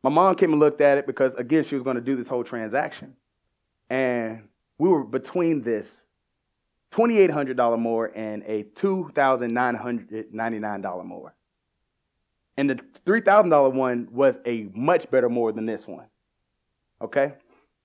My 0.04 0.10
mom 0.10 0.36
came 0.36 0.52
and 0.52 0.60
looked 0.60 0.82
at 0.82 0.98
it 0.98 1.08
because, 1.08 1.32
again, 1.38 1.64
she 1.64 1.76
was 1.76 1.84
going 1.84 1.96
to 1.96 2.02
do 2.02 2.18
this 2.18 2.28
whole 2.28 2.44
transaction. 2.44 3.16
And 3.90 4.50
we 4.78 4.90
were 4.90 5.04
between 5.04 5.62
this 5.62 5.88
$2,800 6.92 7.80
more 7.80 8.12
and 8.14 8.44
a 8.44 8.64
$2,999 8.76 11.06
more. 11.06 11.34
And 12.58 12.70
the 12.70 12.76
$3,000 13.06 13.74
one 13.74 14.10
was 14.12 14.36
a 14.46 14.68
much 14.74 15.10
better 15.10 15.30
more 15.30 15.52
than 15.52 15.66
this 15.66 15.88
one. 15.88 16.06
Okay? 17.02 17.34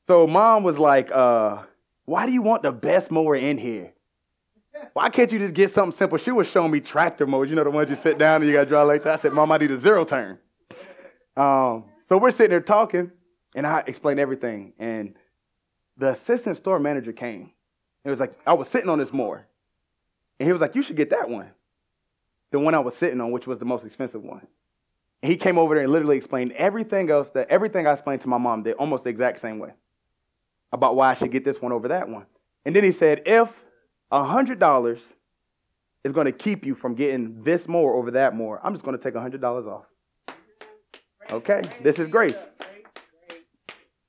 So 0.07 0.27
mom 0.27 0.65
was 0.65 0.79
like, 0.79 1.11
uh, 1.11 1.63
why 2.05 2.27
do 2.27 2.33
you 2.33 2.43
want 2.43 2.63
the 2.63 2.73
best 2.73 3.11
mower 3.11 3.35
in 3.37 3.57
here? 3.59 3.95
Why 4.93 5.09
can't 5.11 5.33
you 5.33 5.39
just 5.39 5.55
get 5.55 5.73
something 5.73 5.97
simple? 5.97 6.19
She 6.19 6.31
was 6.31 6.47
showing 6.49 6.71
me 6.71 6.81
tractor 6.81 7.27
mode. 7.27 7.49
You 7.49 7.57
know 7.57 7.65
the 7.65 7.71
ones 7.71 7.89
you 7.91 7.97
sit 7.97 8.19
down 8.19 8.43
and 8.43 8.47
you 8.47 8.53
got 8.53 8.65
to 8.65 8.69
drive 8.69 8.87
like 8.87 9.03
that. 9.05 9.15
I 9.15 9.17
said, 9.17 9.33
Mom, 9.33 9.51
I 9.53 9.57
need 9.59 9.71
a 9.71 9.79
zero 9.79 10.05
turn. 10.05 10.39
Um, 11.37 11.85
so 12.09 12.17
we're 12.17 12.31
sitting 12.31 12.51
there 12.51 12.61
talking, 12.61 13.11
and 13.55 13.67
I 13.67 13.83
explained 13.87 14.21
everything. 14.21 14.73
And 14.79 15.15
the 15.97 16.11
assistant 16.11 16.57
store 16.57 16.79
manager 16.79 17.13
came. 17.13 17.51
It 18.05 18.11
was 18.11 18.21
like, 18.21 18.39
I 18.47 18.55
was 18.55 18.69
sitting 18.69 18.89
on 18.89 18.99
this 18.99 19.13
more. 19.13 19.47
And 20.39 20.47
he 20.47 20.53
was 20.53 20.61
like, 20.61 20.75
You 20.75 20.83
should 20.83 20.97
get 20.97 21.11
that 21.11 21.29
one. 21.29 21.51
The 22.51 22.59
one 22.59 22.75
I 22.75 22.79
was 22.79 22.97
sitting 22.97 23.21
on, 23.21 23.31
which 23.31 23.47
was 23.47 23.59
the 23.59 23.65
most 23.65 23.85
expensive 23.85 24.23
one. 24.23 24.47
And 25.23 25.31
he 25.31 25.37
came 25.37 25.59
over 25.59 25.75
there 25.75 25.85
and 25.85 25.93
literally 25.93 26.17
explained 26.17 26.53
everything 26.53 27.11
else 27.11 27.29
that 27.35 27.49
everything 27.51 27.87
I 27.87 27.93
explained 27.93 28.23
to 28.23 28.29
my 28.29 28.39
mom 28.39 28.63
did 28.63 28.75
almost 28.75 29.05
the 29.05 29.11
exact 29.11 29.41
same 29.41 29.59
way 29.59 29.73
about 30.73 30.97
why 30.97 31.11
I 31.11 31.15
should 31.15 31.33
get 31.33 31.45
this 31.45 31.61
one 31.61 31.73
over 31.73 31.89
that 31.89 32.09
one. 32.09 32.27
And 32.65 32.75
then 32.75 32.85
he 32.85 32.93
said, 32.93 33.23
If 33.27 33.51
a 34.11 34.21
$100 34.21 34.99
is 36.05 36.13
going 36.13 36.27
to 36.27 36.33
keep 36.33 36.65
you 36.65 36.75
from 36.75 36.95
getting 36.95 37.43
this 37.43 37.67
more 37.67 37.95
over 37.95 38.13
that 38.13 38.35
more, 38.35 38.61
I'm 38.63 38.73
just 38.73 38.85
going 38.85 38.97
to 38.97 39.03
take 39.03 39.15
a 39.15 39.19
$100 39.19 39.67
off. 39.67 39.85
Okay, 41.31 41.61
this 41.83 41.99
is 41.99 42.09
grace. 42.09 42.33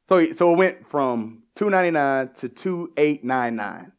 So, 0.08 0.32
so 0.32 0.54
it 0.54 0.58
went 0.58 0.90
from 0.90 1.44
299 1.56 2.30
to 2.36 2.48
2899 2.48 3.92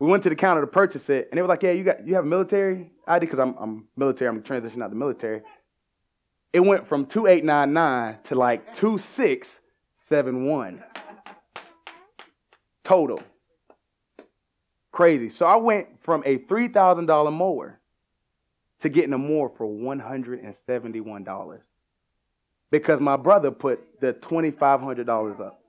We 0.00 0.08
went 0.08 0.24
to 0.24 0.30
the 0.30 0.34
counter 0.34 0.62
to 0.62 0.66
purchase 0.66 1.08
it, 1.08 1.28
and 1.30 1.38
they 1.38 1.42
were 1.42 1.48
like, 1.48 1.62
"Yeah, 1.62 1.70
you 1.70 1.84
got 1.84 2.04
you 2.06 2.16
have 2.16 2.24
a 2.24 2.26
military 2.26 2.90
ID 3.06 3.20
because 3.20 3.38
I'm 3.38 3.54
I'm 3.58 3.86
military. 3.96 4.28
I'm 4.28 4.42
transitioning 4.42 4.82
out 4.82 4.90
the 4.90 4.96
military." 4.96 5.42
It 6.52 6.58
went 6.60 6.86
from 6.88 7.06
2899 7.06 8.18
to 8.24 8.34
like 8.34 8.74
2671 8.74 10.82
total. 12.82 13.20
Crazy. 14.90 15.30
So 15.30 15.46
I 15.46 15.54
went 15.56 16.02
from 16.02 16.24
a 16.24 16.38
$3,000 16.38 17.32
mower 17.32 17.78
to 18.80 18.88
getting 18.88 19.12
a 19.12 19.18
mower 19.18 19.50
for 19.50 19.66
$171 19.66 21.60
because 22.70 23.00
my 23.00 23.16
brother 23.16 23.50
put 23.50 24.00
the 24.00 24.12
$2,500 24.12 25.40
up. 25.40 25.60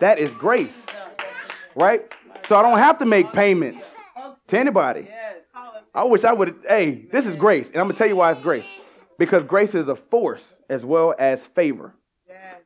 That 0.00 0.18
is 0.18 0.30
grace, 0.30 0.74
right? 1.74 2.12
So 2.48 2.56
I 2.56 2.62
don't 2.62 2.78
have 2.78 2.98
to 2.98 3.06
make 3.06 3.32
payments 3.32 3.84
to 4.48 4.58
anybody. 4.58 5.08
I 5.94 6.04
wish 6.04 6.24
I 6.24 6.32
would. 6.32 6.56
Hey, 6.68 7.06
this 7.12 7.26
is 7.26 7.36
grace, 7.36 7.68
and 7.68 7.76
I'm 7.76 7.86
gonna 7.86 7.94
tell 7.94 8.08
you 8.08 8.16
why 8.16 8.32
it's 8.32 8.40
grace. 8.40 8.66
Because 9.18 9.44
grace 9.44 9.74
is 9.74 9.86
a 9.88 9.94
force 9.94 10.44
as 10.68 10.84
well 10.84 11.14
as 11.18 11.40
favor. 11.40 11.94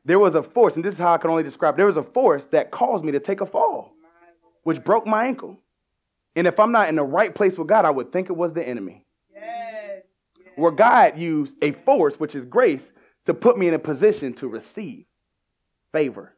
There 0.03 0.17
was 0.17 0.33
a 0.33 0.41
force, 0.41 0.75
and 0.75 0.83
this 0.83 0.93
is 0.93 0.99
how 0.99 1.13
I 1.13 1.17
can 1.17 1.29
only 1.29 1.43
describe. 1.43 1.77
There 1.77 1.85
was 1.85 1.97
a 1.97 2.03
force 2.03 2.43
that 2.51 2.71
caused 2.71 3.03
me 3.03 3.11
to 3.11 3.19
take 3.19 3.41
a 3.41 3.45
fall 3.45 3.93
which 4.63 4.83
broke 4.83 5.07
my 5.07 5.25
ankle. 5.25 5.57
And 6.35 6.47
if 6.47 6.59
I'm 6.59 6.71
not 6.71 6.89
in 6.89 6.95
the 6.95 7.03
right 7.03 7.33
place 7.33 7.57
with 7.57 7.67
God, 7.67 7.85
I 7.85 7.89
would 7.89 8.11
think 8.11 8.29
it 8.29 8.37
was 8.37 8.53
the 8.53 8.63
enemy. 8.67 9.05
Where 10.55 10.71
God 10.71 11.17
used 11.17 11.55
a 11.61 11.71
force, 11.71 12.19
which 12.19 12.35
is 12.35 12.45
grace, 12.45 12.87
to 13.29 13.33
put 13.35 13.59
me 13.59 13.67
in 13.67 13.75
a 13.75 13.79
position 13.79 14.33
to 14.33 14.47
receive 14.47 15.05
favor. 15.91 16.33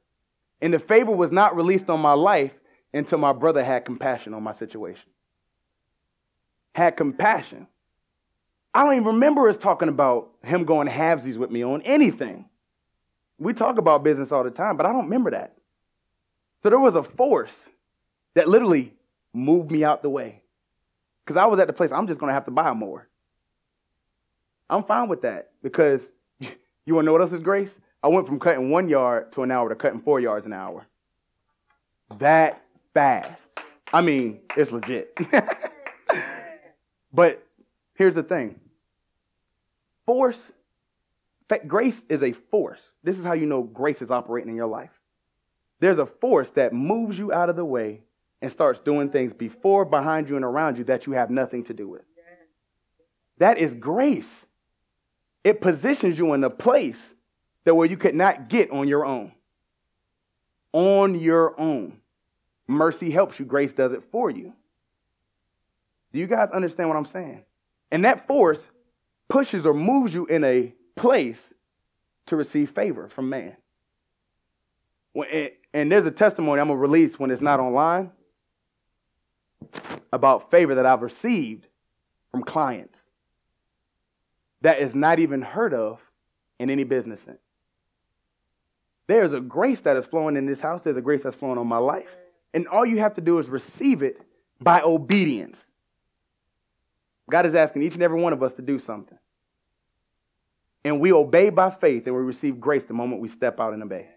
And 0.62 0.74
the 0.74 0.80
favor 0.80 1.12
was 1.12 1.32
not 1.32 1.56
released 1.56 1.90
on 1.90 2.02
my 2.02 2.12
life 2.12 2.52
until 2.94 3.18
my 3.18 3.32
brother 3.32 3.64
had 3.64 3.86
compassion 3.86 4.34
on 4.34 4.44
my 4.44 4.52
situation. 4.52 5.10
Had 6.76 6.98
compassion. 6.98 7.68
I 8.74 8.84
don't 8.84 8.96
even 8.96 9.06
remember 9.06 9.48
us 9.48 9.58
talking 9.58 9.88
about 9.88 10.32
him 10.44 10.66
going 10.66 10.90
halvesies 10.90 11.38
with 11.38 11.50
me 11.50 11.64
on 11.64 11.82
anything. 11.84 12.50
We 13.40 13.54
talk 13.54 13.78
about 13.78 14.04
business 14.04 14.34
all 14.34 14.44
the 14.44 14.52
time, 14.52 14.76
but 14.76 14.86
I 14.86 14.92
don't 14.92 15.06
remember 15.06 15.32
that. 15.32 15.56
So 16.62 16.70
there 16.70 16.80
was 16.80 16.96
a 16.96 17.04
force 17.04 17.56
that 18.34 18.50
literally 18.50 18.94
moved 19.34 19.72
me 19.72 19.86
out 19.86 20.02
the 20.02 20.10
way. 20.10 20.42
Because 21.24 21.38
I 21.38 21.46
was 21.46 21.58
at 21.62 21.68
the 21.68 21.74
place, 21.74 21.92
I'm 21.94 22.08
just 22.08 22.20
going 22.20 22.32
to 22.32 22.34
have 22.34 22.46
to 22.46 22.52
buy 22.52 22.74
more. 22.74 23.08
I'm 24.70 24.84
fine 24.84 25.08
with 25.08 25.22
that 25.22 25.52
because 25.64 26.02
you 26.92 26.96
want 26.96 27.06
to 27.06 27.08
know 27.08 27.14
what 27.14 27.22
else 27.22 27.32
is 27.32 27.42
grace? 27.42 27.70
I 28.04 28.08
went 28.10 28.28
from 28.28 28.40
cutting 28.40 28.70
one 28.70 28.90
yard 28.90 29.32
to 29.34 29.44
an 29.44 29.52
hour 29.52 29.70
to 29.70 29.76
cutting 29.76 30.02
four 30.02 30.20
yards 30.20 30.46
an 30.46 30.54
hour. 30.54 30.86
That 32.20 32.62
fast. 32.94 33.42
I 33.94 34.02
mean, 34.02 34.42
it's 34.58 34.72
legit. 34.72 35.18
but 37.14 37.46
here's 37.96 38.14
the 38.14 38.24
thing 38.24 38.60
force, 40.06 40.40
grace 41.68 42.02
is 42.10 42.24
a 42.24 42.34
force. 42.34 42.82
This 43.04 43.18
is 43.18 43.24
how 43.24 43.34
you 43.34 43.46
know 43.46 43.64
grace 43.64 44.02
is 44.02 44.12
operating 44.12 44.50
in 44.50 44.56
your 44.56 44.68
life. 44.68 44.92
There's 45.80 46.00
a 46.00 46.06
force 46.06 46.50
that 46.56 46.74
moves 46.74 47.18
you 47.18 47.32
out 47.32 47.50
of 47.50 47.56
the 47.56 47.66
way 47.66 48.02
and 48.42 48.52
starts 48.52 48.82
doing 48.82 49.10
things 49.10 49.34
before, 49.34 49.86
behind 49.86 50.28
you, 50.28 50.36
and 50.36 50.44
around 50.44 50.78
you 50.78 50.84
that 50.86 51.06
you 51.06 51.14
have 51.14 51.30
nothing 51.30 51.64
to 51.66 51.74
do 51.74 51.88
with. 51.88 52.02
That 53.38 53.58
is 53.58 53.74
grace. 53.74 54.28
It 55.44 55.62
positions 55.62 56.18
you 56.18 56.34
in 56.34 56.44
a 56.44 56.50
place 56.50 57.00
that 57.64 57.76
where 57.76 57.88
you 57.88 57.98
could 57.98 58.16
not 58.16 58.48
get 58.48 58.72
on 58.72 58.88
your 58.88 59.06
own. 59.06 59.32
On 60.74 61.20
your 61.20 61.60
own. 61.60 62.00
Mercy 62.68 63.12
helps 63.12 63.40
you, 63.40 63.46
grace 63.46 63.74
does 63.74 63.92
it 63.92 64.04
for 64.12 64.30
you. 64.30 64.54
Do 66.14 66.20
you 66.20 66.28
guys 66.28 66.50
understand 66.52 66.90
what 66.90 66.98
I'm 66.98 67.06
saying? 67.06 67.44
And 67.92 68.06
that 68.06 68.28
force 68.28 68.62
pushes 69.28 69.66
or 69.66 69.74
moves 69.74 70.14
you 70.14 70.26
in 70.28 70.44
a 70.44 70.74
place 70.96 71.42
to 72.28 72.36
receive 72.36 72.70
favor 72.70 73.10
from 73.10 73.30
man. 73.30 73.58
And 75.74 75.92
there's 75.92 76.08
a 76.08 76.12
testimony 76.12 76.62
I'm 76.62 76.68
going 76.68 76.78
to 76.78 76.82
release 76.82 77.20
when 77.20 77.32
it's 77.32 77.42
not 77.42 77.60
online 77.60 78.12
about 80.14 80.52
favor 80.52 80.76
that 80.76 80.86
I've 80.86 81.02
received 81.02 81.68
from 82.32 82.44
clients 82.44 83.01
that 84.62 84.80
is 84.80 84.96
not 84.96 85.20
even 85.20 85.42
heard 85.42 85.74
of 85.74 86.00
in 86.60 86.70
any 86.70 86.84
business 86.84 87.22
sense. 87.22 87.40
There's 89.08 89.34
a 89.34 89.42
grace 89.42 89.82
that 89.82 89.98
is 89.98 90.06
flowing 90.06 90.38
in 90.38 90.46
this 90.46 90.60
house, 90.60 90.82
there's 90.84 90.98
a 90.98 91.02
grace 91.02 91.24
that's 91.24 91.36
flowing 91.36 91.58
on 91.58 91.68
my 91.68 91.78
life. 91.78 92.08
And 92.54 92.68
all 92.68 92.86
you 92.86 93.00
have 93.00 93.16
to 93.16 93.22
do 93.22 93.40
is 93.40 93.50
receive 93.50 94.04
it 94.04 94.22
by 94.60 94.82
obedience. 94.82 95.58
God 97.30 97.46
is 97.46 97.56
asking 97.56 97.84
each 97.84 97.94
and 97.94 98.04
every 98.04 98.22
one 98.22 98.34
of 98.34 98.44
us 98.44 98.54
to 98.54 98.62
do 98.62 98.78
something. 98.78 99.18
And 100.84 101.00
we 101.00 101.14
obey 101.14 101.50
by 101.50 101.72
faith 101.72 102.08
and 102.08 102.16
we 102.16 102.22
receive 102.22 102.60
grace 102.60 102.84
the 102.88 102.94
moment 102.94 103.22
we 103.22 103.30
step 103.30 103.60
out 103.60 103.74
and 103.74 103.84
obey. 103.84 104.10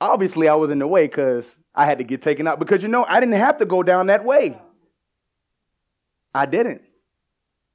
Obviously, 0.00 0.48
I 0.48 0.54
was 0.54 0.70
in 0.70 0.78
the 0.78 0.86
way 0.86 1.06
because 1.06 1.44
I 1.74 1.86
had 1.86 1.98
to 1.98 2.04
get 2.04 2.22
taken 2.22 2.46
out 2.46 2.58
because 2.58 2.82
you 2.82 2.88
know, 2.88 3.04
I 3.04 3.20
didn't 3.20 3.36
have 3.36 3.58
to 3.58 3.66
go 3.66 3.82
down 3.82 4.08
that 4.08 4.24
way. 4.24 4.60
I 6.34 6.46
didn't. 6.46 6.82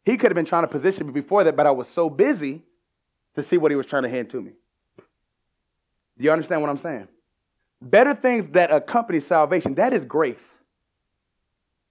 He 0.05 0.17
could 0.17 0.31
have 0.31 0.35
been 0.35 0.45
trying 0.45 0.63
to 0.63 0.67
position 0.67 1.07
me 1.07 1.13
before 1.13 1.43
that, 1.43 1.55
but 1.55 1.67
I 1.67 1.71
was 1.71 1.87
so 1.87 2.09
busy 2.09 2.63
to 3.35 3.43
see 3.43 3.57
what 3.57 3.71
he 3.71 3.75
was 3.75 3.85
trying 3.85 4.03
to 4.03 4.09
hand 4.09 4.29
to 4.31 4.41
me. 4.41 4.51
Do 6.17 6.23
you 6.23 6.31
understand 6.31 6.61
what 6.61 6.69
I'm 6.69 6.77
saying? 6.77 7.07
Better 7.81 8.13
things 8.13 8.51
that 8.53 8.71
accompany 8.71 9.19
salvation, 9.19 9.75
that 9.75 9.93
is 9.93 10.03
grace. 10.03 10.37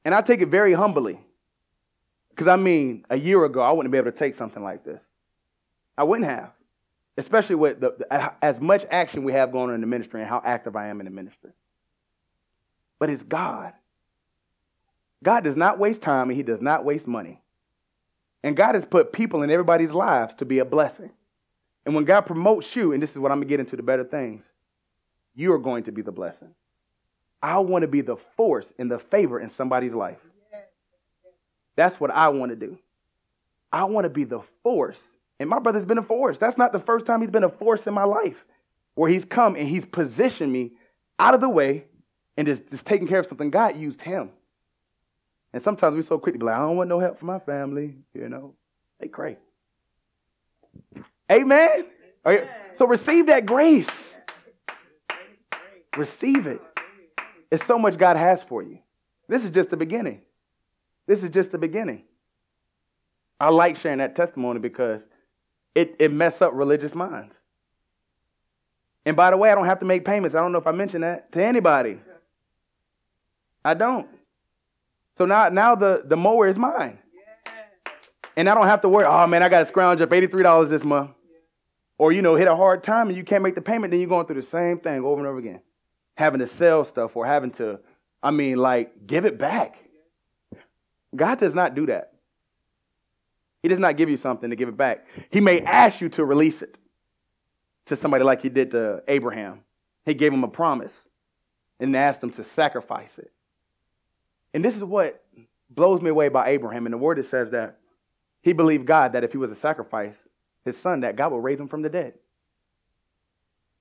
And 0.04 0.14
I 0.14 0.20
take 0.20 0.40
it 0.40 0.48
very 0.48 0.72
humbly. 0.72 1.20
Because 2.30 2.46
I 2.46 2.56
mean, 2.56 3.04
a 3.08 3.16
year 3.16 3.44
ago, 3.44 3.60
I 3.60 3.72
wouldn't 3.72 3.90
be 3.92 3.98
able 3.98 4.10
to 4.10 4.16
take 4.16 4.34
something 4.34 4.62
like 4.62 4.84
this. 4.84 5.02
I 5.96 6.04
wouldn't 6.04 6.28
have 6.28 6.52
especially 7.18 7.56
with 7.56 7.80
the, 7.80 7.94
the, 7.98 8.32
as 8.42 8.60
much 8.60 8.86
action 8.90 9.24
we 9.24 9.32
have 9.32 9.50
going 9.50 9.70
on 9.70 9.74
in 9.74 9.80
the 9.80 9.86
ministry 9.86 10.20
and 10.20 10.30
how 10.30 10.40
active 10.42 10.76
I 10.76 10.86
am 10.86 11.00
in 11.00 11.04
the 11.04 11.10
ministry. 11.10 11.50
But 13.00 13.10
it's 13.10 13.22
God. 13.22 13.72
God 15.22 15.42
does 15.42 15.56
not 15.56 15.80
waste 15.80 16.00
time 16.00 16.30
and 16.30 16.36
He 16.36 16.44
does 16.44 16.62
not 16.62 16.84
waste 16.84 17.08
money. 17.08 17.42
And 18.42 18.56
God 18.56 18.74
has 18.74 18.84
put 18.84 19.12
people 19.12 19.42
in 19.42 19.50
everybody's 19.50 19.90
lives 19.90 20.34
to 20.36 20.44
be 20.44 20.60
a 20.60 20.64
blessing. 20.64 21.10
And 21.84 21.94
when 21.94 22.04
God 22.04 22.22
promotes 22.22 22.74
you, 22.76 22.92
and 22.92 23.02
this 23.02 23.10
is 23.10 23.18
what 23.18 23.32
I'm 23.32 23.38
going 23.38 23.48
to 23.48 23.52
get 23.52 23.60
into 23.60 23.76
the 23.76 23.82
better 23.82 24.04
things, 24.04 24.44
you 25.34 25.52
are 25.52 25.58
going 25.58 25.84
to 25.84 25.92
be 25.92 26.02
the 26.02 26.12
blessing. 26.12 26.54
I 27.42 27.58
want 27.58 27.82
to 27.82 27.88
be 27.88 28.00
the 28.00 28.16
force 28.36 28.66
and 28.78 28.90
the 28.90 28.98
favor 28.98 29.40
in 29.40 29.50
somebody's 29.50 29.92
life. 29.92 30.18
That's 31.76 32.00
what 32.00 32.10
I 32.10 32.28
want 32.28 32.50
to 32.50 32.56
do. 32.56 32.78
I 33.72 33.84
want 33.84 34.04
to 34.04 34.10
be 34.10 34.24
the 34.24 34.40
force 34.62 34.98
and 35.40 35.48
my 35.48 35.58
brother's 35.58 35.84
been 35.84 35.98
a 35.98 36.02
force. 36.02 36.38
That's 36.38 36.58
not 36.58 36.72
the 36.72 36.80
first 36.80 37.06
time 37.06 37.20
he's 37.20 37.30
been 37.30 37.44
a 37.44 37.48
force 37.48 37.86
in 37.86 37.94
my 37.94 38.04
life 38.04 38.44
where 38.94 39.08
he's 39.08 39.24
come 39.24 39.54
and 39.54 39.68
he's 39.68 39.84
positioned 39.84 40.52
me 40.52 40.72
out 41.18 41.34
of 41.34 41.40
the 41.40 41.48
way 41.48 41.84
and 42.36 42.46
just, 42.46 42.68
just 42.68 42.86
taking 42.86 43.06
care 43.06 43.20
of 43.20 43.26
something. 43.26 43.50
God 43.50 43.76
used 43.76 44.02
him. 44.02 44.30
And 45.52 45.62
sometimes 45.62 45.96
we're 45.96 46.02
so 46.02 46.18
quick 46.18 46.34
to 46.34 46.38
be 46.38 46.44
like, 46.44 46.56
I 46.56 46.60
don't 46.60 46.76
want 46.76 46.88
no 46.88 47.00
help 47.00 47.18
from 47.18 47.28
my 47.28 47.38
family, 47.38 47.96
you 48.14 48.28
know. 48.28 48.54
They 49.00 49.08
cray. 49.08 49.38
Amen. 51.30 51.86
So 52.76 52.86
receive 52.86 53.26
that 53.26 53.46
grace. 53.46 53.88
Receive 55.96 56.46
it. 56.46 56.60
It's 57.50 57.64
so 57.66 57.78
much 57.78 57.96
God 57.96 58.16
has 58.16 58.42
for 58.42 58.62
you. 58.62 58.78
This 59.28 59.44
is 59.44 59.50
just 59.50 59.70
the 59.70 59.76
beginning. 59.76 60.22
This 61.06 61.22
is 61.22 61.30
just 61.30 61.50
the 61.50 61.58
beginning. 61.58 62.04
I 63.40 63.50
like 63.50 63.76
sharing 63.76 63.98
that 63.98 64.14
testimony 64.14 64.60
because 64.60 65.02
it, 65.74 65.96
it 65.98 66.12
mess 66.12 66.42
up 66.42 66.52
religious 66.54 66.94
minds. 66.94 67.34
And 69.06 69.16
by 69.16 69.30
the 69.30 69.36
way, 69.36 69.50
I 69.50 69.54
don't 69.54 69.66
have 69.66 69.78
to 69.78 69.86
make 69.86 70.04
payments. 70.04 70.34
I 70.34 70.40
don't 70.40 70.52
know 70.52 70.58
if 70.58 70.66
I 70.66 70.72
mentioned 70.72 71.04
that 71.04 71.32
to 71.32 71.42
anybody. 71.42 71.98
I 73.64 73.74
don't. 73.74 74.08
So 75.18 75.24
now, 75.24 75.48
now 75.48 75.74
the, 75.74 76.02
the 76.04 76.16
mower 76.16 76.48
is 76.48 76.56
mine. 76.56 76.98
And 78.36 78.48
I 78.48 78.54
don't 78.54 78.68
have 78.68 78.82
to 78.82 78.88
worry, 78.88 79.04
oh 79.04 79.26
man, 79.26 79.42
I 79.42 79.48
got 79.48 79.60
to 79.60 79.66
scrounge 79.66 80.00
up 80.00 80.10
$83 80.10 80.68
this 80.68 80.84
month. 80.84 81.10
Or, 81.98 82.12
you 82.12 82.22
know, 82.22 82.36
hit 82.36 82.46
a 82.46 82.54
hard 82.54 82.84
time 82.84 83.08
and 83.08 83.16
you 83.16 83.24
can't 83.24 83.42
make 83.42 83.56
the 83.56 83.60
payment, 83.60 83.90
then 83.90 83.98
you're 83.98 84.08
going 84.08 84.26
through 84.26 84.40
the 84.40 84.46
same 84.46 84.78
thing 84.78 85.04
over 85.04 85.18
and 85.18 85.26
over 85.26 85.38
again. 85.38 85.60
Having 86.14 86.40
to 86.40 86.46
sell 86.46 86.84
stuff 86.84 87.16
or 87.16 87.26
having 87.26 87.50
to, 87.52 87.80
I 88.22 88.30
mean, 88.30 88.56
like, 88.58 89.08
give 89.08 89.24
it 89.24 89.38
back. 89.38 89.76
God 91.16 91.40
does 91.40 91.54
not 91.54 91.74
do 91.74 91.86
that. 91.86 92.12
He 93.60 93.68
does 93.68 93.80
not 93.80 93.96
give 93.96 94.08
you 94.08 94.16
something 94.16 94.50
to 94.50 94.56
give 94.56 94.68
it 94.68 94.76
back. 94.76 95.06
He 95.30 95.40
may 95.40 95.60
ask 95.60 96.00
you 96.00 96.08
to 96.10 96.24
release 96.24 96.62
it 96.62 96.78
to 97.86 97.96
somebody 97.96 98.22
like 98.22 98.42
he 98.42 98.48
did 98.48 98.70
to 98.70 99.02
Abraham. 99.08 99.60
He 100.04 100.14
gave 100.14 100.32
him 100.32 100.44
a 100.44 100.48
promise 100.48 100.92
and 101.80 101.96
asked 101.96 102.22
him 102.22 102.30
to 102.30 102.44
sacrifice 102.44 103.18
it. 103.18 103.32
And 104.58 104.64
this 104.64 104.74
is 104.74 104.82
what 104.82 105.22
blows 105.70 106.02
me 106.02 106.10
away 106.10 106.26
about 106.26 106.48
Abraham. 106.48 106.84
In 106.84 106.90
the 106.90 106.98
word, 106.98 107.20
it 107.20 107.28
says 107.28 107.52
that 107.52 107.78
he 108.42 108.52
believed 108.52 108.86
God 108.86 109.12
that 109.12 109.22
if 109.22 109.30
he 109.30 109.38
was 109.38 109.52
a 109.52 109.54
sacrifice, 109.54 110.16
his 110.64 110.76
son, 110.76 111.02
that 111.02 111.14
God 111.14 111.30
would 111.30 111.44
raise 111.44 111.60
him 111.60 111.68
from 111.68 111.82
the 111.82 111.88
dead. 111.88 112.14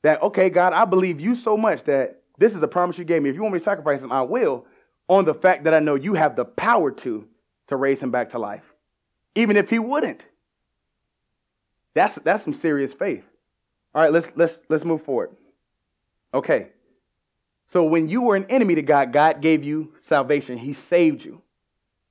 That, 0.03 0.21
okay, 0.21 0.51
God, 0.51 0.73
I 0.73 0.85
believe 0.85 1.19
you 1.19 1.35
so 1.35 1.57
much 1.57 1.85
that 1.85 2.21
this 2.37 2.53
is 2.53 2.61
a 2.61 2.67
promise 2.67 2.99
you 2.99 3.05
gave 3.05 3.23
me. 3.23 3.31
If 3.31 3.35
you 3.35 3.41
want 3.41 3.53
me 3.53 3.59
to 3.59 3.65
sacrifice 3.65 4.01
him, 4.01 4.11
I 4.11 4.21
will, 4.21 4.67
on 5.09 5.25
the 5.25 5.33
fact 5.33 5.63
that 5.63 5.73
I 5.73 5.79
know 5.79 5.95
you 5.95 6.13
have 6.13 6.35
the 6.35 6.45
power 6.45 6.91
to, 6.91 7.27
to 7.69 7.75
raise 7.75 7.99
him 7.99 8.11
back 8.11 8.29
to 8.33 8.37
life. 8.37 8.71
Even 9.33 9.57
if 9.57 9.71
he 9.71 9.79
wouldn't. 9.79 10.21
That's, 11.95 12.13
that's 12.17 12.43
some 12.43 12.53
serious 12.53 12.93
faith. 12.93 13.25
All 13.95 14.03
right, 14.03 14.13
let's, 14.13 14.31
let's, 14.35 14.59
let's 14.69 14.85
move 14.85 15.01
forward. 15.01 15.31
Okay. 16.35 16.67
So 17.67 17.83
when 17.83 18.07
you 18.07 18.21
were 18.21 18.35
an 18.35 18.45
enemy 18.49 18.75
to 18.75 18.81
God, 18.81 19.11
God 19.11 19.41
gave 19.41 19.63
you 19.63 19.93
salvation. 19.99 20.57
He 20.57 20.73
saved 20.73 21.23
you. 21.23 21.41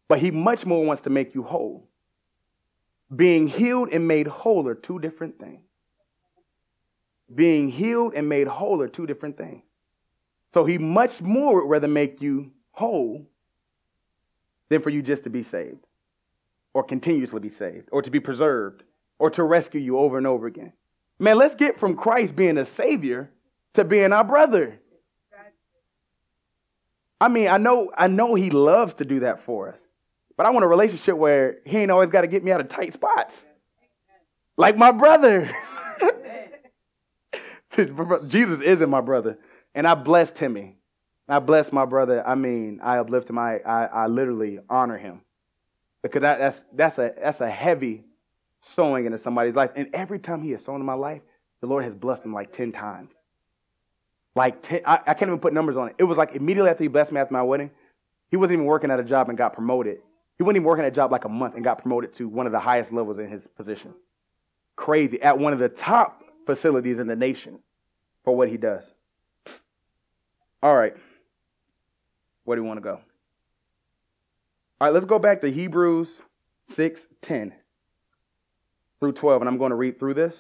But 0.08 0.18
he 0.18 0.30
much 0.30 0.66
more 0.66 0.84
wants 0.84 1.02
to 1.02 1.10
make 1.10 1.34
you 1.34 1.42
whole. 1.42 1.88
Being 3.14 3.48
healed 3.48 3.88
and 3.90 4.06
made 4.06 4.26
whole 4.26 4.68
are 4.68 4.74
two 4.74 4.98
different 4.98 5.38
things. 5.38 5.62
Being 7.34 7.68
healed 7.68 8.12
and 8.14 8.28
made 8.28 8.46
whole 8.46 8.82
are 8.82 8.88
two 8.88 9.06
different 9.06 9.36
things. 9.36 9.62
So 10.54 10.64
he 10.64 10.78
much 10.78 11.20
more 11.20 11.62
would 11.62 11.68
rather 11.68 11.88
make 11.88 12.22
you 12.22 12.52
whole 12.72 13.26
than 14.68 14.82
for 14.82 14.90
you 14.90 15.02
just 15.02 15.24
to 15.24 15.30
be 15.30 15.42
saved 15.42 15.86
or 16.74 16.82
continuously 16.82 17.40
be 17.40 17.48
saved 17.48 17.88
or 17.90 18.02
to 18.02 18.10
be 18.10 18.20
preserved 18.20 18.82
or 19.18 19.30
to 19.30 19.42
rescue 19.42 19.80
you 19.80 19.98
over 19.98 20.18
and 20.18 20.26
over 20.26 20.46
again. 20.46 20.72
Man, 21.18 21.38
let's 21.38 21.54
get 21.54 21.78
from 21.78 21.96
Christ 21.96 22.36
being 22.36 22.58
a 22.58 22.66
savior 22.66 23.30
to 23.74 23.84
being 23.84 24.12
our 24.12 24.24
brother. 24.24 24.80
I 27.20 27.28
mean, 27.28 27.48
I 27.48 27.58
know 27.58 27.90
I 27.96 28.08
know 28.08 28.34
he 28.34 28.50
loves 28.50 28.94
to 28.94 29.04
do 29.04 29.20
that 29.20 29.44
for 29.44 29.68
us. 29.68 29.78
But 30.36 30.46
I 30.46 30.50
want 30.50 30.64
a 30.64 30.68
relationship 30.68 31.16
where 31.16 31.58
he 31.64 31.78
ain't 31.78 31.90
always 31.90 32.10
got 32.10 32.20
to 32.22 32.26
get 32.26 32.44
me 32.44 32.52
out 32.52 32.60
of 32.60 32.68
tight 32.68 32.92
spots. 32.92 33.44
Like 34.56 34.76
my 34.76 34.92
brother. 34.92 35.50
Jesus 38.26 38.60
isn't 38.60 38.90
my 38.90 39.00
brother. 39.00 39.38
And 39.74 39.86
I 39.86 39.94
bless 39.94 40.30
Timmy. 40.30 40.76
I 41.28 41.38
bless 41.40 41.72
my 41.72 41.84
brother. 41.84 42.26
I 42.26 42.34
mean, 42.34 42.80
I 42.82 42.98
uplift 42.98 43.30
him. 43.30 43.38
I, 43.38 43.58
I, 43.58 43.84
I 43.86 44.06
literally 44.06 44.60
honor 44.68 44.96
him. 44.96 45.22
Because 46.02 46.22
that, 46.22 46.38
that's, 46.38 46.62
that's, 46.72 46.98
a, 46.98 47.14
that's 47.20 47.40
a 47.40 47.50
heavy 47.50 48.04
sowing 48.74 49.06
into 49.06 49.18
somebody's 49.18 49.54
life. 49.54 49.70
And 49.74 49.88
every 49.92 50.18
time 50.18 50.42
he 50.42 50.52
has 50.52 50.64
sown 50.64 50.80
in 50.80 50.86
my 50.86 50.94
life, 50.94 51.22
the 51.60 51.66
Lord 51.66 51.84
has 51.84 51.94
blessed 51.94 52.24
him 52.24 52.32
like 52.32 52.52
10 52.52 52.72
times. 52.72 53.10
Like 54.36 54.62
10, 54.62 54.82
I, 54.84 55.00
I 55.06 55.14
can't 55.14 55.30
even 55.30 55.40
put 55.40 55.54
numbers 55.54 55.78
on 55.78 55.88
it. 55.88 55.94
It 55.98 56.04
was 56.04 56.18
like 56.18 56.34
immediately 56.34 56.70
after 56.70 56.84
he 56.84 56.88
blessed 56.88 57.10
me 57.10 57.20
after 57.20 57.32
my 57.32 57.42
wedding, 57.42 57.70
he 58.30 58.36
wasn't 58.36 58.52
even 58.52 58.66
working 58.66 58.90
at 58.90 59.00
a 59.00 59.04
job 59.04 59.30
and 59.30 59.38
got 59.38 59.54
promoted. 59.54 60.02
He 60.36 60.44
wasn't 60.44 60.56
even 60.56 60.66
working 60.66 60.84
at 60.84 60.92
a 60.92 60.94
job 60.94 61.10
like 61.10 61.24
a 61.24 61.28
month 61.28 61.54
and 61.54 61.64
got 61.64 61.80
promoted 61.80 62.14
to 62.16 62.28
one 62.28 62.44
of 62.44 62.52
the 62.52 62.60
highest 62.60 62.92
levels 62.92 63.18
in 63.18 63.30
his 63.30 63.46
position. 63.56 63.94
Crazy. 64.76 65.20
At 65.22 65.38
one 65.38 65.54
of 65.54 65.58
the 65.58 65.70
top 65.70 66.22
facilities 66.44 66.98
in 66.98 67.06
the 67.06 67.16
nation 67.16 67.60
for 68.24 68.36
what 68.36 68.50
he 68.50 68.58
does. 68.58 68.84
All 70.62 70.76
right. 70.76 70.94
Where 72.44 72.56
do 72.56 72.62
you 72.62 72.68
want 72.68 72.76
to 72.76 72.82
go? 72.82 73.00
All 74.78 74.88
right, 74.88 74.92
let's 74.92 75.06
go 75.06 75.18
back 75.18 75.40
to 75.40 75.50
Hebrews 75.50 76.10
6 76.68 77.00
10 77.22 77.54
through 79.00 79.12
12, 79.12 79.40
and 79.40 79.48
I'm 79.48 79.56
going 79.56 79.70
to 79.70 79.76
read 79.76 79.98
through 79.98 80.14
this. 80.14 80.34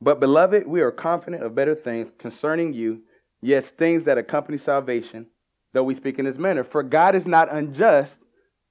But, 0.00 0.20
beloved, 0.20 0.66
we 0.66 0.80
are 0.80 0.90
confident 0.90 1.42
of 1.42 1.54
better 1.54 1.74
things 1.74 2.10
concerning 2.18 2.72
you, 2.72 3.02
yes, 3.40 3.68
things 3.68 4.04
that 4.04 4.18
accompany 4.18 4.58
salvation 4.58 5.26
though 5.72 5.82
we 5.82 5.94
speak 5.94 6.18
in 6.18 6.24
this 6.24 6.38
manner. 6.38 6.64
For 6.64 6.82
God 6.82 7.14
is 7.14 7.26
not 7.26 7.52
unjust 7.52 8.12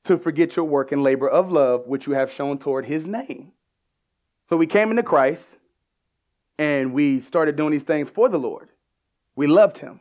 to 0.06 0.18
forget 0.18 0.56
your 0.56 0.66
work 0.66 0.92
and 0.92 1.04
labor 1.04 1.30
of 1.30 1.52
love, 1.52 1.86
which 1.88 2.08
you 2.08 2.14
have 2.14 2.32
shown 2.32 2.58
toward 2.58 2.86
his 2.86 3.06
name. 3.06 3.52
So 4.50 4.58
we 4.58 4.68
came 4.68 4.90
into 4.90 5.04
Christ 5.04 5.44
and 6.58 6.94
we 6.94 7.22
started 7.22 7.56
doing 7.56 7.72
these 7.72 7.84
things 7.84 8.10
for 8.10 8.30
the 8.30 8.40
Lord. 8.40 8.70
We 9.36 9.48
loved 9.48 9.78
him. 9.78 10.00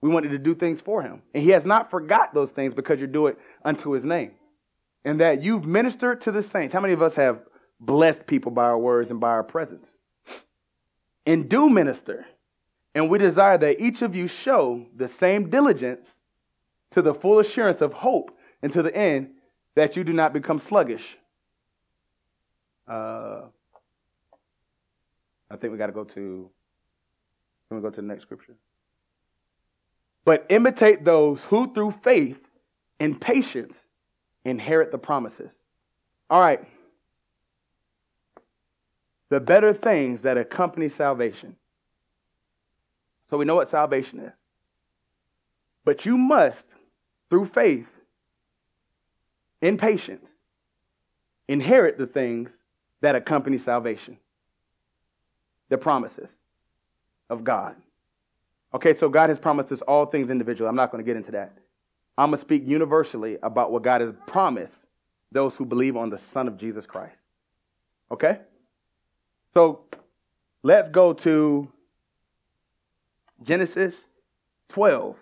We 0.00 0.08
wanted 0.08 0.30
to 0.30 0.38
do 0.38 0.54
things 0.54 0.80
for 0.80 1.02
him. 1.02 1.22
And 1.34 1.42
he 1.42 1.50
has 1.50 1.66
not 1.66 1.90
forgot 1.90 2.32
those 2.32 2.50
things 2.50 2.74
because 2.74 3.00
you 3.00 3.06
do 3.06 3.26
it 3.26 3.38
unto 3.64 3.90
his 3.90 4.02
name. 4.02 4.32
And 5.04 5.20
that 5.20 5.42
you've 5.42 5.64
ministered 5.64 6.22
to 6.22 6.32
the 6.32 6.42
saints. 6.42 6.72
How 6.72 6.80
many 6.80 6.94
of 6.94 7.02
us 7.02 7.14
have 7.14 7.40
blessed 7.78 8.26
people 8.26 8.50
by 8.50 8.64
our 8.64 8.78
words 8.78 9.10
and 9.10 9.20
by 9.20 9.28
our 9.28 9.44
presence? 9.44 9.86
And 11.26 11.48
do 11.48 11.68
minister 11.68 12.26
and 12.94 13.08
we 13.08 13.18
desire 13.18 13.56
that 13.58 13.80
each 13.80 14.02
of 14.02 14.14
you 14.14 14.26
show 14.26 14.86
the 14.96 15.08
same 15.08 15.48
diligence 15.48 16.12
to 16.90 17.02
the 17.02 17.14
full 17.14 17.38
assurance 17.38 17.80
of 17.80 17.92
hope 17.92 18.36
and 18.62 18.72
to 18.72 18.82
the 18.82 18.94
end 18.94 19.30
that 19.76 19.96
you 19.96 20.02
do 20.02 20.12
not 20.12 20.32
become 20.32 20.58
sluggish. 20.58 21.16
Uh, 22.88 23.42
I 25.50 25.56
think 25.56 25.72
we 25.72 25.78
got 25.78 25.86
to 25.86 25.92
go 25.92 26.04
to. 26.04 26.50
Can 27.68 27.76
we 27.76 27.80
go 27.80 27.90
to 27.90 28.00
the 28.00 28.06
next 28.06 28.22
scripture? 28.22 28.56
But 30.24 30.46
imitate 30.48 31.04
those 31.04 31.40
who, 31.44 31.72
through 31.72 31.94
faith 32.02 32.40
and 32.98 33.20
patience, 33.20 33.76
inherit 34.44 34.90
the 34.90 34.98
promises. 34.98 35.52
All 36.28 36.40
right. 36.40 36.66
The 39.30 39.40
better 39.40 39.72
things 39.72 40.22
that 40.22 40.36
accompany 40.36 40.88
salvation. 40.88 41.56
So 43.30 43.38
we 43.38 43.44
know 43.44 43.54
what 43.54 43.70
salvation 43.70 44.20
is. 44.20 44.32
But 45.84 46.04
you 46.04 46.18
must, 46.18 46.66
through 47.30 47.46
faith, 47.46 47.86
in 49.62 49.78
patience, 49.78 50.28
inherit 51.48 51.96
the 51.96 52.06
things 52.06 52.50
that 53.00 53.14
accompany 53.14 53.58
salvation 53.58 54.18
the 55.68 55.78
promises 55.78 56.28
of 57.30 57.44
God. 57.44 57.76
Okay, 58.74 58.94
so 58.94 59.08
God 59.08 59.30
has 59.30 59.38
promised 59.38 59.72
us 59.72 59.80
all 59.82 60.06
things 60.06 60.30
individually. 60.30 60.68
I'm 60.68 60.76
not 60.76 60.90
going 60.92 61.02
to 61.02 61.08
get 61.08 61.16
into 61.16 61.32
that. 61.32 61.56
I'm 62.18 62.30
going 62.30 62.38
to 62.38 62.40
speak 62.40 62.66
universally 62.66 63.38
about 63.42 63.72
what 63.72 63.82
God 63.82 64.00
has 64.00 64.12
promised 64.26 64.74
those 65.32 65.54
who 65.54 65.64
believe 65.64 65.96
on 65.96 66.10
the 66.10 66.18
Son 66.18 66.48
of 66.48 66.58
Jesus 66.58 66.86
Christ. 66.86 67.16
Okay? 68.10 68.40
So 69.54 69.80
let's 70.62 70.88
go 70.88 71.12
to 71.12 71.70
Genesis 73.42 73.94
12, 74.68 75.16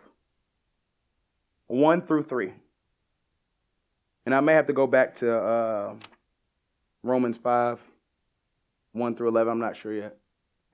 1 1.69 2.03
through 2.03 2.25
3. 2.25 2.53
And 4.27 4.35
I 4.35 4.41
may 4.41 4.53
have 4.53 4.67
to 4.67 4.73
go 4.73 4.87
back 4.87 5.19
to 5.21 5.35
uh, 5.35 5.95
Romans 7.03 7.39
5, 7.43 7.79
1 8.93 9.17
through 9.17 9.29
11. 9.29 9.51
I'm 9.51 9.59
not 9.59 9.77
sure 9.77 9.95
yet. 9.95 10.17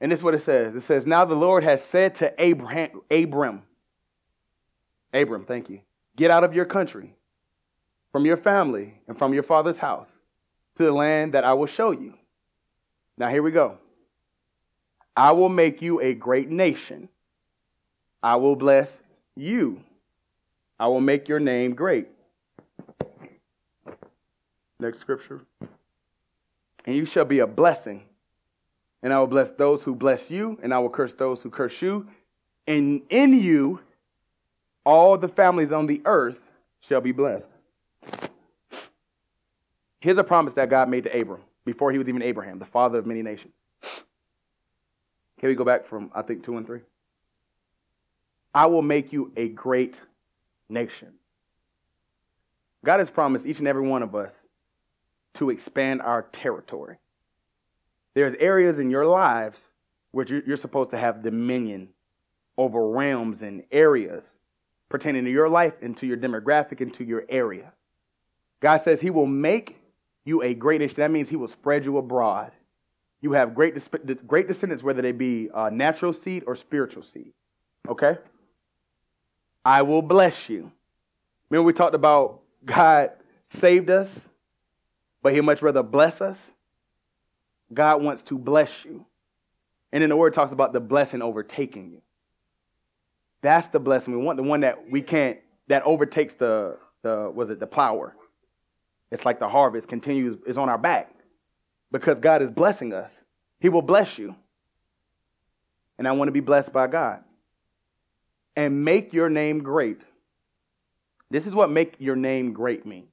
And 0.00 0.10
this 0.10 0.20
is 0.20 0.24
what 0.24 0.34
it 0.34 0.44
says. 0.44 0.74
It 0.74 0.82
says, 0.82 1.06
Now 1.06 1.24
the 1.24 1.34
Lord 1.34 1.62
has 1.62 1.82
said 1.82 2.16
to 2.16 2.34
Abraham, 2.42 3.00
Abram, 3.10 3.62
Abram, 5.12 5.44
thank 5.44 5.70
you, 5.70 5.80
get 6.16 6.30
out 6.32 6.42
of 6.42 6.54
your 6.54 6.64
country, 6.64 7.14
from 8.10 8.26
your 8.26 8.36
family, 8.36 8.94
and 9.06 9.16
from 9.16 9.32
your 9.32 9.44
father's 9.44 9.78
house, 9.78 10.08
to 10.76 10.84
the 10.84 10.92
land 10.92 11.34
that 11.34 11.44
I 11.44 11.52
will 11.52 11.66
show 11.66 11.92
you. 11.92 12.14
Now 13.18 13.28
here 13.28 13.42
we 13.42 13.50
go. 13.50 13.78
I 15.16 15.32
will 15.32 15.48
make 15.48 15.82
you 15.82 16.00
a 16.00 16.14
great 16.14 16.50
nation 16.50 17.08
I 18.24 18.36
will 18.36 18.56
bless 18.56 18.88
you. 19.36 19.82
I 20.80 20.86
will 20.86 21.02
make 21.02 21.28
your 21.28 21.40
name 21.40 21.74
great. 21.74 22.08
Next 24.80 24.98
scripture. 25.00 25.42
And 26.86 26.96
you 26.96 27.04
shall 27.04 27.26
be 27.26 27.40
a 27.40 27.46
blessing. 27.46 28.04
and 29.02 29.12
I 29.12 29.18
will 29.18 29.26
bless 29.26 29.50
those 29.50 29.82
who 29.82 29.94
bless 29.94 30.30
you, 30.30 30.58
and 30.62 30.72
I 30.72 30.78
will 30.78 30.88
curse 30.88 31.12
those 31.12 31.42
who 31.42 31.50
curse 31.50 31.82
you. 31.82 32.08
And 32.66 33.02
in 33.10 33.34
you, 33.34 33.80
all 34.86 35.18
the 35.18 35.28
families 35.28 35.72
on 35.72 35.86
the 35.86 36.00
earth 36.06 36.38
shall 36.80 37.02
be 37.02 37.12
blessed. 37.12 37.50
Here's 40.00 40.16
a 40.16 40.24
promise 40.24 40.54
that 40.54 40.70
God 40.70 40.88
made 40.88 41.04
to 41.04 41.20
Abram 41.20 41.42
before 41.64 41.92
he 41.92 41.98
was 41.98 42.08
even 42.08 42.22
Abraham, 42.22 42.58
the 42.58 42.66
father 42.66 42.98
of 42.98 43.06
many 43.06 43.22
nations. 43.22 43.54
Here 45.38 45.50
we 45.50 45.54
go 45.54 45.64
back 45.64 45.86
from, 45.86 46.10
I 46.14 46.22
think, 46.22 46.44
two 46.44 46.56
and 46.56 46.66
three. 46.66 46.80
I 48.54 48.66
will 48.66 48.82
make 48.82 49.12
you 49.12 49.32
a 49.36 49.48
great 49.48 50.00
nation. 50.68 51.14
God 52.84 53.00
has 53.00 53.10
promised 53.10 53.46
each 53.46 53.58
and 53.58 53.68
every 53.68 53.86
one 53.86 54.02
of 54.02 54.14
us 54.14 54.32
to 55.34 55.50
expand 55.50 56.00
our 56.02 56.22
territory. 56.22 56.98
There's 58.14 58.36
areas 58.38 58.78
in 58.78 58.90
your 58.90 59.06
lives 59.06 59.58
where 60.12 60.26
you're 60.26 60.56
supposed 60.56 60.90
to 60.90 60.98
have 60.98 61.22
dominion 61.22 61.88
over 62.56 62.88
realms 62.88 63.42
and 63.42 63.64
areas 63.72 64.24
pertaining 64.88 65.24
to 65.24 65.30
your 65.30 65.48
life 65.48 65.74
and 65.82 65.96
to 65.96 66.06
your 66.06 66.16
demographic 66.16 66.80
and 66.80 66.94
to 66.94 67.04
your 67.04 67.24
area. 67.28 67.72
God 68.60 68.82
says 68.82 69.00
He 69.00 69.10
will 69.10 69.26
make 69.26 69.76
you 70.24 70.42
a 70.42 70.54
great 70.54 70.80
nation. 70.80 70.96
That 70.98 71.10
means 71.10 71.28
He 71.28 71.36
will 71.36 71.48
spread 71.48 71.84
you 71.84 71.98
abroad. 71.98 72.52
You 73.20 73.32
have 73.32 73.54
great, 73.54 73.74
great 74.26 74.48
descendants, 74.48 74.82
whether 74.82 75.00
they 75.00 75.12
be 75.12 75.48
uh, 75.52 75.70
natural 75.70 76.12
seed 76.12 76.44
or 76.46 76.56
spiritual 76.56 77.02
seed. 77.02 77.32
Okay? 77.88 78.18
I 79.64 79.82
will 79.82 80.02
bless 80.02 80.48
you. 80.48 80.70
Remember, 81.48 81.66
we 81.66 81.72
talked 81.72 81.94
about 81.94 82.40
God 82.64 83.12
saved 83.54 83.90
us, 83.90 84.10
but 85.22 85.32
He'd 85.32 85.40
much 85.40 85.62
rather 85.62 85.82
bless 85.82 86.20
us. 86.20 86.38
God 87.72 88.02
wants 88.02 88.22
to 88.24 88.38
bless 88.38 88.84
you. 88.84 89.06
And 89.92 90.02
then 90.02 90.10
the 90.10 90.16
word 90.16 90.34
talks 90.34 90.52
about 90.52 90.72
the 90.72 90.80
blessing 90.80 91.22
overtaking 91.22 91.90
you. 91.90 92.02
That's 93.42 93.68
the 93.68 93.78
blessing 93.78 94.16
we 94.16 94.22
want, 94.22 94.36
the 94.36 94.42
one 94.42 94.60
that 94.60 94.90
we 94.90 95.02
can't, 95.02 95.38
that 95.68 95.82
overtakes 95.84 96.34
the, 96.34 96.78
the 97.02 97.30
was 97.34 97.50
it 97.50 97.60
the 97.60 97.66
plower? 97.66 98.16
It's 99.14 99.24
like 99.24 99.38
the 99.38 99.48
harvest 99.48 99.86
continues, 99.86 100.38
is 100.44 100.58
on 100.58 100.68
our 100.68 100.76
back 100.76 101.14
because 101.92 102.18
God 102.18 102.42
is 102.42 102.50
blessing 102.50 102.92
us. 102.92 103.12
He 103.60 103.68
will 103.68 103.80
bless 103.80 104.18
you. 104.18 104.34
And 105.96 106.08
I 106.08 106.12
want 106.12 106.26
to 106.26 106.32
be 106.32 106.40
blessed 106.40 106.72
by 106.72 106.88
God. 106.88 107.22
And 108.56 108.84
make 108.84 109.12
your 109.12 109.30
name 109.30 109.60
great. 109.60 110.00
This 111.30 111.46
is 111.46 111.54
what 111.54 111.70
make 111.70 111.94
your 112.00 112.16
name 112.16 112.54
great 112.54 112.84
mean. 112.86 113.06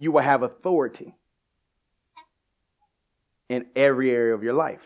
You 0.00 0.10
will 0.10 0.22
have 0.22 0.42
authority 0.42 1.14
in 3.48 3.66
every 3.76 4.10
area 4.10 4.34
of 4.34 4.42
your 4.42 4.54
life. 4.54 4.82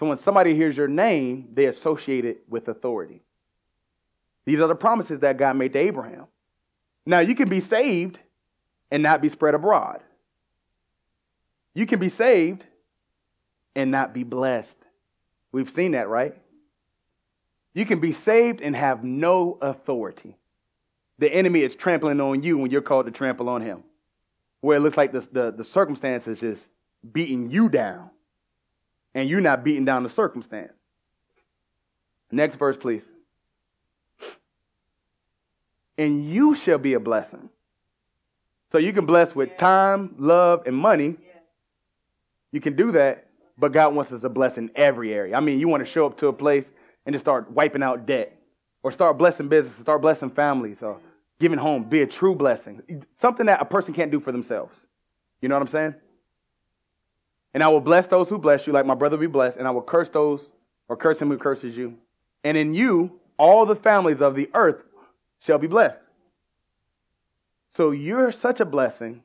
So 0.00 0.04
when 0.04 0.18
somebody 0.18 0.54
hears 0.54 0.76
your 0.76 0.86
name, 0.86 1.48
they 1.54 1.64
associate 1.64 2.26
it 2.26 2.42
with 2.46 2.68
authority. 2.68 3.22
These 4.44 4.60
are 4.60 4.68
the 4.68 4.74
promises 4.74 5.20
that 5.20 5.38
God 5.38 5.56
made 5.56 5.72
to 5.72 5.78
Abraham. 5.78 6.26
Now, 7.06 7.20
you 7.20 7.34
can 7.34 7.48
be 7.48 7.60
saved 7.60 8.18
and 8.92 9.02
not 9.02 9.22
be 9.22 9.30
spread 9.30 9.54
abroad. 9.54 10.02
You 11.74 11.86
can 11.86 11.98
be 11.98 12.10
saved 12.10 12.62
and 13.74 13.90
not 13.90 14.12
be 14.12 14.22
blessed. 14.22 14.76
We've 15.50 15.70
seen 15.70 15.92
that, 15.92 16.08
right? 16.08 16.36
You 17.72 17.86
can 17.86 18.00
be 18.00 18.12
saved 18.12 18.60
and 18.60 18.76
have 18.76 19.02
no 19.02 19.56
authority. 19.62 20.36
The 21.18 21.32
enemy 21.32 21.62
is 21.62 21.74
trampling 21.74 22.20
on 22.20 22.42
you 22.42 22.58
when 22.58 22.70
you're 22.70 22.82
called 22.82 23.06
to 23.06 23.12
trample 23.12 23.48
on 23.48 23.62
him. 23.62 23.82
Where 24.60 24.76
it 24.76 24.80
looks 24.80 24.98
like 24.98 25.12
the, 25.12 25.20
the, 25.32 25.50
the 25.50 25.64
circumstances 25.64 26.40
just 26.40 26.62
beating 27.10 27.50
you 27.50 27.70
down, 27.70 28.10
and 29.14 29.28
you're 29.28 29.40
not 29.40 29.64
beating 29.64 29.86
down 29.86 30.02
the 30.02 30.10
circumstance. 30.10 30.74
Next 32.30 32.56
verse, 32.56 32.76
please. 32.76 33.02
And 35.96 36.30
you 36.30 36.54
shall 36.54 36.78
be 36.78 36.92
a 36.92 37.00
blessing. 37.00 37.48
So 38.72 38.78
you 38.78 38.94
can 38.94 39.04
bless 39.04 39.34
with 39.34 39.56
time, 39.58 40.14
love, 40.18 40.62
and 40.66 40.74
money. 40.74 41.16
You 42.52 42.60
can 42.60 42.74
do 42.74 42.92
that, 42.92 43.26
but 43.58 43.72
God 43.72 43.94
wants 43.94 44.10
us 44.12 44.22
to 44.22 44.30
bless 44.30 44.56
in 44.56 44.70
every 44.74 45.12
area. 45.12 45.36
I 45.36 45.40
mean, 45.40 45.60
you 45.60 45.68
want 45.68 45.84
to 45.84 45.90
show 45.90 46.06
up 46.06 46.16
to 46.18 46.28
a 46.28 46.32
place 46.32 46.64
and 47.04 47.12
just 47.12 47.22
start 47.24 47.50
wiping 47.50 47.82
out 47.82 48.06
debt, 48.06 48.34
or 48.82 48.90
start 48.90 49.18
blessing 49.18 49.48
business, 49.48 49.74
start 49.76 50.00
blessing 50.00 50.30
families, 50.30 50.78
or 50.80 50.98
giving 51.38 51.58
home, 51.58 51.84
be 51.84 52.00
a 52.00 52.06
true 52.06 52.34
blessing. 52.34 53.04
Something 53.20 53.46
that 53.46 53.60
a 53.60 53.64
person 53.64 53.92
can't 53.92 54.10
do 54.10 54.20
for 54.20 54.32
themselves. 54.32 54.78
You 55.40 55.48
know 55.48 55.56
what 55.56 55.62
I'm 55.62 55.68
saying? 55.68 55.94
And 57.52 57.62
I 57.62 57.68
will 57.68 57.80
bless 57.80 58.06
those 58.06 58.28
who 58.28 58.38
bless 58.38 58.66
you, 58.66 58.72
like 58.72 58.86
my 58.86 58.94
brother 58.94 59.16
be 59.16 59.26
blessed, 59.26 59.58
and 59.58 59.68
I 59.68 59.70
will 59.72 59.82
curse 59.82 60.08
those 60.08 60.40
or 60.88 60.96
curse 60.96 61.18
him 61.18 61.28
who 61.28 61.36
curses 61.36 61.76
you. 61.76 61.98
And 62.44 62.56
in 62.56 62.72
you, 62.72 63.20
all 63.36 63.66
the 63.66 63.76
families 63.76 64.22
of 64.22 64.34
the 64.34 64.48
earth 64.54 64.82
shall 65.40 65.58
be 65.58 65.66
blessed. 65.66 66.00
So 67.76 67.90
you're 67.90 68.32
such 68.32 68.60
a 68.60 68.64
blessing 68.64 69.22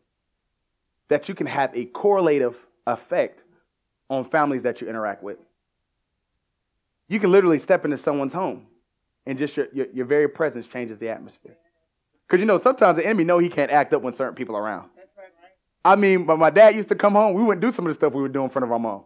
that 1.10 1.30
you 1.30 1.36
can 1.36 1.48
have 1.48 1.76
a 1.76 1.86
correlative 1.86 2.56
effect 2.86 3.41
on 4.10 4.30
families 4.30 4.64
that 4.64 4.82
you 4.82 4.88
interact 4.88 5.24
with. 5.24 5.38
You 7.10 7.20
can 7.20 7.32
literally 7.32 7.60
step 7.60 7.86
into 7.86 7.98
someone's 7.98 8.34
home 8.34 8.68
and 9.26 9.38
just 9.38 9.56
your, 9.58 9.68
your, 9.74 9.86
your 9.93 10.06
very 10.06 10.28
presence 10.28 10.68
changes 10.68 10.98
the 11.00 11.10
atmosphere. 11.10 11.58
Because 12.28 12.41
you 12.41 12.45
know, 12.45 12.60
sometimes 12.60 12.98
the 12.98 13.06
enemy 13.06 13.24
know 13.24 13.39
he 13.39 13.50
can't 13.50 13.72
act 13.72 13.93
up 13.93 14.02
when 14.02 14.14
certain 14.14 14.36
people 14.36 14.56
are 14.56 14.64
around. 14.64 14.89
I 15.84 15.95
mean, 15.95 16.26
but 16.26 16.38
my 16.38 16.50
dad 16.50 16.76
used 16.76 16.89
to 16.89 16.95
come 16.95 17.14
home, 17.14 17.34
we 17.34 17.43
wouldn't 17.43 17.62
do 17.62 17.72
some 17.72 17.86
of 17.86 17.89
the 17.89 17.95
stuff 17.95 18.12
we 18.12 18.22
would 18.22 18.34
do 18.34 18.43
in 18.43 18.50
front 18.50 18.66
of 18.66 18.72
our 18.72 18.80
mom. 18.80 19.04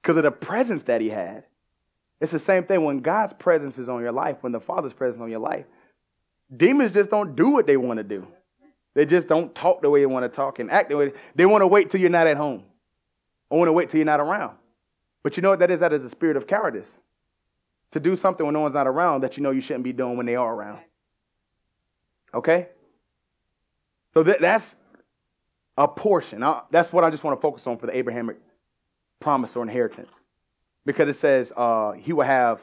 Because 0.00 0.16
of 0.16 0.22
the 0.22 0.30
presence 0.30 0.84
that 0.84 1.00
he 1.00 1.10
had. 1.10 1.44
It's 2.18 2.32
the 2.32 2.38
same 2.38 2.64
thing 2.64 2.82
when 2.84 3.00
God's 3.00 3.34
presence 3.34 3.76
is 3.76 3.88
on 3.88 4.00
your 4.00 4.12
life, 4.12 4.38
when 4.40 4.52
the 4.52 4.60
Father's 4.60 4.94
presence 4.94 5.20
on 5.20 5.30
your 5.30 5.40
life. 5.40 5.66
Demons 6.54 6.92
just 6.92 7.10
don't 7.10 7.34
do 7.34 7.50
what 7.50 7.66
they 7.66 7.76
want 7.76 7.98
to 7.98 8.04
do. 8.04 8.26
They 8.94 9.04
just 9.04 9.26
don't 9.26 9.54
talk 9.54 9.82
the 9.82 9.90
way 9.90 10.00
they 10.00 10.06
want 10.06 10.24
to 10.24 10.34
talk 10.34 10.58
and 10.58 10.70
act 10.70 10.88
the 10.88 10.96
way 10.96 11.12
they 11.34 11.44
want 11.44 11.62
to 11.62 11.66
wait 11.66 11.90
till 11.90 12.00
you're 12.00 12.10
not 12.10 12.26
at 12.26 12.36
home. 12.36 12.62
Or 13.50 13.58
want 13.58 13.68
to 13.68 13.72
wait 13.72 13.90
till 13.90 13.98
you're 13.98 14.06
not 14.06 14.20
around. 14.20 14.56
But 15.22 15.36
you 15.36 15.42
know 15.42 15.50
what 15.50 15.58
that 15.58 15.70
is? 15.70 15.80
That 15.80 15.92
is 15.92 16.04
a 16.04 16.10
spirit 16.10 16.36
of 16.36 16.46
cowardice. 16.46 16.88
To 17.92 18.00
do 18.00 18.16
something 18.16 18.44
when 18.44 18.54
no 18.54 18.60
one's 18.60 18.74
not 18.74 18.86
around 18.86 19.22
that 19.22 19.36
you 19.36 19.42
know 19.42 19.50
you 19.50 19.60
shouldn't 19.60 19.84
be 19.84 19.92
doing 19.92 20.16
when 20.16 20.26
they 20.26 20.36
are 20.36 20.54
around. 20.54 20.80
Okay? 22.32 22.68
So 24.14 24.22
that, 24.22 24.40
that's 24.40 24.76
a 25.76 25.86
portion. 25.86 26.42
I, 26.42 26.62
that's 26.70 26.92
what 26.92 27.04
I 27.04 27.10
just 27.10 27.22
want 27.22 27.36
to 27.36 27.40
focus 27.40 27.66
on 27.66 27.78
for 27.78 27.86
the 27.86 27.96
Abrahamic 27.96 28.38
promise 29.20 29.54
or 29.56 29.62
inheritance. 29.62 30.12
Because 30.84 31.08
it 31.08 31.18
says 31.18 31.52
uh, 31.56 31.92
he 31.92 32.12
will 32.12 32.24
have 32.24 32.60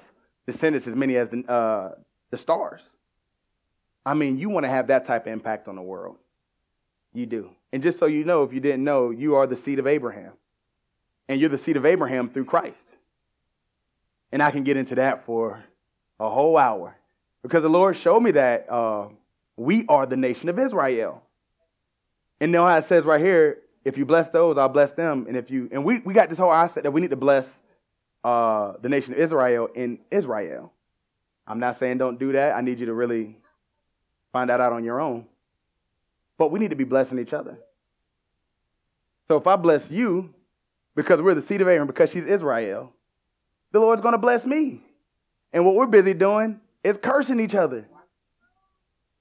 descendants 0.48 0.88
as 0.88 0.96
many 0.96 1.16
as 1.18 1.30
the, 1.30 1.44
uh, 1.52 1.96
the 2.32 2.38
stars. 2.38 2.82
I 4.06 4.14
mean, 4.14 4.38
you 4.38 4.49
want 4.49 4.66
to 4.66 4.70
have 4.70 4.88
that 4.88 5.06
type 5.06 5.28
of 5.28 5.34
impact 5.34 5.68
on 5.68 5.76
the 5.76 5.82
world. 5.82 6.18
You 7.14 7.26
do. 7.26 7.49
And 7.72 7.82
just 7.82 7.99
so 7.99 8.06
you 8.06 8.26
know, 8.26 8.43
if 8.43 8.54
you 8.54 8.60
didn't 8.60 8.84
know, 8.84 9.12
you 9.12 9.36
are 9.36 9.47
the 9.47 9.56
seed 9.56 9.80
of 9.80 9.88
Abraham. 9.88 10.34
And 11.30 11.39
you're 11.39 11.49
the 11.49 11.58
seed 11.58 11.78
of 11.78 11.86
Abraham 11.86 12.30
through 12.30 12.45
Christ. 12.45 12.86
And 14.32 14.41
I 14.41 14.51
can 14.51 14.64
get 14.64 14.78
into 14.78 14.95
that 14.95 15.26
for 15.26 15.64
a 16.20 16.30
whole 16.30 16.58
hour. 16.58 16.95
Because 17.43 17.62
the 17.62 17.70
Lord 17.70 17.95
showed 17.95 18.22
me 18.22 18.32
that 18.32 18.70
uh, 18.70 19.08
we 19.56 19.86
are 19.88 20.06
the 20.06 20.18
nation 20.18 20.49
of 20.49 20.60
Israel. 20.60 21.22
And 22.39 22.51
now 22.51 22.68
how 22.68 22.78
it 22.78 22.86
says 22.86 23.06
right 23.06 23.22
here, 23.22 23.60
if 23.86 23.97
you 23.97 24.06
bless 24.06 24.30
those, 24.30 24.58
I'll 24.58 24.70
bless 24.70 24.93
them. 24.93 25.26
And 25.28 25.38
if 25.38 25.51
you 25.51 25.70
and 25.72 25.84
we, 25.86 25.99
we 25.99 26.14
got 26.14 26.30
this 26.30 26.38
whole 26.38 26.49
mindset 26.49 26.84
that 26.84 26.91
we 26.91 27.01
need 27.01 27.10
to 27.10 27.16
bless 27.16 27.45
uh, 28.24 28.74
the 28.82 28.89
nation 28.89 29.14
of 29.14 29.20
Israel 29.20 29.68
in 29.76 29.99
Israel. 30.10 30.72
I'm 31.45 31.60
not 31.60 31.78
saying 31.78 31.97
don't 31.97 32.18
do 32.18 32.32
that. 32.34 32.56
I 32.56 32.62
need 32.62 32.80
you 32.80 32.86
to 32.88 32.93
really 32.93 33.38
find 34.34 34.50
that 34.50 34.60
out 34.60 34.74
on 34.74 34.84
your 34.84 35.00
own. 35.00 35.26
But 36.38 36.52
we 36.52 36.60
need 36.60 36.72
to 36.72 36.76
be 36.76 36.84
blessing 36.84 37.20
each 37.20 37.32
other. 37.32 37.58
So 39.30 39.38
if 39.38 39.48
I 39.48 39.56
bless 39.56 39.90
you 39.90 40.34
because 40.96 41.22
we're 41.22 41.36
the 41.36 41.42
seed 41.42 41.62
of 41.62 41.68
Abraham, 41.68 41.88
because 41.88 42.12
she's 42.12 42.26
Israel, 42.26 42.92
the 43.72 43.80
Lord's 43.80 44.02
going 44.02 44.14
to 44.14 44.18
bless 44.18 44.46
me. 44.46 44.82
And 45.54 45.66
what 45.66 45.76
we're 45.76 45.88
busy 45.88 46.14
doing 46.14 46.60
is 46.84 46.98
cursing 47.02 47.40
each 47.40 47.56
other. 47.56 47.88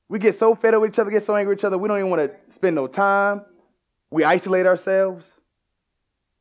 We 0.08 0.18
get 0.18 0.38
so 0.38 0.54
fed 0.54 0.74
up 0.74 0.80
with 0.82 0.92
each 0.92 0.98
other, 0.98 1.10
get 1.10 1.24
so 1.24 1.36
angry 1.36 1.54
with 1.54 1.60
each 1.60 1.64
other, 1.64 1.78
we 1.78 1.88
don't 1.88 1.98
even 1.98 2.10
want 2.10 2.30
to 2.30 2.54
spend 2.54 2.74
no 2.74 2.86
time. 2.86 3.42
We 4.10 4.24
isolate 4.24 4.66
ourselves. 4.66 5.24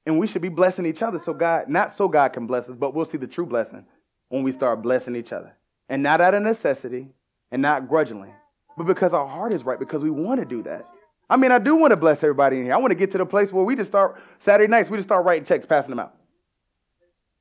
And 0.06 0.18
we 0.18 0.28
should 0.28 0.42
be 0.42 0.50
blessing 0.50 0.86
each 0.86 1.02
other 1.02 1.22
so 1.24 1.34
God, 1.34 1.70
not 1.70 1.96
so 1.96 2.08
God 2.08 2.34
can 2.34 2.48
bless 2.48 2.68
us, 2.68 2.76
but 2.76 2.94
we'll 2.96 3.06
see 3.06 3.18
the 3.18 3.28
true 3.28 3.46
blessing 3.46 3.86
when 4.30 4.44
we 4.44 4.52
start 4.52 4.82
blessing 4.82 5.16
each 5.16 5.32
other. 5.32 5.56
And 5.88 6.02
not 6.02 6.22
out 6.22 6.34
of 6.34 6.42
necessity 6.42 7.10
and 7.52 7.62
not 7.62 7.88
grudgingly, 7.88 8.30
but 8.78 8.86
because 8.86 9.14
our 9.14 9.28
heart 9.28 9.54
is 9.54 9.64
right, 9.64 9.80
because 9.80 10.02
we 10.02 10.10
want 10.10 10.40
to 10.40 10.46
do 10.46 10.64
that. 10.64 10.88
I 11.30 11.38
mean, 11.38 11.52
I 11.52 11.60
do 11.60 11.76
want 11.76 11.92
to 11.92 11.98
bless 11.98 12.24
everybody 12.24 12.58
in 12.58 12.66
here. 12.66 12.74
I 12.74 12.78
want 12.78 12.92
to 12.92 12.96
get 12.96 13.12
to 13.12 13.18
the 13.18 13.26
place 13.26 13.52
where 13.52 13.64
we 13.64 13.76
just 13.76 13.90
start, 13.90 14.22
Saturday 14.40 14.70
nights, 14.70 14.90
we 14.90 14.98
just 14.98 15.08
start 15.08 15.26
writing 15.26 15.46
checks, 15.46 15.66
passing 15.66 15.92
them 15.92 16.00
out. 16.00 16.14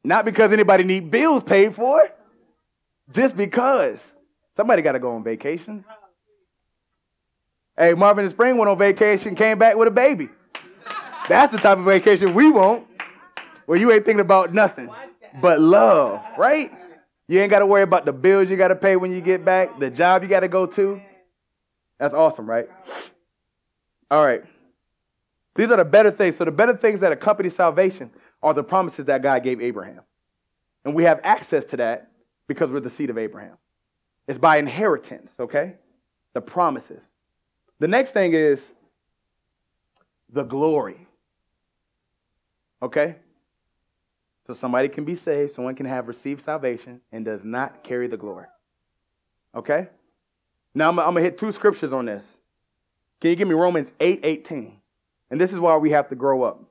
Not 0.05 0.25
because 0.25 0.53
anybody 0.53 0.85
need 0.85 1.11
bills 1.11 1.43
paid 1.43 1.75
for, 1.75 2.09
just 3.13 3.37
because 3.37 3.99
somebody 4.57 4.83
got 4.83 4.93
to 4.93 4.99
go 4.99 5.13
on 5.13 5.25
vacation. 5.25 5.85
Hey, 7.77 7.95
Marvin 7.95 8.25
and 8.25 8.33
Spring 8.33 8.57
went 8.57 8.71
on 8.71 8.79
vacation, 8.79 9.35
came 9.35 9.59
back 9.59 9.77
with 9.77 9.89
a 9.89 9.91
baby. 9.91 10.29
That's 11.29 11.53
the 11.53 11.59
type 11.61 11.79
of 11.79 11.85
vacation 11.85 12.35
we 12.35 12.51
want. 12.51 12.87
where 13.71 13.79
you 13.79 13.93
ain't 13.93 14.05
thinking 14.05 14.21
about 14.21 14.53
nothing 14.53 14.91
but 15.41 15.61
love, 15.61 16.21
right? 16.37 16.73
You 17.29 17.39
ain't 17.39 17.51
got 17.51 17.61
to 17.61 17.67
worry 17.67 17.83
about 17.83 18.05
the 18.05 18.13
bills 18.13 18.49
you 18.49 18.57
got 18.57 18.69
to 18.69 18.75
pay 18.75 18.97
when 18.97 19.13
you 19.13 19.21
get 19.21 19.45
back, 19.45 19.79
the 19.79 19.89
job 19.89 20.25
you 20.25 20.29
got 20.29 20.41
to 20.41 20.49
go 20.49 20.67
to. 20.67 21.01
That's 22.01 22.15
awesome, 22.15 22.49
right? 22.49 22.69
All 24.11 24.25
right. 24.25 24.43
These 25.55 25.71
are 25.71 25.77
the 25.77 25.85
better 25.85 26.11
things. 26.11 26.39
So, 26.39 26.47
the 26.47 26.51
better 26.51 26.77
things 26.77 27.01
that 27.01 27.13
accompany 27.13 27.51
salvation 27.51 28.11
are 28.43 28.55
the 28.55 28.65
promises 28.65 29.05
that 29.07 29.23
God 29.23 29.45
gave 29.45 29.61
Abraham. 29.61 30.01
And 30.85 30.95
we 30.95 31.05
have 31.05 31.21
access 31.23 31.65
to 31.67 31.77
that 31.77 32.11
because 32.49 32.71
we're 32.71 32.81
the 32.81 32.91
seed 32.91 33.11
of 33.11 33.19
Abraham. 33.19 33.59
It's 34.27 34.39
by 34.39 34.57
inheritance, 34.57 35.31
okay? 35.39 35.75
The 36.33 36.41
promises. 36.41 37.03
The 37.81 37.89
next 37.89 38.11
thing 38.11 38.33
is 38.33 38.61
the 40.33 40.43
glory. 40.43 41.07
Okay? 42.83 43.17
So 44.47 44.55
somebody 44.55 44.89
can 44.89 45.05
be 45.05 45.17
saved, 45.17 45.55
someone 45.55 45.75
can 45.75 45.87
have 45.87 46.09
received 46.09 46.43
salvation 46.43 47.03
and 47.13 47.25
does 47.25 47.45
not 47.45 47.85
carry 47.85 48.09
the 48.09 48.17
glory. 48.17 48.47
Okay? 49.55 49.89
Now 50.75 50.89
I'm, 50.89 50.99
I'm 50.99 51.15
to 51.15 51.21
hit 51.21 51.39
two 51.39 51.53
scriptures 51.53 51.93
on 51.93 52.07
this. 52.07 52.25
Can 53.21 53.31
you 53.31 53.37
give 53.37 53.49
me 53.49 53.55
Romans 53.55 53.93
8 54.01 54.21
18? 54.23 54.77
And 55.31 55.41
this 55.41 55.53
is 55.53 55.59
why 55.59 55.77
we 55.77 55.91
have 55.91 56.09
to 56.09 56.15
grow 56.15 56.43
up. 56.43 56.63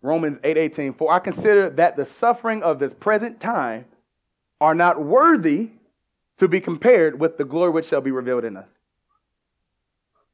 Romans 0.00 0.38
8 0.42 0.56
18. 0.56 0.94
For 0.94 1.12
I 1.12 1.18
consider 1.18 1.70
that 1.70 1.96
the 1.96 2.06
suffering 2.06 2.62
of 2.62 2.78
this 2.78 2.92
present 2.92 3.40
time 3.40 3.84
are 4.60 4.74
not 4.74 5.02
worthy 5.02 5.70
to 6.38 6.48
be 6.48 6.60
compared 6.60 7.18
with 7.20 7.38
the 7.38 7.44
glory 7.44 7.70
which 7.70 7.86
shall 7.86 8.00
be 8.00 8.10
revealed 8.10 8.44
in 8.44 8.56
us. 8.56 8.68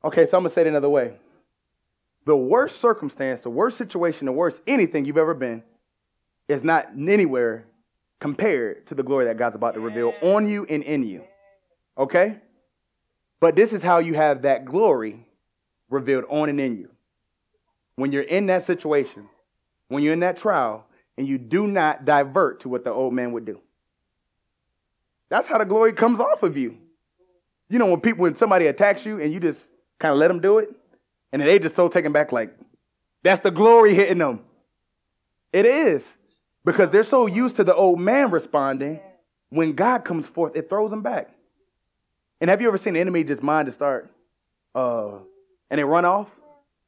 Okay, 0.05 0.27
so 0.27 0.39
I'm 0.39 0.45
to 0.45 0.51
say 0.51 0.63
it 0.63 0.67
another 0.67 0.89
way. 0.89 1.15
The 2.25 2.37
worst 2.37 2.81
circumstance, 2.81 3.41
the 3.41 3.51
worst 3.51 3.79
situation, 3.79 4.27
the 4.27 4.33
worst 4.33 4.61
anything 4.67 5.05
you've 5.05 5.19
ever 5.19 5.35
been 5.35 5.63
is 6.47 6.63
not 6.63 6.89
anywhere 6.97 7.65
compared 8.21 8.87
to 8.87 8.95
the 8.95 9.03
glory 9.03 9.27
that 9.27 9.39
God's 9.39 9.57
about 9.57 9.75
to 9.75 9.81
reveal 9.81 10.13
on 10.23 10.49
you 10.49 10.67
and 10.69 10.83
in 10.83 11.05
you. 11.05 11.23
Okay? 11.99 12.37
But 13.41 13.57
this 13.57 13.73
is 13.73 13.83
how 13.83 13.99
you 13.99 14.15
have 14.15 14.43
that 14.43 14.65
glory 14.65 15.27
revealed 15.91 16.25
on 16.29 16.49
and 16.49 16.61
in 16.61 16.77
you. 16.77 16.91
When 17.97 18.13
you're 18.13 18.23
in 18.23 18.47
that 18.47 18.65
situation, 18.65 19.29
when 19.89 20.03
you're 20.03 20.13
in 20.13 20.21
that 20.21 20.37
trial, 20.37 20.85
and 21.17 21.27
you 21.27 21.37
do 21.37 21.67
not 21.67 22.05
divert 22.05 22.61
to 22.61 22.69
what 22.69 22.85
the 22.85 22.91
old 22.91 23.13
man 23.13 23.33
would 23.33 23.45
do. 23.45 23.61
That's 25.29 25.49
how 25.49 25.59
the 25.59 25.65
glory 25.65 25.93
comes 25.93 26.21
off 26.21 26.45
of 26.45 26.57
you. 26.57 26.79
You 27.69 27.81
know, 27.81 27.87
when 27.87 28.01
people, 28.01 28.23
when 28.23 28.37
somebody 28.37 28.69
attacks 28.69 29.05
you 29.05 29.21
and 29.21 29.33
you 29.33 29.41
just 29.41 29.59
kind 29.99 30.13
of 30.13 30.19
let 30.19 30.29
them 30.29 30.41
do 30.41 30.59
it, 30.59 30.71
and 31.33 31.43
they 31.43 31.59
just 31.59 31.75
so 31.75 31.89
taken 31.89 32.13
back, 32.13 32.31
like, 32.31 32.57
that's 33.25 33.41
the 33.41 33.51
glory 33.51 33.95
hitting 33.95 34.19
them. 34.19 34.41
It 35.53 35.67
is. 35.67 36.05
Because 36.65 36.91
they're 36.91 37.03
so 37.03 37.27
used 37.27 37.57
to 37.57 37.65
the 37.65 37.75
old 37.75 37.99
man 37.99 38.31
responding, 38.31 39.01
when 39.51 39.73
God 39.73 40.05
comes 40.05 40.27
forth, 40.27 40.55
it 40.55 40.69
throws 40.69 40.91
them 40.91 41.03
back. 41.03 41.31
And 42.41 42.51
have 42.51 42.61
you 42.61 42.69
ever 42.69 42.79
seen 42.79 42.95
the 42.95 43.01
enemy 43.01 43.25
just 43.25 43.43
mind 43.43 43.67
to 43.67 43.73
start 43.73 44.11
uh, 44.75 45.17
and 45.71 45.79
they 45.79 45.85
run 45.85 46.05
off 46.05 46.29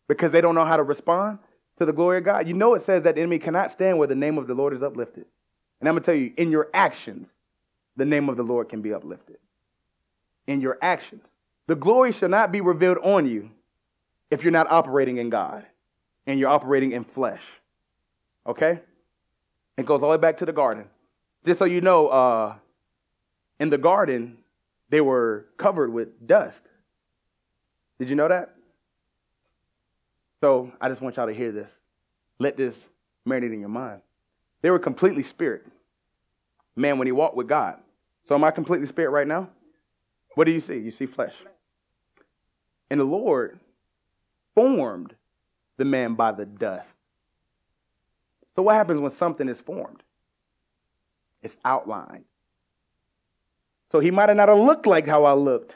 because 0.08 0.32
they 0.32 0.40
don't 0.40 0.54
know 0.54 0.64
how 0.64 0.76
to 0.76 0.82
respond 0.82 1.38
to 1.78 1.84
the 1.84 1.92
glory 1.92 2.18
of 2.18 2.24
God? 2.24 2.46
You 2.46 2.54
know 2.54 2.74
it 2.74 2.84
says 2.84 3.02
that 3.02 3.16
the 3.16 3.20
enemy 3.20 3.38
cannot 3.38 3.70
stand 3.70 3.98
where 3.98 4.08
the 4.08 4.14
name 4.14 4.38
of 4.38 4.46
the 4.46 4.54
Lord 4.54 4.72
is 4.72 4.82
uplifted. 4.82 5.24
And 5.80 5.88
I'm 5.88 5.94
going 5.94 6.02
to 6.02 6.06
tell 6.06 6.14
you, 6.14 6.32
in 6.36 6.50
your 6.50 6.68
actions, 6.74 7.28
the 7.96 8.04
name 8.04 8.28
of 8.28 8.36
the 8.36 8.42
Lord 8.42 8.68
can 8.68 8.82
be 8.82 8.92
uplifted. 8.92 9.38
In 10.46 10.60
your 10.60 10.78
actions. 10.82 11.24
The 11.66 11.74
glory 11.74 12.12
shall 12.12 12.28
not 12.28 12.52
be 12.52 12.60
revealed 12.60 12.98
on 13.02 13.26
you 13.26 13.50
if 14.30 14.42
you're 14.42 14.52
not 14.52 14.70
operating 14.70 15.18
in 15.18 15.30
God 15.30 15.64
and 16.26 16.38
you're 16.38 16.48
operating 16.48 16.92
in 16.92 17.04
flesh. 17.04 17.42
Okay? 18.46 18.80
It 19.76 19.86
goes 19.86 20.02
all 20.02 20.10
the 20.10 20.16
way 20.16 20.16
back 20.16 20.38
to 20.38 20.46
the 20.46 20.52
garden. 20.52 20.84
Just 21.44 21.58
so 21.58 21.64
you 21.64 21.80
know, 21.80 22.08
uh, 22.08 22.54
in 23.58 23.70
the 23.70 23.78
garden, 23.78 24.38
they 24.90 25.00
were 25.00 25.46
covered 25.56 25.92
with 25.92 26.26
dust. 26.26 26.60
Did 27.98 28.08
you 28.08 28.16
know 28.16 28.28
that? 28.28 28.54
So 30.40 30.72
I 30.80 30.88
just 30.88 31.00
want 31.00 31.16
y'all 31.16 31.26
to 31.26 31.34
hear 31.34 31.52
this. 31.52 31.70
Let 32.38 32.56
this 32.56 32.74
marinate 33.28 33.52
in 33.52 33.60
your 33.60 33.68
mind. 33.68 34.00
They 34.62 34.70
were 34.70 34.78
completely 34.78 35.22
spirit. 35.22 35.66
Man, 36.76 36.98
when 36.98 37.06
he 37.06 37.12
walked 37.12 37.36
with 37.36 37.48
God. 37.48 37.76
So 38.28 38.34
am 38.34 38.44
I 38.44 38.50
completely 38.50 38.86
spirit 38.86 39.10
right 39.10 39.26
now? 39.26 39.48
What 40.34 40.44
do 40.44 40.52
you 40.52 40.60
see? 40.60 40.78
You 40.78 40.90
see 40.90 41.06
flesh. 41.06 41.34
And 42.90 42.98
the 43.00 43.04
Lord 43.04 43.58
formed 44.54 45.14
the 45.76 45.84
man 45.84 46.14
by 46.14 46.32
the 46.32 46.46
dust. 46.46 46.88
So, 48.56 48.62
what 48.62 48.74
happens 48.74 49.00
when 49.00 49.12
something 49.12 49.48
is 49.48 49.60
formed? 49.60 50.02
It's 51.42 51.56
outlined. 51.64 52.24
So, 53.92 54.00
he 54.00 54.10
might 54.10 54.28
have 54.28 54.36
not 54.36 54.48
have 54.48 54.58
looked 54.58 54.86
like 54.86 55.06
how 55.06 55.24
I 55.24 55.32
looked. 55.32 55.74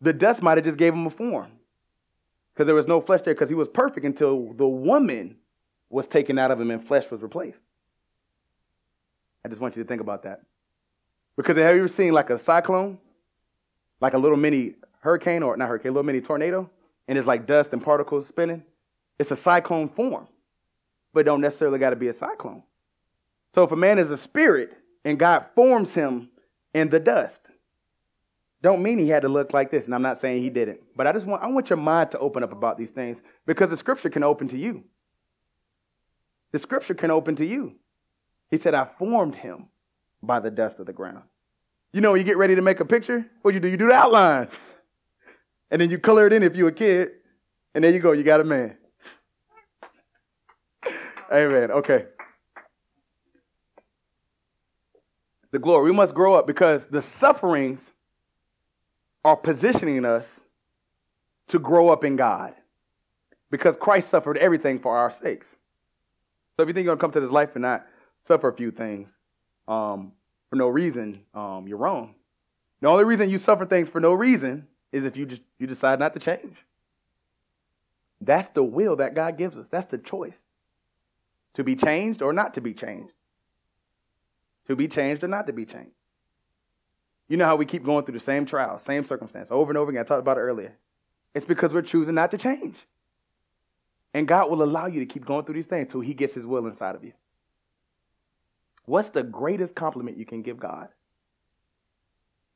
The 0.00 0.12
dust 0.12 0.42
might 0.42 0.58
have 0.58 0.64
just 0.64 0.78
gave 0.78 0.92
him 0.92 1.06
a 1.06 1.10
form 1.10 1.50
because 2.52 2.66
there 2.66 2.74
was 2.74 2.88
no 2.88 3.00
flesh 3.00 3.22
there 3.22 3.34
because 3.34 3.48
he 3.48 3.54
was 3.54 3.68
perfect 3.68 4.04
until 4.04 4.52
the 4.52 4.66
woman 4.66 5.36
was 5.88 6.06
taken 6.06 6.38
out 6.38 6.50
of 6.50 6.60
him 6.60 6.70
and 6.70 6.84
flesh 6.86 7.10
was 7.10 7.22
replaced. 7.22 7.60
I 9.44 9.48
just 9.48 9.60
want 9.60 9.76
you 9.76 9.82
to 9.82 9.88
think 9.88 10.00
about 10.00 10.24
that. 10.24 10.42
Because 11.36 11.56
have 11.56 11.74
you 11.74 11.82
ever 11.82 11.88
seen 11.88 12.12
like 12.12 12.30
a 12.30 12.38
cyclone? 12.38 12.98
Like 14.00 14.14
a 14.14 14.18
little 14.18 14.36
mini 14.36 14.74
hurricane, 15.00 15.42
or 15.42 15.56
not 15.56 15.68
hurricane, 15.68 15.90
a 15.90 15.92
little 15.92 16.06
mini 16.06 16.20
tornado? 16.20 16.68
and 17.08 17.18
it's 17.18 17.26
like 17.26 17.46
dust 17.46 17.72
and 17.72 17.82
particles 17.82 18.26
spinning, 18.26 18.62
it's 19.18 19.30
a 19.30 19.36
cyclone 19.36 19.88
form, 19.88 20.26
but 21.12 21.26
don't 21.26 21.40
necessarily 21.40 21.78
got 21.78 21.90
to 21.90 21.96
be 21.96 22.08
a 22.08 22.14
cyclone. 22.14 22.62
So 23.54 23.64
if 23.64 23.72
a 23.72 23.76
man 23.76 23.98
is 23.98 24.10
a 24.10 24.16
spirit 24.16 24.72
and 25.04 25.18
God 25.18 25.46
forms 25.54 25.92
him 25.92 26.30
in 26.74 26.88
the 26.88 27.00
dust, 27.00 27.40
don't 28.62 28.82
mean 28.82 28.98
he 28.98 29.08
had 29.08 29.22
to 29.22 29.28
look 29.28 29.52
like 29.52 29.70
this. 29.70 29.84
And 29.84 29.94
I'm 29.94 30.02
not 30.02 30.18
saying 30.18 30.42
he 30.42 30.50
didn't, 30.50 30.80
but 30.96 31.06
I 31.06 31.12
just 31.12 31.26
want 31.26 31.42
I 31.42 31.48
want 31.48 31.68
your 31.68 31.76
mind 31.78 32.12
to 32.12 32.18
open 32.18 32.42
up 32.42 32.52
about 32.52 32.78
these 32.78 32.90
things 32.90 33.18
because 33.46 33.70
the 33.70 33.76
scripture 33.76 34.10
can 34.10 34.22
open 34.22 34.48
to 34.48 34.56
you. 34.56 34.84
The 36.52 36.58
scripture 36.58 36.94
can 36.94 37.10
open 37.10 37.36
to 37.36 37.46
you. 37.46 37.74
He 38.50 38.58
said, 38.58 38.74
I 38.74 38.86
formed 38.98 39.34
him 39.34 39.66
by 40.22 40.38
the 40.38 40.50
dust 40.50 40.78
of 40.78 40.86
the 40.86 40.92
ground. 40.92 41.22
You 41.92 42.00
know, 42.00 42.12
when 42.12 42.20
you 42.20 42.24
get 42.24 42.36
ready 42.36 42.54
to 42.54 42.62
make 42.62 42.80
a 42.80 42.84
picture, 42.84 43.26
what 43.40 43.54
you 43.54 43.60
do? 43.60 43.68
You 43.68 43.76
do 43.76 43.88
the 43.88 43.94
outline. 43.94 44.48
And 45.70 45.80
then 45.80 45.90
you 45.90 45.98
color 45.98 46.26
it 46.26 46.32
in 46.34 46.42
if 46.42 46.54
you're 46.54 46.68
a 46.68 46.72
kid. 46.72 47.12
And 47.74 47.82
there 47.82 47.90
you 47.90 47.98
go, 47.98 48.12
you 48.12 48.22
got 48.22 48.40
a 48.40 48.44
man. 48.44 48.76
Amen. 51.32 51.70
Okay. 51.70 52.04
The 55.52 55.58
glory. 55.58 55.90
We 55.90 55.96
must 55.96 56.14
grow 56.14 56.34
up 56.34 56.46
because 56.46 56.82
the 56.90 57.02
sufferings 57.02 57.80
are 59.24 59.36
positioning 59.36 60.04
us 60.04 60.24
to 61.48 61.58
grow 61.58 61.90
up 61.90 62.04
in 62.04 62.16
God. 62.16 62.54
Because 63.50 63.76
Christ 63.78 64.08
suffered 64.08 64.38
everything 64.38 64.78
for 64.78 64.96
our 64.96 65.10
sakes. 65.10 65.46
So 66.56 66.62
if 66.62 66.68
you 66.68 66.74
think 66.74 66.84
you're 66.84 66.96
going 66.96 66.98
to 66.98 67.00
come 67.00 67.12
to 67.12 67.20
this 67.20 67.30
life 67.30 67.50
and 67.54 67.62
not 67.62 67.86
suffer 68.26 68.48
a 68.48 68.52
few 68.52 68.70
things 68.70 69.08
um, 69.68 70.12
for 70.48 70.56
no 70.56 70.68
reason, 70.68 71.20
um, 71.34 71.66
you're 71.68 71.78
wrong. 71.78 72.14
The 72.80 72.88
only 72.88 73.04
reason 73.04 73.30
you 73.30 73.38
suffer 73.38 73.64
things 73.64 73.88
for 73.88 74.00
no 74.00 74.12
reason 74.12 74.66
is 74.90 75.04
if 75.04 75.16
you 75.16 75.26
just 75.26 75.42
you 75.58 75.66
decide 75.66 75.98
not 75.98 76.14
to 76.14 76.20
change. 76.20 76.56
That's 78.20 78.48
the 78.50 78.62
will 78.62 78.96
that 78.96 79.14
God 79.14 79.36
gives 79.36 79.56
us. 79.56 79.66
That's 79.70 79.86
the 79.86 79.98
choice. 79.98 80.36
To 81.54 81.64
be 81.64 81.76
changed 81.76 82.22
or 82.22 82.32
not 82.32 82.54
to 82.54 82.60
be 82.60 82.72
changed. 82.72 83.12
To 84.66 84.76
be 84.76 84.88
changed 84.88 85.24
or 85.24 85.28
not 85.28 85.46
to 85.46 85.52
be 85.52 85.64
changed. 85.64 85.96
You 87.28 87.36
know 87.36 87.46
how 87.46 87.56
we 87.56 87.66
keep 87.66 87.84
going 87.84 88.04
through 88.04 88.18
the 88.18 88.24
same 88.24 88.46
trial, 88.46 88.78
same 88.78 89.04
circumstance, 89.04 89.48
over 89.50 89.70
and 89.70 89.78
over 89.78 89.90
again. 89.90 90.02
I 90.02 90.04
talked 90.04 90.20
about 90.20 90.36
it 90.36 90.42
earlier. 90.42 90.74
It's 91.34 91.46
because 91.46 91.72
we're 91.72 91.82
choosing 91.82 92.14
not 92.14 92.30
to 92.32 92.38
change. 92.38 92.76
And 94.12 94.28
God 94.28 94.50
will 94.50 94.62
allow 94.62 94.86
you 94.86 95.00
to 95.00 95.06
keep 95.06 95.24
going 95.24 95.44
through 95.44 95.54
these 95.54 95.66
things 95.66 95.86
until 95.86 96.00
He 96.00 96.14
gets 96.14 96.34
His 96.34 96.46
will 96.46 96.66
inside 96.66 96.94
of 96.94 97.04
you. 97.04 97.12
What's 98.84 99.10
the 99.10 99.22
greatest 99.22 99.74
compliment 99.74 100.18
you 100.18 100.26
can 100.26 100.42
give 100.42 100.58
God? 100.58 100.88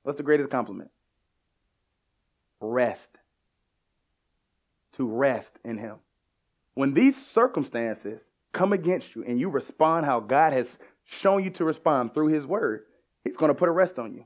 What's 0.03 0.19
the 0.19 0.23
greatest 0.23 0.51
compliment? 0.51 0.91
rest. 2.61 3.09
To 4.97 5.07
rest 5.07 5.59
in 5.65 5.79
Him. 5.79 5.97
When 6.75 6.95
these 6.95 7.17
circumstances 7.27 8.23
come 8.53 8.73
against 8.73 9.15
you 9.15 9.25
and 9.25 9.39
you 9.39 9.49
respond 9.49 10.07
how 10.07 10.21
God 10.21 10.53
has 10.53 10.79
shown 11.07 11.45
you 11.45 11.51
to 11.51 11.65
respond 11.65 12.15
through 12.15 12.29
His 12.29 12.45
Word, 12.45 12.83
He's 13.25 13.37
going 13.37 13.51
to 13.51 13.55
put 13.55 13.69
a 13.69 13.73
rest 13.73 13.99
on 13.99 14.15
you. 14.15 14.25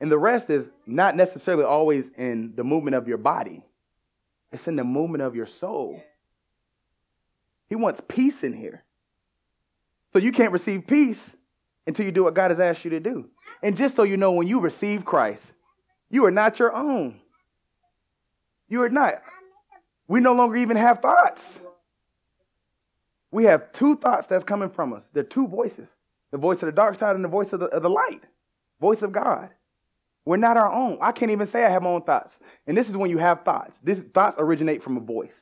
And 0.00 0.10
the 0.10 0.18
rest 0.18 0.50
is 0.50 0.66
not 0.86 1.16
necessarily 1.16 1.64
always 1.64 2.04
in 2.18 2.52
the 2.54 2.64
movement 2.64 2.96
of 2.96 3.08
your 3.08 3.18
body, 3.18 3.62
it's 4.52 4.68
in 4.68 4.76
the 4.76 4.84
movement 4.84 5.22
of 5.22 5.34
your 5.34 5.46
soul. 5.46 6.02
He 7.68 7.74
wants 7.74 8.00
peace 8.06 8.44
in 8.44 8.52
here. 8.52 8.84
So 10.12 10.20
you 10.20 10.30
can't 10.30 10.52
receive 10.52 10.86
peace 10.86 11.18
until 11.86 12.06
you 12.06 12.12
do 12.12 12.24
what 12.24 12.34
God 12.34 12.50
has 12.50 12.60
asked 12.60 12.84
you 12.84 12.90
to 12.90 13.00
do. 13.00 13.28
And 13.62 13.76
just 13.76 13.96
so 13.96 14.02
you 14.02 14.16
know, 14.16 14.32
when 14.32 14.46
you 14.46 14.60
receive 14.60 15.04
Christ, 15.04 15.42
you 16.10 16.24
are 16.26 16.30
not 16.30 16.58
your 16.58 16.74
own. 16.74 17.20
You 18.68 18.82
are 18.82 18.88
not. 18.88 19.22
We 20.08 20.20
no 20.20 20.32
longer 20.32 20.56
even 20.56 20.76
have 20.76 21.00
thoughts. 21.00 21.42
We 23.36 23.44
have 23.44 23.70
two 23.74 23.96
thoughts 23.96 24.26
that's 24.26 24.44
coming 24.44 24.70
from 24.70 24.94
us. 24.94 25.04
They're 25.12 25.22
two 25.22 25.46
voices 25.46 25.90
the 26.30 26.38
voice 26.38 26.56
of 26.62 26.66
the 26.66 26.72
dark 26.72 26.98
side 26.98 27.16
and 27.16 27.22
the 27.22 27.28
voice 27.28 27.52
of 27.52 27.60
the, 27.60 27.66
of 27.66 27.82
the 27.82 27.90
light, 27.90 28.22
voice 28.80 29.02
of 29.02 29.12
God. 29.12 29.50
We're 30.24 30.38
not 30.38 30.56
our 30.56 30.72
own. 30.72 30.96
I 31.02 31.12
can't 31.12 31.30
even 31.30 31.46
say 31.46 31.62
I 31.62 31.68
have 31.68 31.82
my 31.82 31.90
own 31.90 32.02
thoughts. 32.02 32.32
And 32.66 32.74
this 32.74 32.88
is 32.88 32.96
when 32.96 33.10
you 33.10 33.18
have 33.18 33.44
thoughts. 33.44 33.76
These 33.84 33.98
thoughts 34.14 34.36
originate 34.38 34.82
from 34.82 34.96
a 34.96 35.00
voice. 35.00 35.36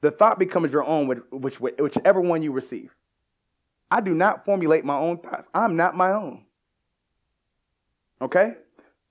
The 0.00 0.10
thought 0.10 0.40
becomes 0.40 0.72
your 0.72 0.82
own, 0.82 1.06
which, 1.30 1.60
whichever 1.60 2.20
one 2.20 2.42
you 2.42 2.50
receive. 2.50 2.90
I 3.88 4.00
do 4.00 4.12
not 4.12 4.44
formulate 4.44 4.84
my 4.84 4.98
own 4.98 5.18
thoughts. 5.18 5.48
I'm 5.54 5.76
not 5.76 5.96
my 5.96 6.10
own. 6.10 6.42
Okay? 8.20 8.54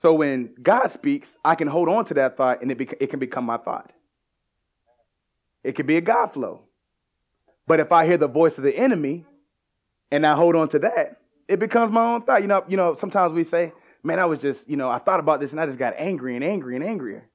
So 0.01 0.13
when 0.13 0.53
God 0.61 0.89
speaks, 0.89 1.29
I 1.45 1.55
can 1.55 1.69
hold 1.69 1.87
on 1.87 2.03
to 2.05 2.13
that 2.15 2.35
thought 2.35 2.61
and 2.61 2.69
it, 2.71 2.77
beca- 2.77 2.97
it 2.99 3.09
can 3.09 3.19
become 3.19 3.45
my 3.45 3.57
thought. 3.57 3.93
It 5.63 5.75
could 5.75 5.87
be 5.87 5.95
a 5.95 6.01
God 6.01 6.33
flow. 6.33 6.66
But 7.67 7.79
if 7.81 7.91
I 7.91 8.05
hear 8.05 8.17
the 8.17 8.27
voice 8.27 8.57
of 8.57 8.63
the 8.63 8.75
enemy 8.75 9.25
and 10.09 10.25
I 10.25 10.35
hold 10.35 10.55
on 10.55 10.69
to 10.69 10.79
that, 10.79 11.19
it 11.47 11.59
becomes 11.59 11.91
my 11.91 12.13
own 12.13 12.23
thought. 12.23 12.41
You 12.41 12.47
know, 12.47 12.63
you 12.67 12.77
know, 12.77 12.95
sometimes 12.95 13.33
we 13.33 13.43
say, 13.43 13.73
man, 14.03 14.19
I 14.19 14.25
was 14.25 14.39
just, 14.39 14.67
you 14.69 14.77
know, 14.77 14.89
I 14.89 14.99
thought 14.99 15.19
about 15.19 15.39
this 15.39 15.51
and 15.51 15.59
I 15.59 15.65
just 15.65 15.77
got 15.77 15.93
angry 15.97 16.35
and 16.35 16.43
angry 16.43 16.75
and 16.75 16.83
angrier. 16.83 17.27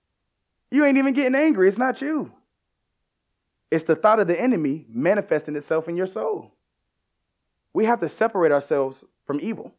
You 0.70 0.84
ain't 0.86 0.96
even 0.98 1.12
getting 1.12 1.34
angry. 1.34 1.68
It's 1.68 1.78
not 1.78 2.00
you. 2.00 2.32
It's 3.70 3.84
the 3.84 3.94
thought 3.94 4.20
of 4.20 4.26
the 4.26 4.38
enemy 4.38 4.86
manifesting 4.88 5.54
itself 5.56 5.88
in 5.88 5.96
your 5.96 6.06
soul. 6.06 6.50
We 7.74 7.84
have 7.84 8.00
to 8.00 8.08
separate 8.08 8.52
ourselves 8.52 9.02
from 9.26 9.40
evil. 9.40 9.72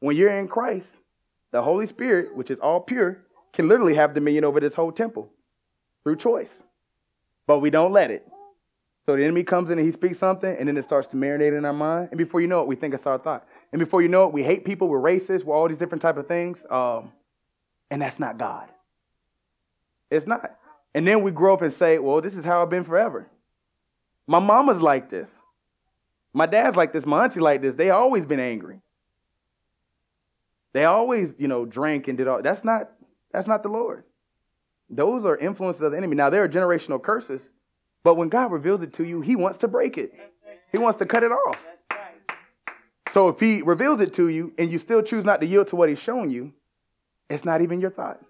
When 0.00 0.16
you're 0.16 0.36
in 0.36 0.48
Christ, 0.48 0.88
the 1.50 1.62
Holy 1.62 1.86
Spirit, 1.86 2.36
which 2.36 2.50
is 2.50 2.58
all 2.58 2.80
pure, 2.80 3.18
can 3.52 3.68
literally 3.68 3.94
have 3.94 4.14
dominion 4.14 4.44
over 4.44 4.58
this 4.58 4.74
whole 4.74 4.92
temple 4.92 5.30
through 6.02 6.16
choice. 6.16 6.50
But 7.46 7.60
we 7.60 7.70
don't 7.70 7.92
let 7.92 8.10
it. 8.10 8.26
So 9.06 9.16
the 9.16 9.22
enemy 9.22 9.44
comes 9.44 9.70
in 9.70 9.78
and 9.78 9.86
he 9.86 9.92
speaks 9.92 10.18
something, 10.18 10.56
and 10.58 10.66
then 10.66 10.76
it 10.76 10.84
starts 10.84 11.08
to 11.08 11.16
marinate 11.16 11.56
in 11.56 11.64
our 11.64 11.72
mind. 11.74 12.08
And 12.10 12.18
before 12.18 12.40
you 12.40 12.46
know 12.46 12.62
it, 12.62 12.66
we 12.66 12.74
think 12.74 12.94
it's 12.94 13.06
our 13.06 13.18
thought. 13.18 13.46
And 13.72 13.78
before 13.78 14.00
you 14.00 14.08
know 14.08 14.26
it, 14.26 14.32
we 14.32 14.42
hate 14.42 14.64
people, 14.64 14.88
we're 14.88 14.98
racist, 14.98 15.44
we're 15.44 15.54
all 15.54 15.68
these 15.68 15.78
different 15.78 16.00
type 16.00 16.16
of 16.16 16.26
things. 16.26 16.64
Um, 16.70 17.12
and 17.90 18.00
that's 18.00 18.18
not 18.18 18.38
God. 18.38 18.68
It's 20.10 20.26
not. 20.26 20.56
And 20.94 21.06
then 21.06 21.22
we 21.22 21.32
grow 21.32 21.54
up 21.54 21.62
and 21.62 21.72
say, 21.72 21.98
well, 21.98 22.20
this 22.20 22.34
is 22.34 22.44
how 22.44 22.62
I've 22.62 22.70
been 22.70 22.84
forever. 22.84 23.28
My 24.26 24.38
mama's 24.38 24.80
like 24.80 25.10
this. 25.10 25.28
My 26.32 26.46
dad's 26.46 26.76
like 26.76 26.92
this. 26.92 27.04
My 27.04 27.24
auntie 27.24 27.40
like 27.40 27.60
this. 27.60 27.74
They 27.74 27.90
always 27.90 28.24
been 28.24 28.40
angry. 28.40 28.80
They 30.72 30.84
always, 30.84 31.34
you 31.38 31.46
know, 31.46 31.66
drank 31.66 32.08
and 32.08 32.16
did 32.16 32.26
all. 32.26 32.42
That's 32.42 32.64
not. 32.64 32.90
That's 33.32 33.46
not 33.46 33.62
the 33.62 33.68
Lord. 33.68 34.04
Those 34.88 35.24
are 35.24 35.36
influences 35.36 35.82
of 35.82 35.92
the 35.92 35.98
enemy. 35.98 36.16
Now 36.16 36.30
there 36.30 36.44
are 36.44 36.48
generational 36.48 37.02
curses, 37.02 37.42
but 38.04 38.14
when 38.14 38.28
God 38.28 38.52
reveals 38.52 38.82
it 38.82 38.92
to 38.94 39.04
you, 39.04 39.20
He 39.20 39.34
wants 39.34 39.58
to 39.58 39.68
break 39.68 39.98
it. 39.98 40.12
He 40.70 40.78
wants 40.78 41.00
to 41.00 41.06
cut 41.06 41.24
it 41.24 41.32
off. 41.32 41.58
So 43.12 43.28
if 43.28 43.40
He 43.40 43.62
reveals 43.62 44.00
it 44.00 44.14
to 44.14 44.28
you 44.28 44.52
and 44.56 44.70
you 44.70 44.78
still 44.78 45.02
choose 45.02 45.24
not 45.24 45.40
to 45.40 45.46
yield 45.46 45.66
to 45.68 45.76
what 45.76 45.88
He's 45.88 45.98
showing 45.98 46.30
you, 46.30 46.52
it's 47.28 47.44
not 47.44 47.60
even 47.60 47.80
your 47.80 47.90
thought. 47.90 48.20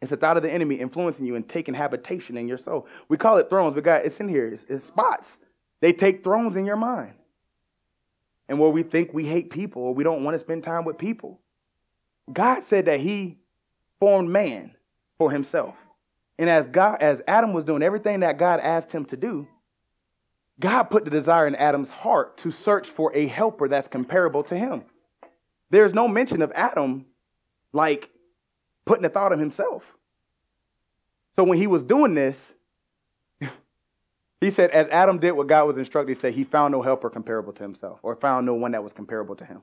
It's 0.00 0.10
the 0.10 0.16
thought 0.16 0.38
of 0.38 0.42
the 0.42 0.50
enemy 0.50 0.76
influencing 0.76 1.26
you 1.26 1.34
and 1.34 1.46
taking 1.46 1.74
habitation 1.74 2.38
in 2.38 2.48
your 2.48 2.56
soul. 2.56 2.86
We 3.08 3.18
call 3.18 3.36
it 3.36 3.50
thrones, 3.50 3.74
but 3.74 3.84
God, 3.84 4.02
it's 4.06 4.18
in 4.18 4.28
here. 4.28 4.48
It's, 4.48 4.64
it's 4.66 4.86
spots. 4.86 5.26
They 5.80 5.92
take 5.92 6.24
thrones 6.24 6.56
in 6.56 6.64
your 6.64 6.76
mind. 6.76 7.12
And 8.48 8.58
where 8.58 8.70
we 8.70 8.82
think 8.82 9.12
we 9.12 9.26
hate 9.26 9.50
people 9.50 9.82
or 9.82 9.94
we 9.94 10.02
don't 10.02 10.24
want 10.24 10.34
to 10.34 10.38
spend 10.38 10.64
time 10.64 10.84
with 10.84 10.96
people. 10.96 11.38
God 12.32 12.62
said 12.62 12.86
that 12.86 13.00
He 13.00 13.38
formed 14.00 14.30
man 14.30 14.74
for 15.18 15.30
himself. 15.30 15.76
And 16.40 16.48
as 16.48 16.66
God, 16.68 17.02
as 17.02 17.20
Adam 17.28 17.52
was 17.52 17.66
doing 17.66 17.82
everything 17.82 18.20
that 18.20 18.38
God 18.38 18.60
asked 18.60 18.90
him 18.90 19.04
to 19.04 19.16
do, 19.16 19.46
God 20.58 20.84
put 20.84 21.04
the 21.04 21.10
desire 21.10 21.46
in 21.46 21.54
Adam's 21.54 21.90
heart 21.90 22.38
to 22.38 22.50
search 22.50 22.88
for 22.88 23.14
a 23.14 23.26
helper 23.26 23.68
that's 23.68 23.88
comparable 23.88 24.42
to 24.44 24.56
him. 24.56 24.84
There's 25.68 25.92
no 25.92 26.08
mention 26.08 26.40
of 26.40 26.50
Adam 26.54 27.04
like 27.74 28.08
putting 28.86 29.04
a 29.04 29.10
thought 29.10 29.34
of 29.34 29.38
himself. 29.38 29.82
So 31.36 31.44
when 31.44 31.58
he 31.58 31.66
was 31.66 31.82
doing 31.82 32.14
this, 32.14 32.38
he 34.40 34.50
said, 34.50 34.70
as 34.70 34.88
Adam 34.88 35.18
did 35.18 35.32
what 35.32 35.46
God 35.46 35.66
was 35.66 35.76
instructed, 35.76 36.16
he 36.16 36.20
said 36.22 36.32
he 36.32 36.44
found 36.44 36.72
no 36.72 36.80
helper 36.80 37.10
comparable 37.10 37.52
to 37.52 37.62
himself, 37.62 38.00
or 38.02 38.16
found 38.16 38.46
no 38.46 38.54
one 38.54 38.72
that 38.72 38.82
was 38.82 38.94
comparable 38.94 39.36
to 39.36 39.44
him. 39.44 39.60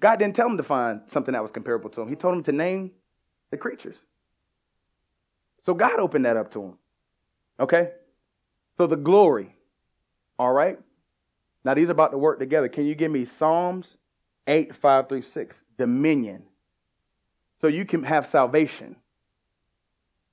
God 0.00 0.18
didn't 0.18 0.36
tell 0.36 0.48
him 0.48 0.58
to 0.58 0.62
find 0.62 1.00
something 1.10 1.32
that 1.32 1.40
was 1.42 1.50
comparable 1.50 1.88
to 1.88 2.02
him. 2.02 2.10
He 2.10 2.14
told 2.14 2.34
him 2.34 2.42
to 2.42 2.52
name 2.52 2.90
the 3.50 3.56
creatures. 3.56 3.96
So 5.68 5.74
God 5.74 6.00
opened 6.00 6.24
that 6.24 6.38
up 6.38 6.50
to 6.52 6.62
him. 6.62 6.78
Okay? 7.60 7.90
So 8.78 8.86
the 8.86 8.96
glory. 8.96 9.54
All 10.38 10.50
right? 10.50 10.78
Now 11.62 11.74
these 11.74 11.90
are 11.90 11.92
about 11.92 12.12
to 12.12 12.16
work 12.16 12.38
together. 12.38 12.70
Can 12.70 12.86
you 12.86 12.94
give 12.94 13.10
me 13.10 13.26
Psalms 13.26 13.98
8, 14.46 14.74
5 14.74 15.08
through 15.10 15.20
6? 15.20 15.56
Dominion 15.76 16.44
so 17.60 17.66
you 17.66 17.84
can 17.84 18.02
have 18.04 18.30
salvation 18.30 18.96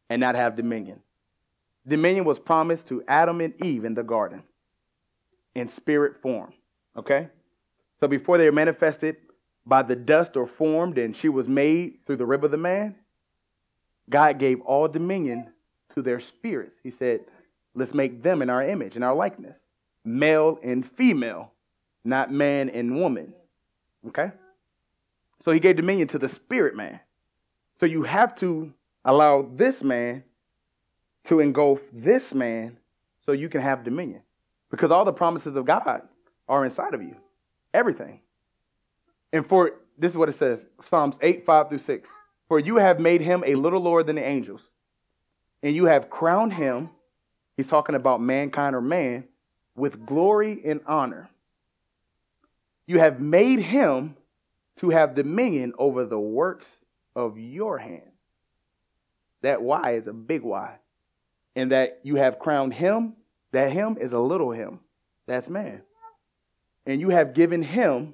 and 0.09 0.21
not 0.21 0.35
have 0.35 0.55
dominion. 0.55 1.01
Dominion 1.85 2.23
was 2.23 2.39
promised 2.39 2.87
to 2.87 3.03
Adam 3.05 3.41
and 3.41 3.61
Eve 3.61 3.83
in 3.83 3.93
the 3.93 4.03
garden 4.03 4.41
in 5.53 5.67
spirit 5.67 6.21
form. 6.21 6.53
Okay? 6.95 7.27
So 7.99 8.07
before 8.07 8.37
they 8.37 8.45
were 8.45 8.55
manifested 8.55 9.17
by 9.65 9.83
the 9.83 9.97
dust 9.97 10.37
or 10.37 10.47
formed 10.47 10.97
and 10.97 11.13
she 11.13 11.27
was 11.27 11.49
made 11.49 12.05
through 12.07 12.15
the 12.15 12.25
rib 12.25 12.45
of 12.45 12.51
the 12.51 12.57
man, 12.57 12.95
God 14.09 14.39
gave 14.39 14.61
all 14.61 14.87
dominion 14.87 15.49
to 15.93 16.01
their 16.01 16.19
spirits. 16.19 16.77
He 16.83 16.91
said, 16.91 17.21
let's 17.73 17.93
make 17.93 18.21
them 18.21 18.41
in 18.41 18.49
our 18.49 18.63
image, 18.63 18.95
in 18.95 19.03
our 19.03 19.15
likeness, 19.15 19.57
male 20.03 20.59
and 20.63 20.89
female, 20.91 21.51
not 22.03 22.31
man 22.31 22.69
and 22.69 22.99
woman. 22.99 23.33
Okay? 24.07 24.31
So 25.43 25.51
he 25.51 25.59
gave 25.59 25.75
dominion 25.75 26.07
to 26.09 26.19
the 26.19 26.29
spirit 26.29 26.75
man. 26.75 26.99
So 27.79 27.85
you 27.85 28.03
have 28.03 28.35
to 28.37 28.73
allow 29.03 29.47
this 29.53 29.81
man 29.81 30.23
to 31.25 31.39
engulf 31.39 31.79
this 31.91 32.33
man 32.33 32.77
so 33.25 33.31
you 33.31 33.49
can 33.49 33.61
have 33.61 33.83
dominion. 33.83 34.21
Because 34.69 34.91
all 34.91 35.05
the 35.05 35.13
promises 35.13 35.55
of 35.55 35.65
God 35.65 36.01
are 36.47 36.65
inside 36.65 36.93
of 36.93 37.01
you. 37.01 37.15
Everything. 37.73 38.21
And 39.33 39.47
for 39.47 39.71
this 39.97 40.11
is 40.11 40.17
what 40.17 40.29
it 40.29 40.37
says 40.37 40.63
Psalms 40.89 41.15
8, 41.21 41.45
5 41.45 41.69
through 41.69 41.79
6. 41.79 42.09
For 42.47 42.59
you 42.59 42.77
have 42.77 42.99
made 42.99 43.21
him 43.21 43.43
a 43.45 43.55
little 43.55 43.81
lower 43.81 44.03
than 44.03 44.17
the 44.17 44.23
angels, 44.23 44.61
and 45.63 45.75
you 45.75 45.85
have 45.85 46.09
crowned 46.09 46.53
him, 46.53 46.89
he's 47.57 47.67
talking 47.67 47.95
about 47.95 48.21
mankind 48.21 48.75
or 48.75 48.81
man, 48.81 49.25
with 49.75 50.05
glory 50.05 50.61
and 50.63 50.81
honor. 50.85 51.29
You 52.87 52.99
have 52.99 53.19
made 53.19 53.59
him 53.59 54.15
to 54.77 54.89
have 54.89 55.15
dominion 55.15 55.73
over 55.77 56.05
the 56.05 56.19
works 56.19 56.67
of 57.15 57.37
your 57.37 57.77
hand. 57.77 58.11
That 59.41 59.61
Y 59.61 59.91
is 59.93 60.07
a 60.07 60.13
big 60.13 60.43
Y. 60.43 60.75
And 61.55 61.71
that 61.71 61.99
you 62.03 62.17
have 62.17 62.39
crowned 62.39 62.73
him, 62.73 63.13
that 63.51 63.71
him 63.71 63.97
is 63.99 64.11
a 64.11 64.19
little 64.19 64.51
him. 64.51 64.79
That's 65.25 65.47
man. 65.47 65.81
And 66.85 67.01
you 67.01 67.09
have 67.09 67.33
given 67.33 67.63
him 67.63 68.13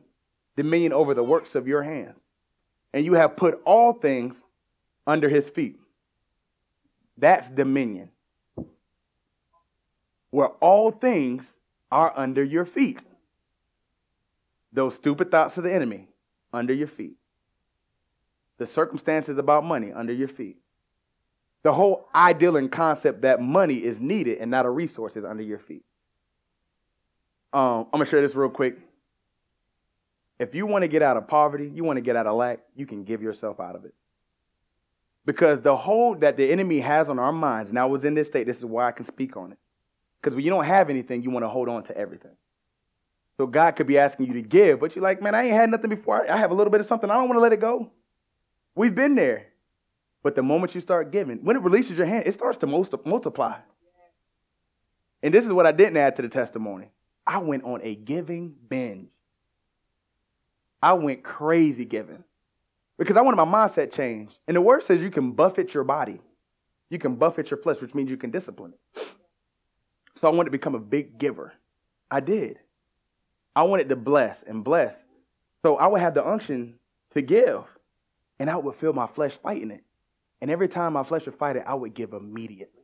dominion 0.55 0.93
over 0.93 1.13
the 1.13 1.23
works 1.23 1.55
of 1.55 1.67
your 1.67 1.83
hands. 1.83 2.20
And 2.93 3.05
you 3.05 3.13
have 3.13 3.35
put 3.37 3.61
all 3.65 3.93
things 3.93 4.35
under 5.07 5.29
his 5.29 5.49
feet. 5.49 5.79
That's 7.17 7.49
dominion. 7.49 8.09
Where 10.29 10.47
all 10.47 10.91
things 10.91 11.43
are 11.91 12.13
under 12.15 12.43
your 12.43 12.65
feet. 12.65 12.99
Those 14.73 14.95
stupid 14.95 15.31
thoughts 15.31 15.57
of 15.57 15.63
the 15.63 15.73
enemy 15.73 16.07
under 16.53 16.73
your 16.73 16.87
feet 16.87 17.15
the 18.61 18.67
circumstances 18.67 19.39
about 19.39 19.65
money 19.65 19.91
under 19.91 20.13
your 20.13 20.27
feet. 20.27 20.55
The 21.63 21.73
whole 21.73 22.07
ideal 22.13 22.57
and 22.57 22.71
concept 22.71 23.23
that 23.23 23.41
money 23.41 23.83
is 23.83 23.99
needed 23.99 24.37
and 24.37 24.51
not 24.51 24.67
a 24.67 24.69
resource 24.69 25.15
is 25.15 25.25
under 25.25 25.41
your 25.41 25.57
feet. 25.57 25.83
Um, 27.51 27.87
I'm 27.91 27.99
to 28.01 28.05
share 28.05 28.21
this 28.21 28.35
real 28.35 28.51
quick. 28.51 28.77
If 30.41 30.55
you 30.55 30.65
want 30.65 30.81
to 30.81 30.87
get 30.87 31.03
out 31.03 31.17
of 31.17 31.27
poverty, 31.27 31.71
you 31.71 31.83
want 31.83 31.97
to 31.97 32.01
get 32.01 32.15
out 32.15 32.25
of 32.25 32.35
lack, 32.35 32.61
you 32.75 32.87
can 32.87 33.03
give 33.03 33.21
yourself 33.21 33.59
out 33.59 33.75
of 33.75 33.85
it. 33.85 33.93
Because 35.23 35.61
the 35.61 35.77
hold 35.77 36.21
that 36.21 36.35
the 36.35 36.51
enemy 36.51 36.79
has 36.79 37.09
on 37.09 37.19
our 37.19 37.31
minds, 37.31 37.69
and 37.69 37.77
I 37.77 37.85
was 37.85 38.03
in 38.05 38.15
this 38.15 38.25
state, 38.27 38.47
this 38.47 38.57
is 38.57 38.65
why 38.65 38.87
I 38.87 38.91
can 38.91 39.05
speak 39.05 39.37
on 39.37 39.51
it. 39.51 39.59
Because 40.19 40.35
when 40.35 40.43
you 40.43 40.49
don't 40.49 40.65
have 40.65 40.89
anything, 40.89 41.21
you 41.21 41.29
want 41.29 41.43
to 41.43 41.47
hold 41.49 41.69
on 41.69 41.83
to 41.83 41.95
everything. 41.95 42.31
So 43.37 43.45
God 43.45 43.75
could 43.75 43.85
be 43.85 43.99
asking 43.99 44.25
you 44.25 44.33
to 44.33 44.41
give, 44.41 44.79
but 44.79 44.95
you're 44.95 45.03
like, 45.03 45.21
man, 45.21 45.35
I 45.35 45.43
ain't 45.43 45.53
had 45.53 45.69
nothing 45.69 45.91
before. 45.91 46.27
I 46.27 46.37
have 46.37 46.49
a 46.49 46.55
little 46.55 46.71
bit 46.71 46.81
of 46.81 46.87
something. 46.87 47.11
I 47.11 47.13
don't 47.13 47.29
want 47.29 47.37
to 47.37 47.41
let 47.41 47.53
it 47.53 47.61
go. 47.61 47.91
We've 48.73 48.95
been 48.95 49.13
there. 49.13 49.45
But 50.23 50.35
the 50.35 50.41
moment 50.41 50.73
you 50.73 50.81
start 50.81 51.11
giving, 51.11 51.37
when 51.45 51.55
it 51.55 51.61
releases 51.61 51.99
your 51.99 52.07
hand, 52.07 52.23
it 52.25 52.33
starts 52.33 52.57
to 52.57 52.65
multiply. 52.65 53.57
And 55.21 55.31
this 55.31 55.45
is 55.45 55.51
what 55.51 55.67
I 55.67 55.71
didn't 55.71 55.97
add 55.97 56.15
to 56.15 56.23
the 56.23 56.29
testimony. 56.29 56.89
I 57.27 57.37
went 57.37 57.63
on 57.63 57.81
a 57.83 57.93
giving 57.93 58.55
binge. 58.67 59.09
I 60.81 60.93
went 60.93 61.23
crazy 61.23 61.85
giving 61.85 62.23
because 62.97 63.17
I 63.17 63.21
wanted 63.21 63.43
my 63.43 63.45
mindset 63.45 63.91
changed. 63.91 64.37
And 64.47 64.57
the 64.57 64.61
word 64.61 64.83
says 64.83 65.01
you 65.01 65.11
can 65.11 65.31
buffet 65.31 65.73
your 65.73 65.83
body, 65.83 66.21
you 66.89 66.99
can 66.99 67.15
buffet 67.15 67.51
your 67.51 67.59
flesh, 67.59 67.79
which 67.81 67.93
means 67.93 68.09
you 68.09 68.17
can 68.17 68.31
discipline 68.31 68.73
it. 68.73 69.07
So 70.19 70.27
I 70.27 70.31
wanted 70.31 70.45
to 70.45 70.51
become 70.51 70.75
a 70.75 70.79
big 70.79 71.17
giver. 71.17 71.53
I 72.09 72.19
did. 72.19 72.59
I 73.55 73.63
wanted 73.63 73.89
to 73.89 73.95
bless 73.95 74.43
and 74.43 74.63
bless. 74.63 74.95
So 75.63 75.77
I 75.77 75.87
would 75.87 76.01
have 76.01 76.13
the 76.13 76.27
unction 76.27 76.75
to 77.13 77.21
give, 77.21 77.63
and 78.39 78.49
I 78.49 78.55
would 78.55 78.75
feel 78.75 78.93
my 78.93 79.07
flesh 79.07 79.37
fighting 79.41 79.71
it. 79.71 79.83
And 80.41 80.49
every 80.49 80.67
time 80.67 80.93
my 80.93 81.03
flesh 81.03 81.25
would 81.25 81.37
fight 81.37 81.55
it, 81.55 81.63
I 81.67 81.73
would 81.73 81.93
give 81.93 82.13
immediately. 82.13 82.83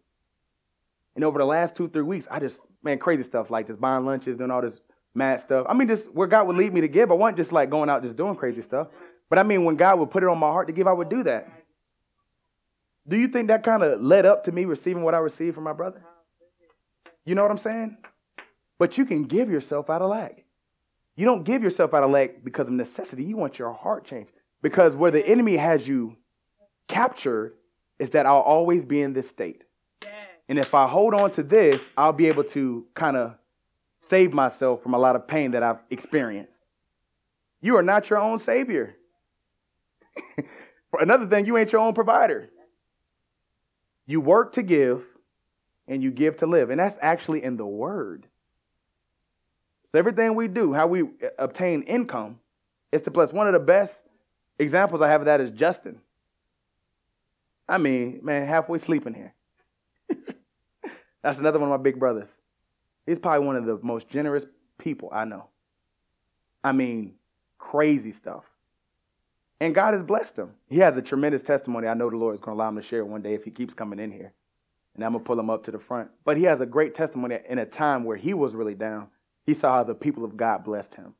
And 1.15 1.23
over 1.23 1.39
the 1.39 1.45
last 1.45 1.75
two, 1.75 1.89
three 1.89 2.03
weeks, 2.03 2.27
I 2.29 2.39
just, 2.39 2.59
man, 2.83 2.99
crazy 2.99 3.23
stuff 3.23 3.49
like 3.49 3.67
just 3.67 3.81
buying 3.81 4.05
lunches, 4.05 4.37
doing 4.37 4.51
all 4.51 4.61
this 4.61 4.79
mad 5.13 5.41
stuff. 5.41 5.65
I 5.69 5.73
mean, 5.73 5.87
just 5.87 6.11
where 6.13 6.27
God 6.27 6.47
would 6.47 6.55
lead 6.55 6.73
me 6.73 6.81
to 6.81 6.87
give. 6.87 7.11
I 7.11 7.15
wasn't 7.15 7.37
just 7.37 7.51
like 7.51 7.69
going 7.69 7.89
out 7.89 8.03
just 8.03 8.15
doing 8.15 8.35
crazy 8.35 8.61
stuff. 8.61 8.87
But 9.29 9.39
I 9.39 9.43
mean, 9.43 9.65
when 9.65 9.75
God 9.75 9.99
would 9.99 10.11
put 10.11 10.23
it 10.23 10.29
on 10.29 10.37
my 10.37 10.47
heart 10.47 10.67
to 10.67 10.73
give, 10.73 10.87
I 10.87 10.93
would 10.93 11.09
do 11.09 11.23
that. 11.23 11.51
Do 13.07 13.17
you 13.17 13.27
think 13.27 13.47
that 13.47 13.63
kind 13.63 13.83
of 13.83 14.01
led 14.01 14.25
up 14.25 14.43
to 14.45 14.51
me 14.51 14.65
receiving 14.65 15.03
what 15.03 15.15
I 15.15 15.19
received 15.19 15.55
from 15.55 15.63
my 15.63 15.73
brother? 15.73 16.03
You 17.25 17.35
know 17.35 17.41
what 17.41 17.51
I'm 17.51 17.57
saying? 17.57 17.97
But 18.77 18.97
you 18.97 19.05
can 19.05 19.23
give 19.23 19.49
yourself 19.49 19.89
out 19.89 20.01
of 20.01 20.09
lack. 20.09 20.43
You 21.15 21.25
don't 21.25 21.43
give 21.43 21.63
yourself 21.63 21.93
out 21.93 22.03
of 22.03 22.11
lack 22.11 22.43
because 22.43 22.67
of 22.67 22.73
necessity. 22.73 23.23
You 23.23 23.37
want 23.37 23.57
your 23.57 23.73
heart 23.73 24.05
changed. 24.05 24.31
Because 24.61 24.95
where 24.95 25.11
the 25.11 25.25
enemy 25.25 25.57
has 25.57 25.87
you 25.87 26.15
captured 26.87 27.53
is 27.99 28.11
that 28.11 28.25
I'll 28.25 28.41
always 28.41 28.85
be 28.85 29.01
in 29.01 29.13
this 29.13 29.27
state. 29.27 29.63
And 30.49 30.57
if 30.57 30.73
I 30.73 30.87
hold 30.87 31.13
on 31.13 31.31
to 31.31 31.43
this, 31.43 31.81
I'll 31.97 32.13
be 32.13 32.27
able 32.27 32.43
to 32.45 32.85
kind 32.93 33.17
of 33.17 33.35
save 34.09 34.33
myself 34.33 34.83
from 34.83 34.93
a 34.93 34.97
lot 34.97 35.15
of 35.15 35.27
pain 35.27 35.51
that 35.51 35.63
I've 35.63 35.79
experienced. 35.89 36.57
You 37.61 37.77
are 37.77 37.83
not 37.83 38.09
your 38.09 38.19
own 38.19 38.39
savior. 38.39 38.95
Another 40.99 41.27
thing, 41.27 41.45
you 41.45 41.57
ain't 41.57 41.71
your 41.71 41.81
own 41.81 41.93
provider. 41.93 42.49
You 44.05 44.21
work 44.21 44.53
to 44.53 44.63
give 44.63 45.03
and 45.87 46.01
you 46.01 46.11
give 46.11 46.37
to 46.37 46.45
live. 46.45 46.69
And 46.69 46.79
that's 46.79 46.97
actually 47.01 47.43
in 47.43 47.57
the 47.57 47.65
word. 47.65 48.25
So 49.91 49.99
everything 49.99 50.35
we 50.35 50.47
do, 50.47 50.73
how 50.73 50.87
we 50.87 51.03
obtain 51.37 51.83
income, 51.83 52.39
is 52.91 53.01
to 53.03 53.11
bless. 53.11 53.31
One 53.31 53.47
of 53.47 53.53
the 53.53 53.59
best 53.59 53.93
examples 54.59 55.01
I 55.01 55.09
have 55.09 55.21
of 55.21 55.25
that 55.25 55.41
is 55.41 55.51
Justin. 55.51 55.99
I 57.67 57.77
mean, 57.77 58.21
man, 58.23 58.47
halfway 58.47 58.79
sleeping 58.79 59.13
here. 59.13 59.33
That's 61.21 61.39
another 61.39 61.59
one 61.59 61.69
of 61.71 61.79
my 61.79 61.83
big 61.83 61.99
brothers. 61.99 62.29
He's 63.07 63.17
probably 63.17 63.47
one 63.47 63.55
of 63.55 63.65
the 63.65 63.79
most 63.81 64.09
generous 64.09 64.45
people 64.77 65.09
I 65.11 65.25
know. 65.25 65.47
I 66.63 66.73
mean, 66.73 67.13
crazy 67.57 68.11
stuff. 68.11 68.43
And 69.59 69.73
God 69.73 69.95
has 69.95 70.03
blessed 70.03 70.35
him. 70.35 70.51
He 70.69 70.77
has 70.79 70.95
a 70.97 71.01
tremendous 71.01 71.41
testimony. 71.41 71.87
I 71.87 71.95
know 71.95 72.09
the 72.09 72.17
Lord 72.17 72.35
is 72.35 72.41
going 72.41 72.55
to 72.55 72.61
allow 72.61 72.69
him 72.69 72.75
to 72.75 72.83
share 72.83 73.03
one 73.03 73.23
day 73.23 73.33
if 73.33 73.43
he 73.43 73.49
keeps 73.49 73.73
coming 73.73 73.97
in 73.97 74.11
here. 74.11 74.33
And 74.93 75.03
I'm 75.03 75.13
going 75.13 75.23
to 75.23 75.27
pull 75.27 75.39
him 75.39 75.49
up 75.49 75.63
to 75.65 75.71
the 75.71 75.79
front. 75.79 76.09
But 76.25 76.37
he 76.37 76.43
has 76.43 76.61
a 76.61 76.65
great 76.65 76.93
testimony 76.93 77.39
in 77.49 77.57
a 77.57 77.65
time 77.65 78.03
where 78.03 78.17
he 78.17 78.33
was 78.33 78.53
really 78.53 78.75
down. 78.75 79.07
He 79.45 79.53
saw 79.53 79.73
how 79.77 79.83
the 79.83 79.95
people 79.95 80.25
of 80.25 80.37
God 80.37 80.63
blessed 80.63 80.93
him. 80.95 81.13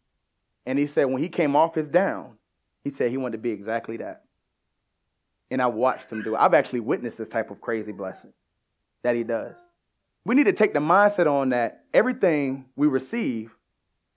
And 0.66 0.78
he 0.78 0.86
said 0.86 1.06
when 1.06 1.24
he 1.24 1.30
came 1.30 1.56
off 1.56 1.74
his 1.74 1.88
down, 1.88 2.34
he 2.84 2.90
said 2.90 3.10
he 3.10 3.18
wanted 3.18 3.38
to 3.38 3.44
be 3.44 3.52
exactly 3.52 3.98
that. 3.98 4.24
And 5.50 5.62
I 5.62 5.68
watched 5.68 6.12
him 6.12 6.22
do 6.22 6.36
it. 6.36 6.40
I've 6.40 6.54
actually 6.54 6.82
witnessed 6.82 7.18
this 7.18 7.30
type 7.30 7.50
of 7.50 7.62
crazy 7.62 7.94
blessing 7.94 8.34
that 9.04 9.16
he 9.16 9.24
does. 9.24 9.56
We 10.28 10.36
need 10.36 10.48
to 10.48 10.54
take 10.54 10.74
the 10.74 10.82
mindset 10.82 11.26
on 11.26 11.50
that 11.50 11.86
everything 11.94 12.66
we 12.76 12.88
receive 12.88 13.56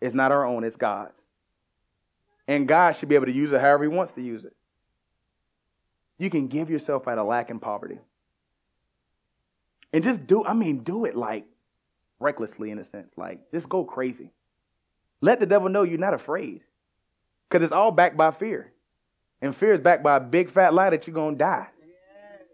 is 0.01 0.13
not 0.13 0.33
our 0.33 0.45
own, 0.45 0.65
it's 0.65 0.77
God's. 0.77 1.17
And 2.49 2.67
God 2.67 2.97
should 2.97 3.09
be 3.09 3.15
able 3.15 3.27
to 3.27 3.33
use 3.33 3.53
it 3.53 3.61
however 3.61 3.85
He 3.85 3.89
wants 3.89 4.15
to 4.15 4.21
use 4.21 4.45
it. 4.45 4.57
You 6.19 6.29
can 6.29 6.49
give 6.49 6.69
yourself 6.69 7.07
out 7.07 7.19
of 7.19 7.29
lack 7.29 7.49
and 7.49 7.63
poverty. 7.63 8.01
And 9.93 10.03
just 10.03 10.27
do, 10.27 10.45
I 10.45 10.53
mean, 10.53 10.79
do 10.81 11.05
it 11.05 11.15
like 11.15 11.45
recklessly 12.19 12.73
in 12.73 12.81
a 12.81 12.85
sense. 12.85 13.13
Like, 13.17 13.49
just 13.53 13.69
go 13.69 13.85
crazy. 13.85 14.33
Let 15.21 15.39
the 15.39 15.47
devil 15.47 15.69
know 15.69 15.85
you're 15.85 15.97
not 15.97 16.15
afraid. 16.15 16.63
Because 17.49 17.63
it's 17.65 17.73
all 17.73 17.93
backed 17.93 18.17
by 18.17 18.33
fear. 18.33 18.73
And 19.41 19.55
fear 19.55 19.75
is 19.75 19.81
backed 19.81 20.03
by 20.03 20.17
a 20.17 20.21
big 20.21 20.51
fat 20.51 20.75
lie 20.75 20.91
that 20.91 21.07
you're 21.07 21.15
going 21.15 21.37
to 21.37 21.39
die. 21.39 21.69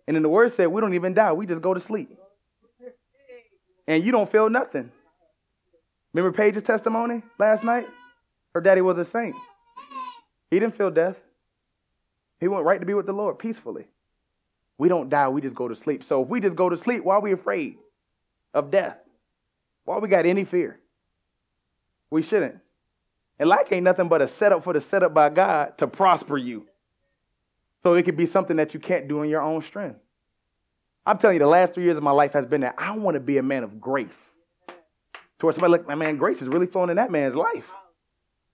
And 0.06 0.14
then 0.14 0.22
the 0.22 0.28
word 0.28 0.54
said, 0.54 0.66
we 0.66 0.82
don't 0.82 0.92
even 0.92 1.14
die, 1.14 1.32
we 1.32 1.46
just 1.46 1.62
go 1.62 1.72
to 1.72 1.80
sleep. 1.80 2.10
And 3.86 4.04
you 4.04 4.12
don't 4.12 4.30
feel 4.30 4.50
nothing. 4.50 4.90
Remember 6.12 6.36
Paige's 6.36 6.62
testimony 6.62 7.22
last 7.38 7.62
night? 7.62 7.86
Her 8.54 8.60
daddy 8.60 8.80
was 8.80 8.98
a 8.98 9.04
saint. 9.04 9.36
He 10.50 10.58
didn't 10.58 10.76
feel 10.76 10.90
death. 10.90 11.16
He 12.40 12.48
went 12.48 12.64
right 12.64 12.80
to 12.80 12.86
be 12.86 12.94
with 12.94 13.06
the 13.06 13.12
Lord 13.12 13.38
peacefully. 13.38 13.86
We 14.78 14.88
don't 14.88 15.08
die, 15.08 15.28
we 15.28 15.40
just 15.40 15.54
go 15.54 15.68
to 15.68 15.76
sleep. 15.76 16.04
So 16.04 16.22
if 16.22 16.28
we 16.28 16.40
just 16.40 16.56
go 16.56 16.68
to 16.68 16.76
sleep, 16.76 17.04
why 17.04 17.16
are 17.16 17.20
we 17.20 17.32
afraid 17.32 17.76
of 18.52 18.70
death? 18.70 18.98
Why 19.84 19.98
we 19.98 20.08
got 20.08 20.26
any 20.26 20.44
fear? 20.44 20.78
We 22.10 22.22
shouldn't. 22.22 22.58
And 23.38 23.48
life 23.48 23.68
ain't 23.70 23.84
nothing 23.84 24.08
but 24.08 24.22
a 24.22 24.28
setup 24.28 24.64
for 24.64 24.72
the 24.72 24.80
setup 24.80 25.14
by 25.14 25.28
God 25.28 25.78
to 25.78 25.86
prosper 25.86 26.38
you. 26.38 26.66
So 27.82 27.94
it 27.94 28.02
could 28.04 28.16
be 28.16 28.26
something 28.26 28.56
that 28.56 28.74
you 28.74 28.80
can't 28.80 29.08
do 29.08 29.22
in 29.22 29.30
your 29.30 29.42
own 29.42 29.62
strength. 29.62 30.00
I'm 31.06 31.18
telling 31.18 31.36
you, 31.36 31.40
the 31.40 31.46
last 31.46 31.74
three 31.74 31.84
years 31.84 31.96
of 31.96 32.02
my 32.02 32.10
life 32.10 32.32
has 32.32 32.46
been 32.46 32.62
that 32.62 32.74
I 32.76 32.96
want 32.96 33.14
to 33.14 33.20
be 33.20 33.38
a 33.38 33.42
man 33.42 33.62
of 33.62 33.80
grace. 33.80 34.08
Towards 35.38 35.56
somebody 35.56 35.72
like, 35.72 35.86
my 35.86 35.94
man, 35.94 36.16
grace 36.16 36.42
is 36.42 36.48
really 36.48 36.66
flowing 36.66 36.90
in 36.90 36.96
that 36.96 37.12
man's 37.12 37.34
life. 37.34 37.66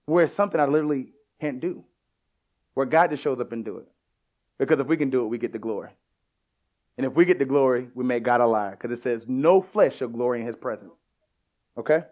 Where 0.04 0.24
it's 0.24 0.34
something 0.34 0.60
I 0.60 0.66
literally 0.66 1.12
can't 1.40 1.60
do. 1.60 1.84
Where 2.74 2.86
God 2.86 3.10
just 3.10 3.22
shows 3.22 3.40
up 3.40 3.52
and 3.52 3.64
do 3.64 3.78
it. 3.78 3.88
Because 4.58 4.80
if 4.80 4.86
we 4.86 4.96
can 4.96 5.08
do 5.08 5.24
it, 5.24 5.28
we 5.28 5.38
get 5.38 5.52
the 5.52 5.58
glory. 5.58 5.90
And 6.98 7.06
if 7.06 7.14
we 7.14 7.24
get 7.24 7.38
the 7.38 7.46
glory, 7.46 7.88
we 7.94 8.04
make 8.04 8.22
God 8.22 8.40
a 8.40 8.46
liar. 8.46 8.72
Because 8.72 8.96
it 8.96 9.02
says, 9.02 9.24
no 9.26 9.62
flesh 9.62 9.96
shall 9.96 10.08
glory 10.08 10.40
in 10.40 10.46
his 10.46 10.56
presence. 10.56 10.92
Okay? 11.78 12.02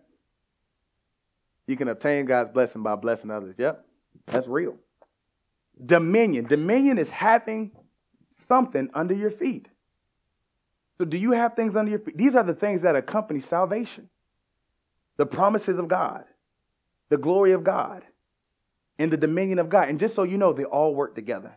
You 1.66 1.76
can 1.76 1.88
obtain 1.88 2.24
God's 2.24 2.50
blessing 2.52 2.82
by 2.82 2.96
blessing 2.96 3.30
others. 3.30 3.56
Yep. 3.58 3.84
That's 4.26 4.46
real. 4.46 4.76
Dominion. 5.84 6.46
Dominion 6.46 6.98
is 6.98 7.10
having 7.10 7.72
something 8.48 8.88
under 8.94 9.14
your 9.14 9.30
feet. 9.30 9.68
So, 11.00 11.06
do 11.06 11.16
you 11.16 11.32
have 11.32 11.56
things 11.56 11.76
under 11.76 11.88
your 11.88 12.00
feet? 12.00 12.18
These 12.18 12.34
are 12.34 12.42
the 12.42 12.52
things 12.52 12.82
that 12.82 12.94
accompany 12.94 13.40
salvation 13.40 14.10
the 15.16 15.24
promises 15.24 15.78
of 15.78 15.88
God, 15.88 16.24
the 17.08 17.16
glory 17.16 17.52
of 17.52 17.64
God, 17.64 18.02
and 18.98 19.10
the 19.10 19.16
dominion 19.16 19.58
of 19.58 19.70
God. 19.70 19.88
And 19.88 19.98
just 19.98 20.14
so 20.14 20.24
you 20.24 20.36
know, 20.36 20.52
they 20.52 20.64
all 20.64 20.94
work 20.94 21.14
together. 21.14 21.56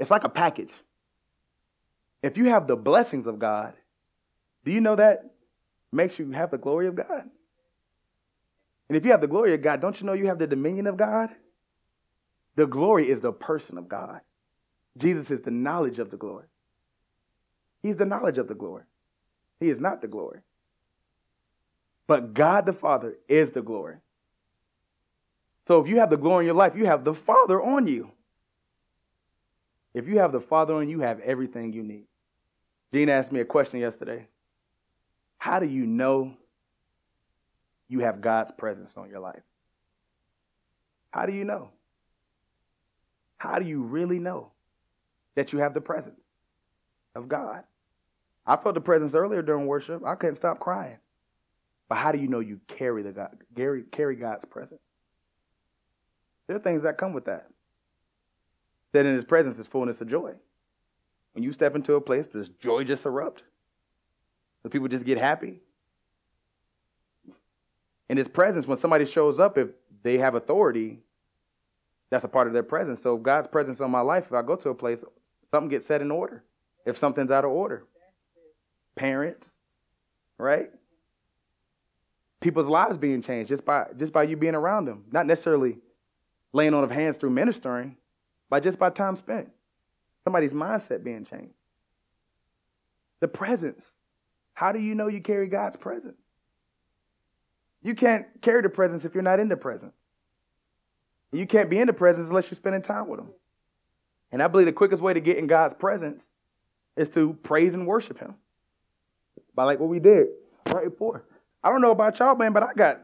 It's 0.00 0.10
like 0.10 0.24
a 0.24 0.28
package. 0.28 0.72
If 2.20 2.36
you 2.36 2.46
have 2.46 2.66
the 2.66 2.74
blessings 2.74 3.28
of 3.28 3.38
God, 3.38 3.74
do 4.64 4.72
you 4.72 4.80
know 4.80 4.96
that 4.96 5.22
makes 5.92 6.18
you 6.18 6.32
have 6.32 6.50
the 6.50 6.58
glory 6.58 6.88
of 6.88 6.96
God? 6.96 7.30
And 8.88 8.96
if 8.96 9.04
you 9.04 9.12
have 9.12 9.20
the 9.20 9.28
glory 9.28 9.54
of 9.54 9.62
God, 9.62 9.80
don't 9.82 10.00
you 10.00 10.04
know 10.04 10.14
you 10.14 10.26
have 10.26 10.40
the 10.40 10.48
dominion 10.48 10.88
of 10.88 10.96
God? 10.96 11.30
The 12.56 12.66
glory 12.66 13.08
is 13.08 13.20
the 13.20 13.32
person 13.32 13.78
of 13.78 13.88
God. 13.88 14.20
Jesus 14.98 15.30
is 15.30 15.42
the 15.42 15.52
knowledge 15.52 16.00
of 16.00 16.10
the 16.10 16.16
glory. 16.16 16.46
He's 17.84 17.96
the 17.96 18.06
knowledge 18.06 18.38
of 18.38 18.48
the 18.48 18.54
glory. 18.54 18.84
He 19.60 19.68
is 19.68 19.78
not 19.78 20.00
the 20.00 20.08
glory. 20.08 20.40
But 22.06 22.32
God 22.32 22.64
the 22.64 22.72
Father 22.72 23.18
is 23.28 23.50
the 23.50 23.60
glory. 23.60 23.96
So 25.68 25.82
if 25.82 25.88
you 25.88 26.00
have 26.00 26.08
the 26.08 26.16
glory 26.16 26.44
in 26.44 26.46
your 26.46 26.54
life, 26.54 26.72
you 26.74 26.86
have 26.86 27.04
the 27.04 27.12
Father 27.12 27.62
on 27.62 27.86
you. 27.86 28.10
If 29.92 30.08
you 30.08 30.20
have 30.20 30.32
the 30.32 30.40
Father 30.40 30.74
on 30.74 30.88
you, 30.88 30.96
you 30.96 31.02
have 31.02 31.20
everything 31.20 31.74
you 31.74 31.82
need. 31.82 32.06
Gene 32.90 33.10
asked 33.10 33.30
me 33.30 33.40
a 33.40 33.44
question 33.44 33.80
yesterday. 33.80 34.28
How 35.36 35.58
do 35.58 35.66
you 35.66 35.84
know 35.84 36.32
you 37.88 38.00
have 38.00 38.22
God's 38.22 38.50
presence 38.56 38.92
on 38.96 39.10
your 39.10 39.20
life? 39.20 39.42
How 41.10 41.26
do 41.26 41.32
you 41.32 41.44
know? 41.44 41.68
How 43.36 43.58
do 43.58 43.66
you 43.66 43.82
really 43.82 44.18
know 44.18 44.52
that 45.34 45.52
you 45.52 45.58
have 45.58 45.74
the 45.74 45.82
presence 45.82 46.20
of 47.14 47.28
God? 47.28 47.64
I 48.46 48.56
felt 48.56 48.74
the 48.74 48.80
presence 48.80 49.14
earlier 49.14 49.42
during 49.42 49.66
worship. 49.66 50.02
I 50.04 50.14
couldn't 50.14 50.36
stop 50.36 50.60
crying. 50.60 50.98
But 51.88 51.96
how 51.96 52.12
do 52.12 52.18
you 52.18 52.28
know 52.28 52.40
you 52.40 52.60
carry 52.66 53.02
the 53.02 53.12
God, 53.12 53.36
carry, 53.56 53.82
carry 53.84 54.16
God's 54.16 54.44
presence? 54.50 54.80
There 56.46 56.56
are 56.56 56.60
things 56.60 56.82
that 56.82 56.98
come 56.98 57.12
with 57.12 57.24
that. 57.26 57.48
That 58.92 59.06
in 59.06 59.14
his 59.14 59.24
presence 59.24 59.58
is 59.58 59.66
fullness 59.66 60.00
of 60.00 60.08
joy. 60.08 60.32
When 61.32 61.42
you 61.42 61.52
step 61.52 61.74
into 61.74 61.94
a 61.94 62.00
place, 62.00 62.26
does 62.26 62.48
joy 62.60 62.84
just 62.84 63.04
erupt? 63.06 63.42
Do 64.62 64.70
people 64.70 64.88
just 64.88 65.04
get 65.04 65.18
happy? 65.18 65.60
In 68.08 68.16
his 68.16 68.28
presence, 68.28 68.66
when 68.66 68.78
somebody 68.78 69.06
shows 69.06 69.40
up, 69.40 69.58
if 69.58 69.68
they 70.02 70.18
have 70.18 70.34
authority, 70.34 71.00
that's 72.10 72.24
a 72.24 72.28
part 72.28 72.46
of 72.46 72.52
their 72.52 72.62
presence. 72.62 73.02
So 73.02 73.16
God's 73.16 73.48
presence 73.48 73.80
on 73.80 73.90
my 73.90 74.00
life, 74.00 74.26
if 74.26 74.32
I 74.32 74.42
go 74.42 74.56
to 74.56 74.68
a 74.68 74.74
place, 74.74 74.98
something 75.50 75.70
gets 75.70 75.86
set 75.86 76.00
in 76.02 76.10
order. 76.10 76.44
If 76.86 76.98
something's 76.98 77.30
out 77.30 77.44
of 77.44 77.50
order. 77.50 77.84
Parents, 78.96 79.48
right? 80.38 80.70
People's 82.40 82.66
lives 82.66 82.98
being 82.98 83.22
changed 83.22 83.48
just 83.48 83.64
by 83.64 83.86
just 83.96 84.12
by 84.12 84.24
you 84.24 84.36
being 84.36 84.54
around 84.54 84.84
them. 84.84 85.04
Not 85.10 85.26
necessarily 85.26 85.78
laying 86.52 86.74
on 86.74 86.84
of 86.84 86.90
hands 86.90 87.16
through 87.16 87.30
ministering, 87.30 87.96
but 88.50 88.62
just 88.62 88.78
by 88.78 88.90
time 88.90 89.16
spent. 89.16 89.50
Somebody's 90.24 90.52
mindset 90.52 91.02
being 91.04 91.24
changed. 91.24 91.54
The 93.20 93.28
presence. 93.28 93.84
How 94.54 94.72
do 94.72 94.78
you 94.78 94.94
know 94.94 95.08
you 95.08 95.20
carry 95.20 95.48
God's 95.48 95.76
presence? 95.76 96.18
You 97.82 97.94
can't 97.94 98.26
carry 98.40 98.62
the 98.62 98.68
presence 98.68 99.04
if 99.04 99.14
you're 99.14 99.22
not 99.22 99.40
in 99.40 99.48
the 99.48 99.56
presence. 99.56 99.92
You 101.32 101.46
can't 101.46 101.68
be 101.68 101.78
in 101.78 101.86
the 101.86 101.92
presence 101.92 102.28
unless 102.28 102.50
you're 102.50 102.56
spending 102.56 102.82
time 102.82 103.08
with 103.08 103.20
Him. 103.20 103.30
And 104.32 104.42
I 104.42 104.48
believe 104.48 104.66
the 104.66 104.72
quickest 104.72 105.02
way 105.02 105.12
to 105.12 105.20
get 105.20 105.36
in 105.36 105.46
God's 105.46 105.74
presence 105.74 106.22
is 106.96 107.08
to 107.10 107.34
praise 107.42 107.74
and 107.74 107.86
worship 107.86 108.18
Him. 108.18 108.34
By 109.54 109.64
like 109.64 109.78
what 109.78 109.88
we 109.88 110.00
did 110.00 110.28
right 110.72 110.90
before. 110.90 111.24
I 111.62 111.70
don't 111.70 111.80
know 111.80 111.90
about 111.90 112.18
y'all, 112.18 112.34
man, 112.34 112.52
but 112.52 112.62
I 112.62 112.72
got 112.74 113.00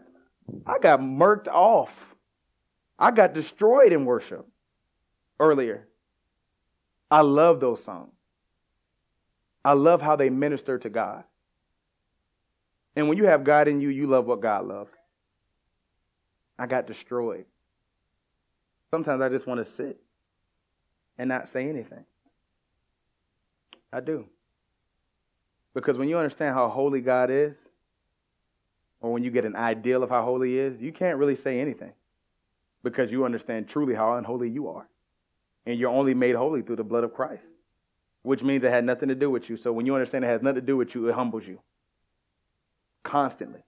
I 0.67 0.79
got 0.79 1.01
murked 1.01 1.49
off. 1.49 1.93
I 2.99 3.11
got 3.11 3.33
destroyed 3.33 3.93
in 3.93 4.05
worship 4.05 4.47
earlier. 5.39 5.89
I 7.11 7.23
love 7.23 7.61
those 7.61 7.83
songs. 7.85 8.13
I 9.65 9.73
love 9.73 10.01
how 10.01 10.17
they 10.17 10.31
minister 10.31 10.79
to 10.79 10.91
God. 10.91 11.25
And 12.97 13.09
when 13.09 13.19
you 13.19 13.25
have 13.25 13.45
God 13.45 13.69
in 13.69 13.81
you, 13.81 13.89
you 13.89 14.07
love 14.07 14.27
what 14.27 14.41
God 14.41 14.67
loves. 14.67 14.93
I 16.59 16.67
got 16.67 16.87
destroyed. 16.87 17.47
Sometimes 18.91 19.23
I 19.23 19.29
just 19.29 19.47
want 19.47 19.65
to 19.65 19.71
sit 19.73 20.01
and 21.17 21.29
not 21.29 21.49
say 21.49 21.69
anything. 21.69 22.05
I 23.93 24.01
do. 24.01 24.27
Because 25.75 25.99
when 25.99 26.09
you 26.09 26.19
understand 26.19 26.55
how 26.55 26.69
holy 26.69 27.01
God 27.01 27.31
is, 27.31 27.55
or 29.01 29.13
when 29.13 29.23
you 29.23 29.31
get 29.31 29.45
an 29.45 29.57
ideal 29.57 30.03
of 30.03 30.11
how 30.11 30.23
holy 30.25 30.51
he 30.51 30.59
is, 30.59 30.81
you 30.81 30.93
can't 30.93 31.17
really 31.17 31.37
say 31.37 31.61
anything 31.61 31.93
because 32.83 33.11
you 33.11 33.25
understand 33.25 33.69
truly 33.69 33.95
how 33.95 34.15
unholy 34.17 34.51
you 34.51 34.69
are. 34.69 34.89
And 35.67 35.79
you're 35.79 35.91
only 35.91 36.15
made 36.15 36.35
holy 36.35 36.63
through 36.63 36.77
the 36.77 36.85
blood 36.85 37.05
of 37.05 37.15
Christ, 37.15 37.45
which 38.23 38.43
means 38.43 38.65
it 38.65 38.71
had 38.71 38.85
nothing 38.85 39.09
to 39.09 39.15
do 39.15 39.31
with 39.31 39.49
you. 39.49 39.57
So 39.57 39.73
when 39.73 39.87
you 39.87 39.95
understand 39.95 40.25
it 40.25 40.29
has 40.29 40.43
nothing 40.43 40.61
to 40.61 40.67
do 40.67 40.77
with 40.77 40.95
you, 40.95 41.09
it 41.09 41.15
humbles 41.15 41.47
you 41.47 41.61
constantly. 43.03 43.61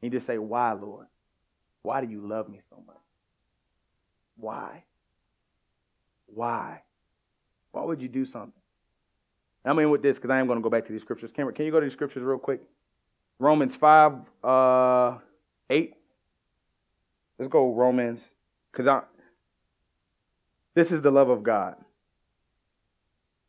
You 0.00 0.10
just 0.10 0.26
say, 0.26 0.38
Why, 0.38 0.72
Lord? 0.72 1.06
Why 1.82 2.00
do 2.04 2.10
you 2.10 2.26
love 2.26 2.48
me 2.48 2.60
so 2.70 2.82
much? 2.86 2.96
Why? 4.36 4.84
Why? 6.26 6.82
Why 7.72 7.84
would 7.84 8.00
you 8.00 8.08
do 8.08 8.24
something? 8.24 8.61
I 9.64 9.72
mean, 9.72 9.90
with 9.90 10.02
this, 10.02 10.16
because 10.16 10.30
I 10.30 10.38
am 10.38 10.46
going 10.46 10.58
to 10.58 10.62
go 10.62 10.70
back 10.70 10.86
to 10.86 10.92
these 10.92 11.02
scriptures. 11.02 11.30
Cameron, 11.34 11.54
can 11.54 11.66
you 11.66 11.70
go 11.70 11.80
to 11.80 11.86
these 11.86 11.92
scriptures 11.92 12.22
real 12.22 12.38
quick? 12.38 12.62
Romans 13.38 13.74
5, 13.76 14.14
uh, 14.42 15.18
8. 15.70 15.94
Let's 17.38 17.50
go 17.50 17.72
Romans, 17.72 18.20
because 18.70 18.86
I 18.86 19.02
this 20.74 20.90
is 20.90 21.02
the 21.02 21.10
love 21.10 21.28
of 21.28 21.42
God. 21.42 21.76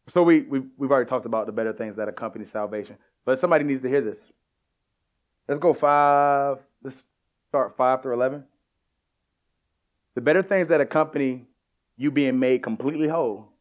So 0.09 0.23
we, 0.23 0.41
we 0.41 0.61
we've 0.77 0.91
already 0.91 1.09
talked 1.09 1.25
about 1.25 1.45
the 1.45 1.51
better 1.51 1.71
things 1.71 1.95
that 1.95 2.09
accompany 2.09 2.45
salvation. 2.45 2.97
But 3.25 3.39
somebody 3.39 3.63
needs 3.63 3.81
to 3.83 3.89
hear 3.89 4.01
this. 4.01 4.17
Let's 5.47 5.59
go 5.59 5.73
five. 5.73 6.57
Let's 6.83 6.97
start 7.47 7.77
five 7.77 8.01
through 8.01 8.13
eleven. 8.13 8.43
The 10.15 10.21
better 10.21 10.43
things 10.43 10.67
that 10.67 10.81
accompany 10.81 11.45
you 11.95 12.11
being 12.11 12.37
made 12.37 12.63
completely 12.63 13.07
whole 13.07 13.52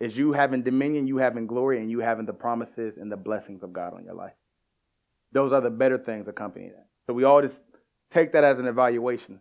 is 0.00 0.16
you 0.16 0.32
having 0.32 0.62
dominion, 0.62 1.06
you 1.06 1.16
having 1.18 1.46
glory, 1.46 1.80
and 1.80 1.90
you 1.90 2.00
having 2.00 2.26
the 2.26 2.32
promises 2.32 2.96
and 2.96 3.10
the 3.10 3.16
blessings 3.16 3.62
of 3.62 3.72
God 3.72 3.94
on 3.94 4.04
your 4.04 4.14
life. 4.14 4.34
Those 5.32 5.52
are 5.52 5.60
the 5.60 5.70
better 5.70 5.98
things 5.98 6.28
accompanying 6.28 6.70
that. 6.70 6.86
So 7.06 7.12
we 7.12 7.24
all 7.24 7.42
just 7.42 7.60
take 8.12 8.32
that 8.32 8.44
as 8.44 8.58
an 8.58 8.66
evaluation. 8.66 9.40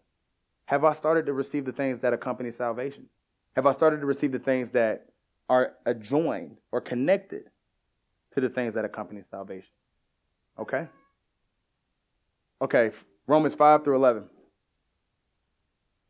Have 0.66 0.84
I 0.84 0.94
started 0.94 1.28
to 1.28 1.34
receive 1.34 1.66
the 1.66 1.72
things 1.72 2.02
that 2.02 2.14
accompany 2.14 2.52
salvation? 2.52 3.06
Have 3.56 3.66
I 3.66 3.72
started 3.72 4.02
to 4.02 4.06
receive 4.06 4.32
the 4.32 4.40
things 4.40 4.72
that 4.72 5.06
are 5.50 5.74
adjoined 5.86 6.58
or 6.72 6.82
connected 6.82 7.44
to 8.34 8.42
the 8.42 8.50
things 8.50 8.74
that 8.74 8.84
accompany 8.84 9.24
salvation? 9.32 9.70
Okay? 10.60 10.88
Okay, 12.62 12.92
Romans 13.28 13.54
5 13.54 13.84
through 13.84 13.96
11. 13.96 14.24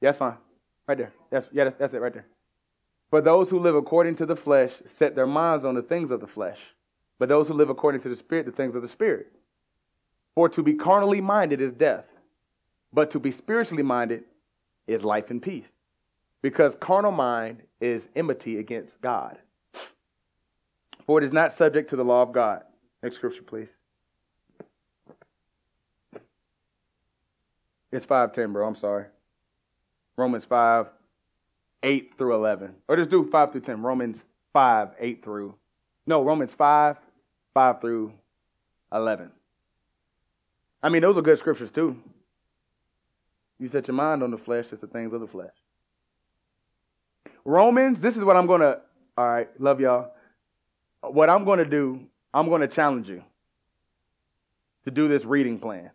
Yeah, 0.02 0.10
that's 0.10 0.18
fine. 0.18 0.38
Right 0.88 0.98
there. 0.98 1.14
That's, 1.30 1.48
yeah, 1.52 1.66
that's, 1.66 1.78
that's 1.78 1.94
it 1.94 2.02
right 2.02 2.14
there. 2.14 2.26
For 3.10 3.22
those 3.22 3.50
who 3.50 3.60
live 3.60 3.76
according 3.76 4.16
to 4.18 4.26
the 4.26 4.36
flesh 4.36 4.72
set 4.98 5.16
their 5.16 5.28
minds 5.28 5.64
on 5.64 5.76
the 5.76 5.82
things 5.82 6.12
of 6.12 6.20
the 6.20 6.28
flesh, 6.28 6.60
but 7.20 7.30
those 7.30 7.48
who 7.48 7.54
live 7.54 7.70
according 7.70 8.02
to 8.02 8.10
the 8.10 8.16
Spirit, 8.16 8.46
the 8.46 8.52
things 8.52 8.76
of 8.76 8.82
the 8.82 8.88
Spirit. 8.88 9.32
For 10.36 10.50
to 10.50 10.62
be 10.62 10.74
carnally 10.74 11.22
minded 11.22 11.62
is 11.62 11.74
death, 11.74 12.06
but 12.94 13.12
to 13.12 13.20
be 13.20 13.32
spiritually 13.32 13.84
minded 13.84 14.24
is 14.86 15.04
life 15.04 15.32
and 15.32 15.42
peace. 15.42 15.68
Because 16.42 16.76
carnal 16.80 17.12
mind 17.12 17.64
is 17.82 18.08
enmity 18.16 18.60
against 18.60 19.02
God. 19.02 19.38
For 21.06 21.18
it 21.18 21.26
is 21.26 21.34
not 21.34 21.54
subject 21.54 21.90
to 21.90 21.96
the 21.96 22.06
law 22.06 22.22
of 22.22 22.34
God. 22.34 22.64
Next 23.02 23.16
scripture, 23.16 23.42
please. 23.42 23.70
It's 27.92 28.06
510, 28.06 28.54
bro. 28.54 28.68
I'm 28.68 28.76
sorry. 28.76 29.06
Romans 30.18 30.44
5, 30.44 30.88
8 31.84 32.14
through 32.18 32.36
11. 32.36 32.74
Or 32.88 32.96
just 32.96 33.10
do 33.10 33.28
5 33.30 33.52
through 33.52 33.62
10. 33.62 33.82
Romans 33.82 34.24
5, 34.54 34.90
8 35.00 35.24
through. 35.24 35.56
No, 36.06 36.24
Romans 36.24 36.54
5, 36.54 36.98
5 37.54 37.82
through 37.82 38.14
11. 38.92 39.32
I 40.82 40.90
mean, 40.90 41.02
those 41.02 41.18
are 41.18 41.22
good 41.22 41.40
scriptures 41.40 41.72
too. 41.72 41.98
You 43.60 43.68
set 43.68 43.88
your 43.88 43.96
mind 43.96 44.24
on 44.24 44.32
the 44.32 44.38
flesh, 44.38 44.68
it's 44.72 44.82
the 44.82 44.88
things 44.88 45.14
of 45.14 45.22
the 45.22 45.28
flesh. 45.28 45.54
Romans, 47.44 48.00
this 48.00 48.16
is 48.16 48.24
what 48.24 48.36
I'm 48.38 48.46
going 48.46 48.62
to, 48.62 48.80
all 49.18 49.28
right, 49.28 49.50
love 49.60 49.80
y'all. 49.80 50.12
What 51.02 51.30
I'm 51.30 51.44
going 51.46 51.60
to 51.60 51.66
do, 51.66 52.02
I'm 52.34 52.50
going 52.50 52.62
to 52.62 52.68
challenge 52.68 53.10
you 53.10 53.24
to 54.86 54.92
do 54.92 55.08
this 55.08 55.26
reading 55.26 55.60
plan. 55.60 55.92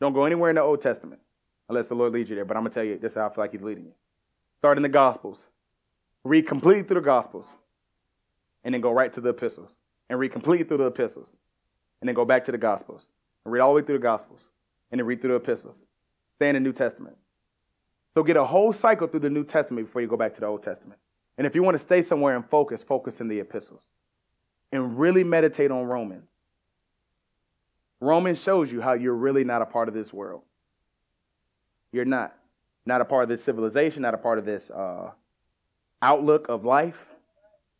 Don't 0.00 0.12
go 0.12 0.24
anywhere 0.24 0.50
in 0.50 0.56
the 0.56 0.62
Old 0.62 0.82
Testament 0.82 1.20
unless 1.68 1.86
the 1.86 1.94
Lord 1.94 2.12
leads 2.12 2.28
you 2.28 2.36
there, 2.36 2.44
but 2.44 2.56
I'm 2.56 2.62
going 2.62 2.72
to 2.72 2.74
tell 2.74 2.84
you 2.84 2.98
this 2.98 3.12
is 3.12 3.16
how 3.16 3.26
I 3.26 3.34
feel 3.34 3.44
like 3.44 3.52
He's 3.52 3.62
leading 3.62 3.84
you. 3.84 3.92
Start 4.66 4.78
in 4.78 4.82
the 4.82 4.88
Gospels. 4.88 5.38
Read 6.24 6.48
completely 6.48 6.82
through 6.82 6.96
the 6.96 7.06
Gospels 7.06 7.46
and 8.64 8.74
then 8.74 8.80
go 8.80 8.90
right 8.90 9.12
to 9.12 9.20
the 9.20 9.28
epistles 9.28 9.70
and 10.10 10.18
read 10.18 10.32
completely 10.32 10.66
through 10.66 10.78
the 10.78 10.86
epistles 10.86 11.28
and 12.00 12.08
then 12.08 12.16
go 12.16 12.24
back 12.24 12.46
to 12.46 12.50
the 12.50 12.58
Gospels 12.58 13.02
and 13.44 13.52
read 13.52 13.60
all 13.60 13.68
the 13.68 13.76
way 13.80 13.86
through 13.86 13.98
the 13.98 14.02
Gospels 14.02 14.40
and 14.90 14.98
then 14.98 15.06
read 15.06 15.20
through 15.20 15.30
the 15.30 15.36
epistles. 15.36 15.76
Stay 16.34 16.48
in 16.48 16.54
the 16.54 16.60
New 16.60 16.72
Testament. 16.72 17.16
So 18.14 18.24
get 18.24 18.36
a 18.36 18.44
whole 18.44 18.72
cycle 18.72 19.06
through 19.06 19.20
the 19.20 19.30
New 19.30 19.44
Testament 19.44 19.86
before 19.86 20.02
you 20.02 20.08
go 20.08 20.16
back 20.16 20.34
to 20.34 20.40
the 20.40 20.46
Old 20.48 20.64
Testament. 20.64 20.98
And 21.38 21.46
if 21.46 21.54
you 21.54 21.62
want 21.62 21.78
to 21.78 21.84
stay 21.84 22.02
somewhere 22.02 22.34
and 22.34 22.44
focus, 22.50 22.82
focus 22.82 23.20
in 23.20 23.28
the 23.28 23.38
epistles. 23.38 23.82
And 24.72 24.98
really 24.98 25.22
meditate 25.22 25.70
on 25.70 25.84
Romans. 25.84 26.26
Romans 28.00 28.42
shows 28.42 28.72
you 28.72 28.80
how 28.80 28.94
you're 28.94 29.14
really 29.14 29.44
not 29.44 29.62
a 29.62 29.66
part 29.66 29.86
of 29.86 29.94
this 29.94 30.12
world. 30.12 30.42
You're 31.92 32.04
not. 32.04 32.34
Not 32.86 33.00
a 33.00 33.04
part 33.04 33.24
of 33.24 33.28
this 33.28 33.44
civilization, 33.44 34.02
not 34.02 34.14
a 34.14 34.18
part 34.18 34.38
of 34.38 34.44
this 34.44 34.70
uh, 34.70 35.10
outlook 36.00 36.48
of 36.48 36.64
life. 36.64 36.96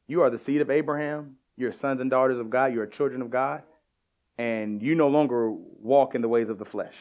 You 0.09 0.23
are 0.23 0.31
the 0.31 0.39
seed 0.39 0.61
of 0.61 0.71
Abraham. 0.71 1.37
You're 1.57 1.73
sons 1.73 2.01
and 2.01 2.11
daughters 2.11 2.39
of 2.39 2.51
God. 2.51 2.75
You're 2.75 2.87
children 2.87 3.23
of 3.23 3.31
God. 3.31 3.63
And 4.37 4.83
you 4.83 4.95
no 4.95 5.09
longer 5.09 5.51
walk 5.51 6.15
in 6.15 6.21
the 6.21 6.29
ways 6.29 6.49
of 6.49 6.59
the 6.59 6.65
flesh. 6.65 6.95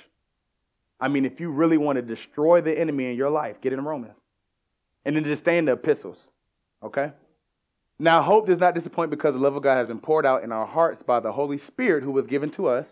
I 1.00 1.08
mean, 1.08 1.26
if 1.26 1.40
you 1.40 1.50
really 1.50 1.78
want 1.78 1.98
to 1.98 2.02
destroy 2.02 2.62
the 2.62 2.78
enemy 2.78 3.10
in 3.10 3.18
your 3.18 3.30
life, 3.30 3.60
get 3.60 3.74
in 3.74 3.84
Romans. 3.84 4.14
And 5.04 5.16
then 5.16 5.24
just 5.26 5.44
stay 5.44 5.58
in 5.58 5.66
the 5.66 5.74
epistles. 5.74 6.18
Okay? 6.82 7.12
Now, 7.98 8.22
hope 8.22 8.48
does 8.48 8.60
not 8.60 8.76
disappoint 8.76 9.10
because 9.10 9.34
the 9.34 9.40
love 9.40 9.56
of 9.56 9.64
God 9.64 9.78
has 9.78 9.88
been 9.88 10.00
poured 10.00 10.26
out 10.26 10.44
in 10.44 10.52
our 10.52 10.66
hearts 10.66 11.02
by 11.04 11.20
the 11.20 11.32
Holy 11.32 11.58
Spirit 11.58 12.04
who 12.04 12.12
was 12.12 12.28
given 12.28 12.50
to 12.52 12.68
us. 12.68 12.88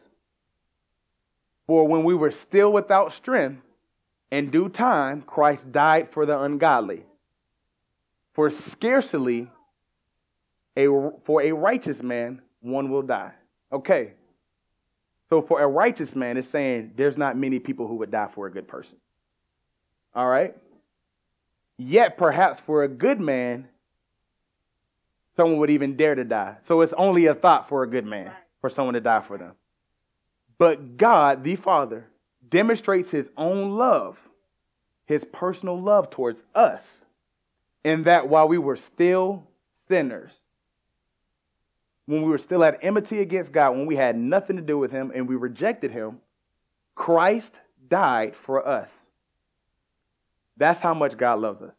For 1.67 1.87
when 1.87 2.03
we 2.03 2.13
were 2.15 2.31
still 2.31 2.73
without 2.73 3.13
strength, 3.13 3.61
in 4.33 4.49
due 4.49 4.67
time, 4.67 5.21
Christ 5.21 5.71
died 5.71 6.09
for 6.11 6.25
the 6.25 6.39
ungodly. 6.41 7.03
For 8.33 8.49
scarcely 8.49 9.47
a, 10.75 10.87
for 11.23 11.43
a 11.43 11.51
righteous 11.51 12.01
man, 12.01 12.41
one 12.59 12.89
will 12.89 13.03
die. 13.03 13.33
Okay, 13.71 14.13
so 15.29 15.43
for 15.43 15.61
a 15.61 15.67
righteous 15.67 16.15
man, 16.15 16.37
it's 16.37 16.47
saying 16.47 16.93
there's 16.95 17.15
not 17.15 17.37
many 17.37 17.59
people 17.59 17.87
who 17.87 17.97
would 17.97 18.09
die 18.09 18.27
for 18.33 18.47
a 18.47 18.51
good 18.51 18.67
person. 18.67 18.97
All 20.15 20.27
right? 20.27 20.55
Yet 21.77 22.17
perhaps 22.17 22.59
for 22.59 22.83
a 22.83 22.87
good 22.87 23.19
man, 23.19 23.67
someone 25.35 25.59
would 25.59 25.69
even 25.69 25.95
dare 25.95 26.15
to 26.15 26.23
die. 26.23 26.55
So 26.65 26.81
it's 26.81 26.93
only 26.93 27.27
a 27.27 27.35
thought 27.35 27.69
for 27.69 27.83
a 27.83 27.87
good 27.87 28.05
man, 28.05 28.31
for 28.61 28.71
someone 28.71 28.95
to 28.95 28.99
die 28.99 29.21
for 29.21 29.37
them. 29.37 29.51
But 30.57 30.97
God, 30.97 31.43
the 31.43 31.55
Father, 31.55 32.07
demonstrates 32.53 33.09
his 33.09 33.27
own 33.35 33.71
love, 33.71 34.15
his 35.05 35.25
personal 35.33 35.81
love 35.81 36.11
towards 36.11 36.43
us, 36.53 36.81
in 37.83 38.03
that 38.03 38.29
while 38.29 38.47
we 38.47 38.59
were 38.59 38.77
still 38.77 39.47
sinners, 39.87 40.31
when 42.05 42.21
we 42.21 42.29
were 42.29 42.37
still 42.37 42.63
at 42.63 42.77
enmity 42.83 43.21
against 43.21 43.51
God, 43.51 43.71
when 43.71 43.87
we 43.87 43.95
had 43.95 44.15
nothing 44.15 44.55
to 44.57 44.61
do 44.61 44.77
with 44.77 44.91
Him 44.91 45.11
and 45.15 45.27
we 45.27 45.35
rejected 45.35 45.91
Him, 45.91 46.19
Christ 46.95 47.59
died 47.89 48.35
for 48.35 48.65
us. 48.65 48.89
That's 50.55 50.79
how 50.79 50.93
much 50.93 51.17
God 51.17 51.39
loves 51.39 51.61
us. 51.61 51.73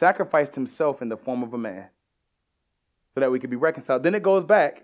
Sacrificed 0.00 0.54
Himself 0.54 1.00
in 1.00 1.08
the 1.08 1.16
form 1.16 1.42
of 1.42 1.54
a 1.54 1.58
man 1.58 1.86
so 3.14 3.20
that 3.20 3.30
we 3.30 3.38
could 3.38 3.50
be 3.50 3.56
reconciled. 3.56 4.02
Then 4.02 4.14
it 4.14 4.22
goes 4.22 4.44
back 4.44 4.82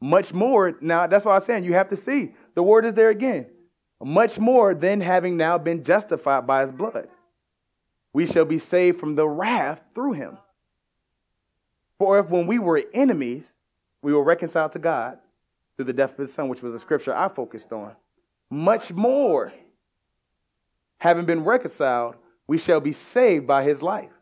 Much 0.00 0.34
more, 0.34 0.76
now 0.82 1.06
that's 1.06 1.24
why 1.24 1.34
I'm 1.34 1.44
saying 1.44 1.64
you 1.64 1.72
have 1.72 1.88
to 1.88 1.96
see. 1.96 2.34
The 2.54 2.62
word 2.62 2.84
is 2.84 2.94
there 2.94 3.08
again. 3.08 3.46
Much 4.04 4.38
more 4.38 4.74
than 4.74 5.00
having 5.00 5.38
now 5.38 5.56
been 5.56 5.82
justified 5.82 6.46
by 6.46 6.60
his 6.60 6.70
blood. 6.70 7.08
We 8.12 8.26
shall 8.26 8.44
be 8.44 8.58
saved 8.58 9.00
from 9.00 9.14
the 9.14 9.26
wrath 9.26 9.80
through 9.94 10.12
him. 10.12 10.36
For 11.98 12.18
if 12.18 12.28
when 12.28 12.46
we 12.46 12.58
were 12.58 12.82
enemies, 12.92 13.44
we 14.02 14.12
were 14.12 14.22
reconciled 14.22 14.72
to 14.72 14.78
God 14.78 15.18
through 15.76 15.86
the 15.86 15.94
death 15.94 16.10
of 16.12 16.18
his 16.18 16.34
son, 16.34 16.48
which 16.48 16.60
was 16.60 16.74
a 16.74 16.78
scripture 16.78 17.14
I 17.14 17.28
focused 17.28 17.72
on, 17.72 17.92
much 18.50 18.92
more, 18.92 19.54
having 20.98 21.24
been 21.24 21.42
reconciled, 21.42 22.16
we 22.46 22.58
shall 22.58 22.80
be 22.80 22.92
saved 22.92 23.46
by 23.46 23.64
his 23.64 23.80
life. 23.80 24.12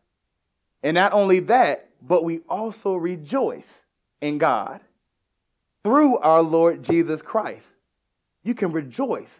And 0.84 0.94
not 0.94 1.12
only 1.12 1.40
that, 1.40 1.88
but 2.00 2.22
we 2.22 2.38
also 2.48 2.94
rejoice 2.94 3.66
in 4.20 4.38
God 4.38 4.80
through 5.82 6.18
our 6.18 6.42
Lord 6.42 6.84
Jesus 6.84 7.20
Christ. 7.20 7.66
You 8.44 8.54
can 8.54 8.70
rejoice 8.70 9.30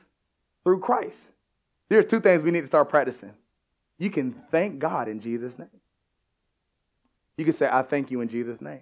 through 0.65 0.81
Christ. 0.81 1.19
There's 1.89 2.07
two 2.07 2.21
things 2.21 2.43
we 2.43 2.51
need 2.51 2.63
to 2.63 2.67
start 2.67 2.89
practicing. 2.89 3.33
You 3.99 4.11
can 4.11 4.35
thank 4.51 4.79
God 4.79 5.09
in 5.09 5.21
Jesus' 5.21 5.59
name. 5.59 5.69
You 7.37 7.45
can 7.45 7.55
say, 7.55 7.69
I 7.71 7.83
thank 7.83 8.11
you 8.11 8.21
in 8.21 8.29
Jesus' 8.29 8.61
name. 8.61 8.81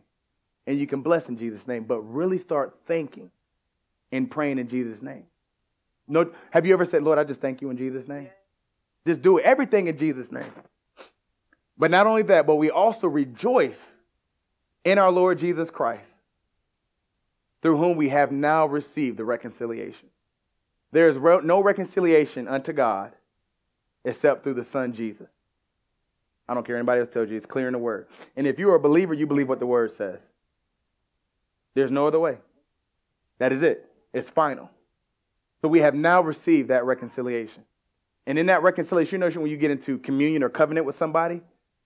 And 0.66 0.78
you 0.78 0.86
can 0.86 1.02
bless 1.02 1.28
in 1.28 1.38
Jesus' 1.38 1.66
name, 1.66 1.84
but 1.84 2.00
really 2.00 2.38
start 2.38 2.76
thanking 2.86 3.30
and 4.12 4.30
praying 4.30 4.58
in 4.58 4.68
Jesus' 4.68 5.02
name. 5.02 5.24
No, 6.06 6.30
have 6.50 6.66
you 6.66 6.72
ever 6.72 6.84
said, 6.84 7.02
Lord, 7.02 7.18
I 7.18 7.24
just 7.24 7.40
thank 7.40 7.60
you 7.60 7.70
in 7.70 7.78
Jesus' 7.78 8.08
name? 8.08 8.28
Just 9.06 9.22
do 9.22 9.38
everything 9.38 9.86
in 9.86 9.96
Jesus' 9.96 10.30
name. 10.30 10.52
But 11.78 11.90
not 11.90 12.06
only 12.06 12.22
that, 12.24 12.46
but 12.46 12.56
we 12.56 12.70
also 12.70 13.08
rejoice 13.08 13.78
in 14.84 14.98
our 14.98 15.10
Lord 15.10 15.38
Jesus 15.38 15.70
Christ, 15.70 16.04
through 17.62 17.76
whom 17.76 17.96
we 17.96 18.08
have 18.10 18.32
now 18.32 18.66
received 18.66 19.16
the 19.16 19.24
reconciliation. 19.24 20.08
There 20.92 21.08
is 21.08 21.16
no 21.16 21.62
reconciliation 21.62 22.48
unto 22.48 22.72
God 22.72 23.12
except 24.04 24.42
through 24.42 24.54
the 24.54 24.64
Son 24.64 24.92
Jesus. 24.92 25.28
I 26.48 26.54
don't 26.54 26.66
care 26.66 26.76
anybody 26.76 27.00
else 27.00 27.10
tells 27.12 27.30
you, 27.30 27.36
it's 27.36 27.46
clear 27.46 27.68
in 27.68 27.72
the 27.74 27.78
Word. 27.78 28.08
And 28.36 28.46
if 28.46 28.58
you 28.58 28.70
are 28.70 28.74
a 28.74 28.80
believer, 28.80 29.14
you 29.14 29.26
believe 29.26 29.48
what 29.48 29.60
the 29.60 29.66
Word 29.66 29.96
says. 29.96 30.18
There's 31.74 31.92
no 31.92 32.08
other 32.08 32.18
way. 32.18 32.38
That 33.38 33.52
is 33.52 33.62
it. 33.62 33.88
It's 34.12 34.28
final. 34.28 34.68
So 35.62 35.68
we 35.68 35.78
have 35.80 35.94
now 35.94 36.22
received 36.22 36.70
that 36.70 36.84
reconciliation. 36.84 37.62
And 38.26 38.38
in 38.38 38.46
that 38.46 38.62
reconciliation, 38.62 39.20
you 39.20 39.28
know 39.28 39.40
when 39.40 39.50
you 39.50 39.56
get 39.56 39.70
into 39.70 39.98
communion 39.98 40.42
or 40.42 40.48
covenant 40.48 40.86
with 40.86 40.98
somebody, 40.98 41.40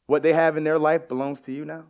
what 0.07 0.23
they 0.23 0.33
have 0.33 0.57
in 0.57 0.65
their 0.65 0.79
life 0.79 1.09
belongs 1.09 1.41
to 1.43 1.53
you 1.53 1.65
now. 1.65 1.85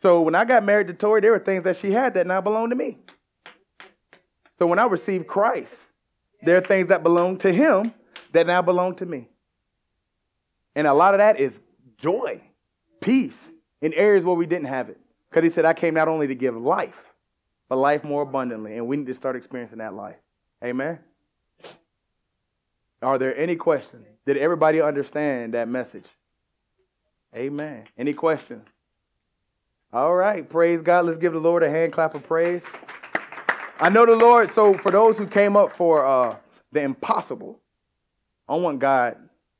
So 0.00 0.22
when 0.22 0.34
I 0.34 0.44
got 0.44 0.64
married 0.64 0.88
to 0.88 0.94
Tori, 0.94 1.20
there 1.20 1.32
were 1.32 1.38
things 1.38 1.64
that 1.64 1.76
she 1.76 1.92
had 1.92 2.14
that 2.14 2.26
now 2.26 2.40
belong 2.40 2.70
to 2.70 2.76
me. 2.76 2.98
So 4.58 4.66
when 4.66 4.78
I 4.78 4.86
received 4.86 5.26
Christ, 5.26 5.74
there 6.42 6.56
are 6.56 6.60
things 6.60 6.88
that 6.88 7.02
belong 7.02 7.38
to 7.38 7.52
him 7.52 7.92
that 8.32 8.46
now 8.46 8.62
belong 8.62 8.96
to 8.96 9.06
me. 9.06 9.28
And 10.74 10.86
a 10.86 10.94
lot 10.94 11.14
of 11.14 11.18
that 11.18 11.38
is 11.38 11.52
joy, 11.98 12.40
peace 13.00 13.36
in 13.80 13.92
areas 13.94 14.24
where 14.24 14.34
we 14.34 14.46
didn't 14.46 14.68
have 14.68 14.88
it. 14.88 14.98
Because 15.30 15.44
he 15.44 15.50
said, 15.50 15.64
I 15.64 15.74
came 15.74 15.94
not 15.94 16.08
only 16.08 16.26
to 16.26 16.34
give 16.34 16.56
life, 16.56 16.94
but 17.68 17.76
life 17.76 18.04
more 18.04 18.22
abundantly. 18.22 18.76
And 18.76 18.86
we 18.86 18.96
need 18.96 19.06
to 19.06 19.14
start 19.14 19.36
experiencing 19.36 19.78
that 19.78 19.94
life. 19.94 20.16
Amen. 20.62 20.98
Are 23.00 23.18
there 23.18 23.36
any 23.36 23.56
questions? 23.56 24.06
Did 24.26 24.36
everybody 24.36 24.80
understand 24.80 25.54
that 25.54 25.68
message? 25.68 26.04
Amen. 27.34 27.84
Any 27.98 28.12
questions? 28.12 28.66
All 29.92 30.14
right. 30.14 30.48
Praise 30.48 30.80
God. 30.82 31.06
Let's 31.06 31.18
give 31.18 31.32
the 31.32 31.40
Lord 31.40 31.62
a 31.62 31.70
hand 31.70 31.92
clap 31.92 32.14
of 32.14 32.26
praise. 32.26 32.62
I 33.82 33.88
know 33.88 34.06
the 34.06 34.14
Lord. 34.14 34.54
So, 34.54 34.74
for 34.74 34.92
those 34.92 35.18
who 35.18 35.26
came 35.26 35.56
up 35.56 35.74
for 35.76 36.06
uh, 36.06 36.36
the 36.70 36.82
impossible, 36.82 37.58
I 38.48 38.54
want 38.54 38.78
God 38.78 39.16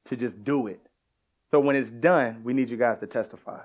to 0.06 0.16
just 0.16 0.44
do 0.44 0.68
it. 0.68 0.80
So, 1.50 1.58
when 1.58 1.74
it's 1.74 1.90
done, 1.90 2.42
we 2.44 2.52
need 2.52 2.70
you 2.70 2.76
guys 2.76 3.00
to 3.00 3.08
testify. 3.08 3.60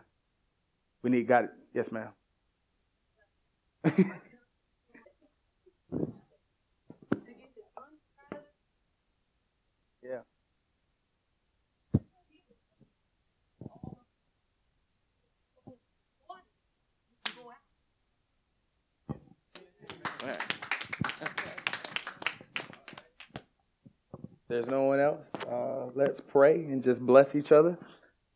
We 1.03 1.11
need 1.11 1.27
God. 1.27 1.49
Yes, 1.75 1.91
ma'am. 1.91 2.09
There's 24.49 24.67
no 24.67 24.83
one 24.83 25.01
else. 25.01 25.25
Uh, 25.45 25.87
let's 25.93 26.21
pray 26.21 26.55
and 26.55 26.81
just 26.81 27.01
bless 27.01 27.35
each 27.35 27.51
other. 27.51 27.77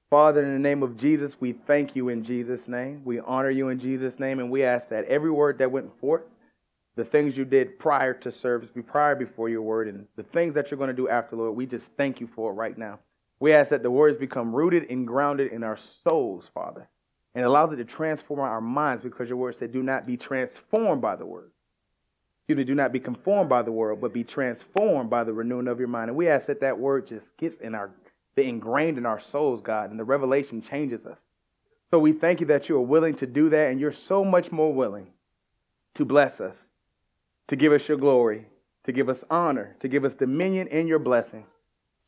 Father, 0.10 0.44
in 0.44 0.52
the 0.52 0.60
name 0.60 0.84
of 0.84 0.98
Jesus, 0.98 1.40
we 1.40 1.54
thank 1.54 1.96
you 1.96 2.10
in 2.10 2.26
Jesus' 2.26 2.68
name. 2.68 3.02
We 3.06 3.22
honor 3.22 3.50
you 3.50 3.70
in 3.70 3.80
Jesus' 3.80 4.20
name, 4.20 4.40
and 4.40 4.52
we 4.52 4.66
ask 4.66 4.90
that 4.90 5.06
every 5.06 5.32
word 5.32 5.60
that 5.60 5.72
went 5.72 5.98
forth, 6.02 6.24
the 6.98 7.06
things 7.06 7.38
you 7.38 7.46
did 7.46 7.80
prior 7.80 8.14
to 8.16 8.32
service, 8.32 8.70
be 8.70 8.82
prior 8.82 9.16
before 9.16 9.48
your 9.48 9.62
word, 9.62 9.88
and 9.88 10.06
the 10.18 10.24
things 10.24 10.54
that 10.56 10.70
you're 10.70 10.78
going 10.78 10.90
to 10.90 10.94
do 10.94 11.08
after, 11.08 11.38
Lord, 11.38 11.56
we 11.56 11.66
just 11.66 11.86
thank 11.96 12.20
you 12.20 12.28
for 12.28 12.52
it 12.52 12.56
right 12.56 12.78
now. 12.78 13.00
We 13.40 13.54
ask 13.54 13.70
that 13.70 13.82
the 13.82 13.90
words 13.90 14.18
become 14.18 14.54
rooted 14.54 14.92
and 14.92 15.08
grounded 15.08 15.54
in 15.54 15.64
our 15.64 15.78
souls, 16.04 16.44
Father, 16.54 16.90
and 17.34 17.46
allows 17.46 17.72
it 17.72 17.78
to 17.78 17.86
transform 17.86 18.42
our 18.42 18.60
minds 18.60 19.02
because 19.02 19.30
your 19.30 19.38
word 19.38 19.56
said, 19.58 19.72
do 19.72 19.82
not 19.82 20.06
be 20.06 20.18
transformed 20.18 21.02
by 21.02 21.16
the 21.16 21.26
word 21.26 21.52
Me, 22.48 22.64
do 22.64 22.76
not 22.76 22.92
be 22.92 23.00
conformed 23.00 23.50
by 23.50 23.62
the 23.62 23.72
world, 23.72 24.02
but 24.02 24.14
be 24.14 24.26
transformed 24.26 25.10
by 25.10 25.24
the 25.24 25.32
renewing 25.32 25.70
of 25.70 25.80
your 25.80 25.88
mind. 25.88 26.10
And 26.10 26.18
we 26.18 26.28
ask 26.28 26.48
that 26.48 26.60
that 26.62 26.78
word 26.78 27.08
just 27.08 27.26
gets 27.38 27.58
in 27.62 27.74
our, 27.74 27.92
ingrained 28.36 28.98
in 28.98 29.06
our 29.06 29.22
souls, 29.22 29.62
God, 29.62 29.90
and 29.90 30.00
the 30.00 30.04
revelation 30.04 30.62
changes 30.62 31.06
us. 31.06 31.18
So 31.92 32.00
we 32.00 32.12
thank 32.12 32.42
you 32.42 32.48
that 32.48 32.68
you 32.68 32.76
are 32.76 32.82
willing 32.82 33.16
to 33.16 33.28
do 33.28 33.50
that, 33.50 33.72
and 33.72 33.80
you're 33.80 33.94
so 33.94 34.26
much 34.26 34.52
more 34.52 34.74
willing 34.74 35.08
to 35.96 36.04
bless 36.04 36.42
us, 36.42 36.56
to 37.48 37.56
give 37.56 37.72
us 37.72 37.88
your 37.88 37.98
glory, 37.98 38.48
to 38.84 38.92
give 38.92 39.08
us 39.08 39.24
honor, 39.30 39.76
to 39.80 39.88
give 39.88 40.04
us 40.04 40.14
dominion 40.14 40.68
in 40.68 40.88
your 40.88 41.00
blessing. 41.00 41.46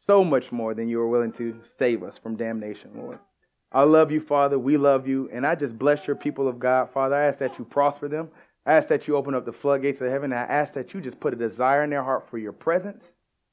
So 0.07 0.23
much 0.23 0.51
more 0.51 0.73
than 0.73 0.89
you 0.89 0.99
are 0.99 1.07
willing 1.07 1.31
to 1.33 1.61
save 1.79 2.03
us 2.03 2.17
from 2.17 2.35
damnation, 2.35 2.91
Lord. 2.95 3.19
I 3.71 3.83
love 3.83 4.11
you, 4.11 4.19
Father. 4.21 4.59
We 4.59 4.77
love 4.77 5.07
you. 5.07 5.29
And 5.31 5.47
I 5.47 5.55
just 5.55 5.77
bless 5.77 6.05
your 6.05 6.15
people 6.15 6.47
of 6.47 6.59
God, 6.59 6.91
Father. 6.93 7.15
I 7.15 7.23
ask 7.23 7.39
that 7.39 7.57
you 7.57 7.65
prosper 7.65 8.07
them. 8.07 8.29
I 8.65 8.73
ask 8.73 8.87
that 8.87 9.07
you 9.07 9.15
open 9.15 9.35
up 9.35 9.45
the 9.45 9.53
floodgates 9.53 9.99
of 10.01 10.09
heaven. 10.09 10.31
I 10.31 10.43
ask 10.43 10.73
that 10.73 10.93
you 10.93 11.01
just 11.01 11.19
put 11.19 11.33
a 11.33 11.37
desire 11.37 11.83
in 11.83 11.89
their 11.89 12.03
heart 12.03 12.29
for 12.29 12.37
your 12.37 12.53
presence, 12.53 13.03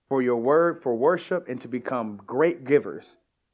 for 0.09 0.23
your 0.23 0.37
word, 0.37 0.83
for 0.83 0.95
worship, 0.95 1.49
and 1.49 1.61
to 1.63 1.69
become 1.69 2.21
great 2.27 2.65
givers. 2.65 3.05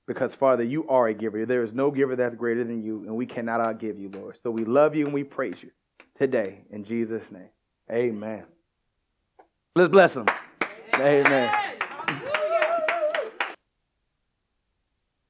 Because, 0.07 0.35
Father, 0.35 0.63
you 0.63 0.87
are 0.89 1.09
a 1.09 1.15
giver. 1.15 1.47
There 1.47 1.65
is 1.65 1.73
no 1.73 1.91
giver 1.91 2.15
that's 2.15 2.37
greater 2.37 2.63
than 2.63 2.83
you, 2.83 3.05
and 3.07 3.17
we 3.17 3.27
cannot 3.27 3.61
outgive 3.61 3.99
you, 3.99 4.11
Lord. 4.11 4.37
So 4.43 4.51
we 4.51 4.65
love 4.65 4.95
you 4.95 5.07
and 5.07 5.15
we 5.15 5.25
praise 5.25 5.57
you 5.63 5.71
today 6.17 6.61
in 6.71 6.85
Jesus' 6.85 7.25
name. 7.31 7.49
Amen. 7.91 8.45
Let's 9.75 9.91
bless 9.91 10.15
them. 10.15 10.27
Amen. 10.95 11.27
Amen. 11.27 11.76